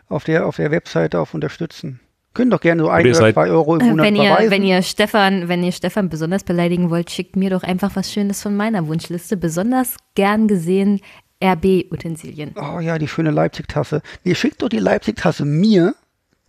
[0.10, 2.00] auf der, auf der Webseite auf Unterstützen.
[2.34, 4.38] Könnt doch gerne so ein ihr oder seid- zwei Euro im Äh, Monat Wenn ihr,
[4.50, 8.42] wenn ihr Stefan, wenn ihr Stefan besonders beleidigen wollt, schickt mir doch einfach was Schönes
[8.42, 9.36] von meiner Wunschliste.
[9.36, 11.02] Besonders gern gesehen
[11.44, 12.54] RB-Utensilien.
[12.56, 14.02] oh ja, die schöne Leipzig-Tasse.
[14.24, 15.96] Nee, schickt doch die Leipzig-Tasse mir,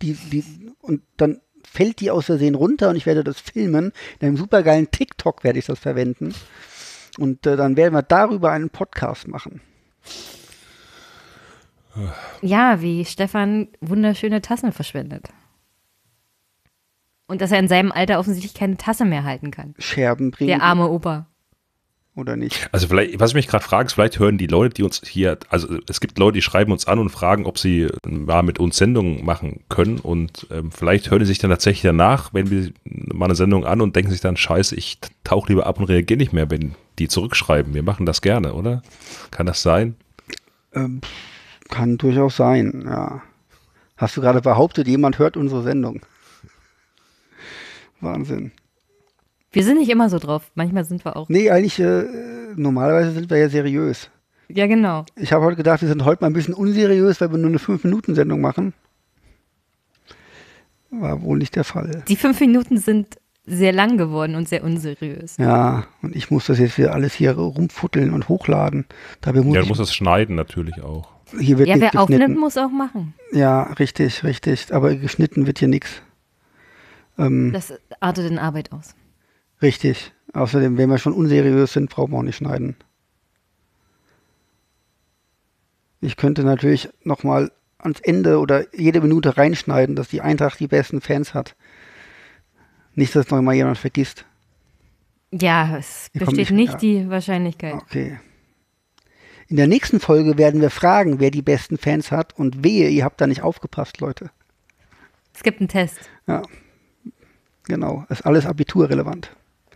[0.01, 0.43] die, die,
[0.81, 1.39] und dann
[1.73, 3.91] fällt die aus Versehen runter und ich werde das filmen.
[4.19, 6.33] In einem supergeilen TikTok werde ich das verwenden.
[7.17, 9.61] Und äh, dann werden wir darüber einen Podcast machen.
[12.41, 15.29] Ja, wie Stefan wunderschöne Tassen verschwendet.
[17.27, 19.73] Und dass er in seinem Alter offensichtlich keine Tasse mehr halten kann.
[19.79, 20.49] Scherben bringen.
[20.49, 21.27] Der arme Opa.
[22.15, 22.69] Oder nicht?
[22.71, 25.39] Also vielleicht, was ich mich gerade frage, ist, vielleicht hören die Leute, die uns hier,
[25.49, 28.77] also es gibt Leute, die schreiben uns an und fragen, ob sie mal mit uns
[28.77, 33.25] Sendungen machen können und ähm, vielleicht hören die sich dann tatsächlich danach, wenn wir mal
[33.25, 36.33] eine Sendung an und denken sich dann, scheiße, ich tauche lieber ab und reagiere nicht
[36.33, 37.73] mehr, wenn die zurückschreiben.
[37.73, 38.83] Wir machen das gerne, oder?
[39.31, 39.95] Kann das sein?
[40.73, 41.01] Ähm,
[41.69, 43.23] kann durchaus sein, ja.
[43.97, 46.01] Hast du gerade behauptet, jemand hört unsere Sendung?
[48.01, 48.51] Wahnsinn.
[49.53, 50.51] Wir sind nicht immer so drauf.
[50.55, 51.29] Manchmal sind wir auch.
[51.29, 52.03] Nee, eigentlich, äh,
[52.55, 54.09] normalerweise sind wir ja seriös.
[54.49, 55.05] Ja, genau.
[55.15, 57.59] Ich habe heute gedacht, wir sind heute mal ein bisschen unseriös, weil wir nur eine
[57.59, 58.73] 5-Minuten-Sendung machen.
[60.91, 62.03] War wohl nicht der Fall.
[62.07, 65.37] Die fünf Minuten sind sehr lang geworden und sehr unseriös.
[65.37, 68.85] Ja, und ich muss das jetzt wieder alles hier rumfutteln und hochladen.
[69.21, 71.09] Dabei muss Ja, du musst das schneiden natürlich auch.
[71.39, 73.13] hier wird Ja, wer aufnimmt, muss auch machen.
[73.31, 74.73] Ja, richtig, richtig.
[74.73, 76.01] Aber geschnitten wird hier nichts.
[77.17, 78.95] Ähm, Das artet in Arbeit aus.
[79.63, 80.11] Richtig.
[80.33, 82.75] Außerdem, wenn wir schon unseriös sind, brauchen wir auch nicht schneiden.
[86.01, 91.01] Ich könnte natürlich nochmal ans Ende oder jede Minute reinschneiden, dass die Eintracht die besten
[91.01, 91.55] Fans hat.
[92.93, 94.25] Nicht, dass noch mal jemand vergisst.
[95.31, 96.77] Ja, es Hier besteht nicht- nicht ja.
[96.79, 97.73] die Wahrscheinlichkeit.
[97.73, 98.19] Okay.
[99.47, 103.03] In der nächsten Folge werden wir fragen, wer die besten Fans hat und wehe, ihr
[103.03, 104.29] habt da nicht aufgepasst, Leute.
[105.33, 106.09] Es gibt einen Test.
[106.27, 106.43] Ja.
[107.63, 108.05] Genau.
[108.09, 109.31] Ist alles abiturrelevant.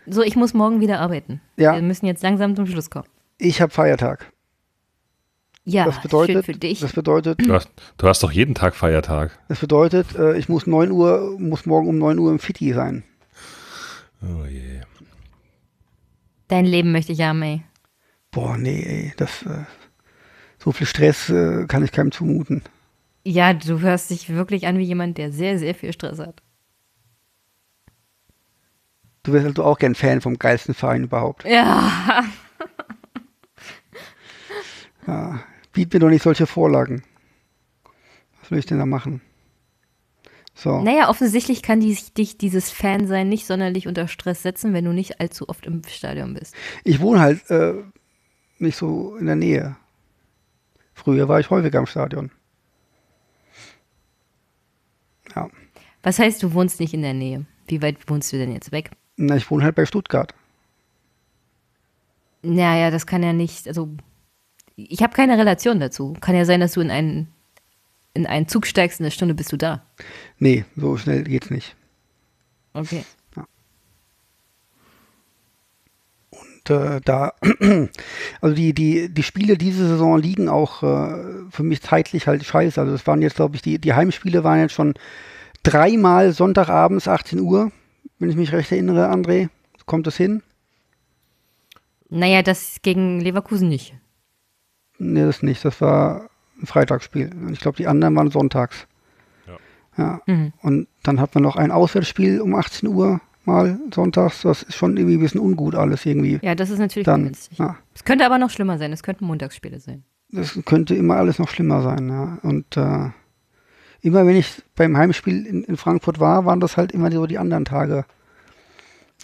[0.10, 1.42] So, ich muss morgen wieder arbeiten.
[1.58, 1.76] Ja.
[1.76, 3.08] Wir müssen jetzt langsam zum Schluss kommen.
[3.38, 4.32] Ich habe Feiertag.
[5.66, 6.80] Ja, Das bedeutet, schön für dich.
[6.80, 9.38] das bedeutet, Du hast, du hast doch jeden Tag Feiertag.
[9.50, 13.04] Das bedeutet, äh, ich muss 9 Uhr, muss morgen um 9 Uhr im Fitti sein.
[14.24, 14.80] Oh je.
[16.48, 17.64] Dein Leben möchte ich haben, ey.
[18.32, 19.66] Boah, nee, ey, das, äh,
[20.58, 22.64] so viel Stress äh, kann ich keinem zumuten.
[23.26, 26.42] Ja, du hörst dich wirklich an wie jemand, der sehr, sehr viel Stress hat.
[29.28, 31.44] Du wärst also auch gern Fan vom geilsten Verein überhaupt.
[31.44, 32.24] Ja.
[35.74, 37.04] Biet mir doch nicht solche Vorlagen.
[38.40, 39.20] Was will ich denn da machen?
[40.56, 40.82] So.
[40.82, 45.20] Naja, offensichtlich kann die, dich dieses Fansein nicht sonderlich unter Stress setzen, wenn du nicht
[45.20, 46.56] allzu oft im Stadion bist.
[46.86, 47.74] Ich wohne halt äh,
[48.60, 49.76] nicht so in der Nähe.
[50.94, 52.32] Früher war ich häufiger im Stadion.
[55.36, 55.50] Ja.
[56.02, 57.46] Was heißt, du wohnst nicht in der Nähe?
[57.68, 58.92] Wie weit wohnst du denn jetzt weg?
[59.18, 60.34] Na, ich wohne halt bei Stuttgart.
[62.44, 63.90] Naja, das kann ja nicht, also
[64.76, 66.14] ich habe keine Relation dazu.
[66.22, 67.28] Kann ja sein, dass du in einen,
[68.14, 69.84] in einen Zug steigst, in einer Stunde bist du da.
[70.38, 71.76] Nee, so schnell geht's nicht.
[72.74, 73.04] Okay.
[76.30, 77.34] Und äh, da,
[78.42, 82.80] also die, die, die Spiele diese Saison liegen auch äh, für mich zeitlich halt scheiße.
[82.80, 84.94] Also es waren jetzt, glaube ich, die, die Heimspiele waren jetzt schon
[85.64, 87.72] dreimal Sonntagabends 18 Uhr,
[88.20, 89.50] wenn ich mich recht erinnere, André.
[89.86, 90.44] Kommt das hin?
[92.10, 93.96] Naja, das gegen Leverkusen nicht.
[94.98, 95.64] Nee, das nicht.
[95.64, 96.30] Das war
[96.62, 97.32] ein Freitagsspiel.
[97.34, 98.88] Und ich glaube, die anderen waren sonntags.
[99.98, 100.22] Ja.
[100.28, 100.54] Mhm.
[100.62, 104.44] Und dann hat man noch ein Auswärtsspiel um 18 Uhr mal sonntags.
[104.44, 106.40] Das ist schon irgendwie ein bisschen ungut alles irgendwie.
[106.44, 107.58] Ja, das ist natürlich Dann, ungünstig.
[107.58, 107.78] ja.
[107.96, 108.94] Es könnte aber noch schlimmer sein.
[108.94, 110.04] Es könnten Montagsspiele sein.
[110.32, 112.38] Das könnte immer alles noch schlimmer sein, ja.
[112.44, 113.10] Und äh,
[114.02, 117.38] immer wenn ich beim Heimspiel in, in Frankfurt war, waren das halt immer so die
[117.38, 118.06] anderen Tage.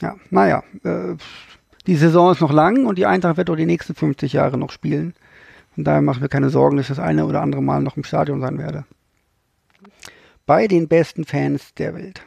[0.02, 1.16] Ja, naja, äh,
[1.86, 4.72] die Saison ist noch lang und die Eintracht wird auch die nächsten 50 Jahre noch
[4.72, 5.14] spielen.
[5.76, 7.98] Von daher mache ich mir keine Sorgen, dass ich das eine oder andere Mal noch
[7.98, 8.86] im Stadion sein werde.
[10.46, 12.22] Bei den besten Fans der Welt.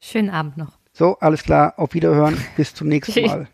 [0.00, 0.78] Schönen Abend noch.
[0.92, 3.24] So, alles klar, auf Wiederhören, bis zum nächsten.
[3.26, 3.48] Mal.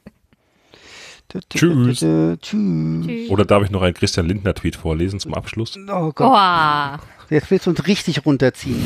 [1.50, 2.04] Tschüss.
[2.40, 3.30] Tschüss.
[3.30, 5.76] Oder darf ich noch einen Christian Lindner-Tweet vorlesen zum Abschluss?
[5.76, 6.16] Oh Gott.
[6.16, 7.00] Boah.
[7.28, 8.82] Jetzt willst du uns richtig runterziehen.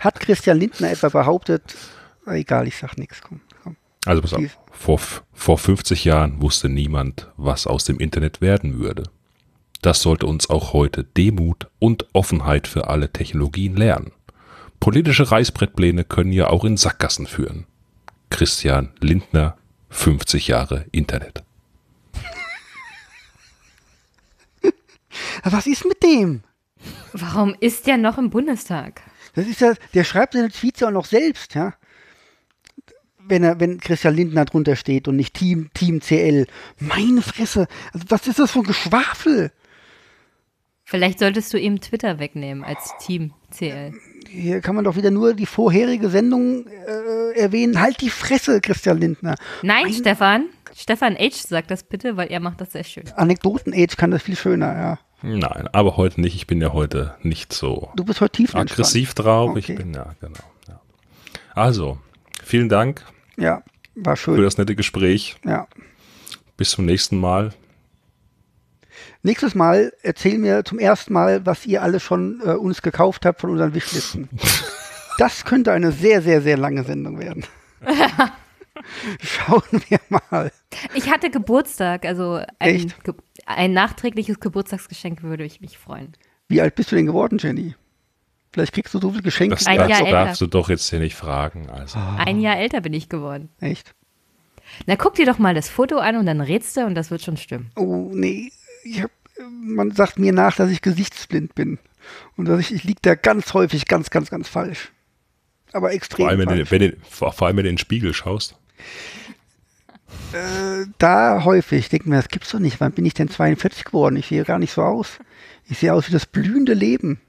[0.00, 1.62] Hat Christian Lindner etwa behauptet,
[2.26, 3.76] egal, ich sag nichts, komm, komm.
[4.06, 4.58] Also pass auf.
[4.70, 5.00] Vor,
[5.32, 9.04] vor 50 Jahren wusste niemand, was aus dem Internet werden würde.
[9.82, 14.12] Das sollte uns auch heute Demut und Offenheit für alle Technologien lernen.
[14.78, 17.66] Politische Reißbrettpläne können ja auch in Sackgassen führen.
[18.30, 19.56] Christian Lindner,
[19.90, 21.42] 50 Jahre Internet.
[25.44, 26.42] Was ist mit dem?
[27.12, 29.02] Warum ist der noch im Bundestag?
[29.34, 31.74] Das ist ja, der schreibt seine Tweets ja auch noch selbst, ja.
[33.18, 36.46] Wenn er, wenn Christian Lindner drunter steht und nicht Team, Team CL.
[36.78, 37.68] Meine Fresse.
[37.92, 39.52] Also was ist das für ein Geschwafel?
[40.84, 43.92] Vielleicht solltest du ihm Twitter wegnehmen als Team CL.
[44.28, 47.80] Hier kann man doch wieder nur die vorherige Sendung äh, erwähnen.
[47.80, 49.36] Halt die Fresse, Christian Lindner.
[49.62, 50.46] Nein, Stefan.
[50.74, 51.46] Stefan H.
[51.46, 53.04] sagt das bitte, weil er macht das sehr schön.
[53.14, 54.98] Anekdoten-Age kann das viel schöner, ja.
[55.22, 56.34] Nein, aber heute nicht.
[56.34, 59.50] Ich bin ja heute nicht so Du bist heute tief aggressiv drauf.
[59.50, 59.58] Okay.
[59.60, 60.38] Ich bin ja, genau.
[60.68, 60.80] Ja.
[61.54, 61.98] Also,
[62.42, 63.04] vielen Dank
[63.36, 63.62] Ja,
[63.94, 64.42] war für schön.
[64.42, 65.36] das nette Gespräch.
[65.44, 65.66] Ja.
[66.56, 67.52] Bis zum nächsten Mal.
[69.22, 73.40] Nächstes Mal erzähl mir zum ersten Mal, was ihr alle schon äh, uns gekauft habt
[73.40, 74.28] von unseren Wishlisten.
[75.18, 77.44] Das könnte eine sehr, sehr, sehr lange Sendung werden.
[79.20, 80.50] Schauen wir mal.
[80.94, 83.04] Ich hatte Geburtstag, also ein, Echt?
[83.04, 83.12] Ge
[83.46, 86.12] ein nachträgliches Geburtstagsgeschenk würde ich mich freuen.
[86.48, 87.74] Wie alt bist du denn geworden, Jenny?
[88.52, 89.54] Vielleicht kriegst du so viel Geschenke.
[89.54, 90.24] Das Ein darfst, Jahr älter.
[90.24, 91.70] darfst du doch jetzt hier nicht fragen.
[91.70, 91.98] Also.
[91.98, 93.48] Ein Jahr älter bin ich geworden.
[93.60, 93.94] Echt?
[94.86, 97.22] Na, guck dir doch mal das Foto an und dann rätst du und das wird
[97.22, 97.70] schon stimmen.
[97.76, 98.50] Oh, nee.
[98.84, 99.10] Ich hab,
[99.62, 101.78] man sagt mir nach, dass ich gesichtsblind bin.
[102.36, 104.90] Und dass ich, ich liege da ganz häufig ganz, ganz, ganz falsch.
[105.72, 106.70] Aber extrem Vor allem, wenn du, falsch.
[106.70, 108.56] wenn du, vor allem, wenn du in den Spiegel schaust.
[110.98, 111.80] Da häufig.
[111.80, 112.80] Ich denke mir, das gibt's doch nicht.
[112.80, 114.16] Wann bin ich denn 42 geworden?
[114.16, 115.18] Ich sehe gar nicht so aus.
[115.68, 117.20] Ich sehe aus wie das blühende Leben.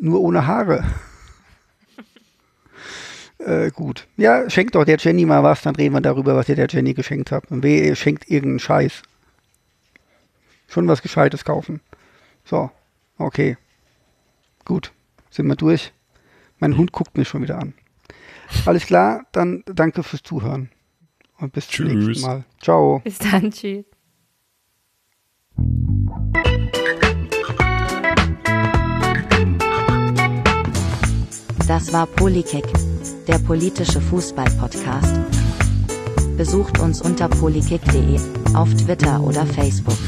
[0.00, 0.84] Nur ohne Haare.
[3.38, 4.06] äh, gut.
[4.16, 6.94] Ja, schenkt doch der Jenny mal was, dann reden wir darüber, was ihr der Jenny
[6.94, 7.50] geschenkt habt.
[7.50, 9.02] Und wer ihr schenkt irgendeinen Scheiß.
[10.68, 11.80] Schon was Gescheites kaufen.
[12.44, 12.70] So,
[13.18, 13.58] okay.
[14.64, 14.92] Gut,
[15.30, 15.92] sind wir durch.
[16.58, 17.74] Mein Hund guckt mich schon wieder an.
[18.64, 20.70] Alles klar, dann danke fürs Zuhören.
[21.42, 22.06] Und bis zum Tschüss.
[22.06, 22.44] nächsten Mal.
[22.62, 23.00] Ciao.
[23.02, 23.84] Bis dann, tschüss.
[31.66, 32.64] Das war Polykick,
[33.26, 35.18] der politische Fußball-Podcast.
[36.36, 38.20] Besucht uns unter polykick.de,
[38.54, 39.98] auf Twitter oder Facebook.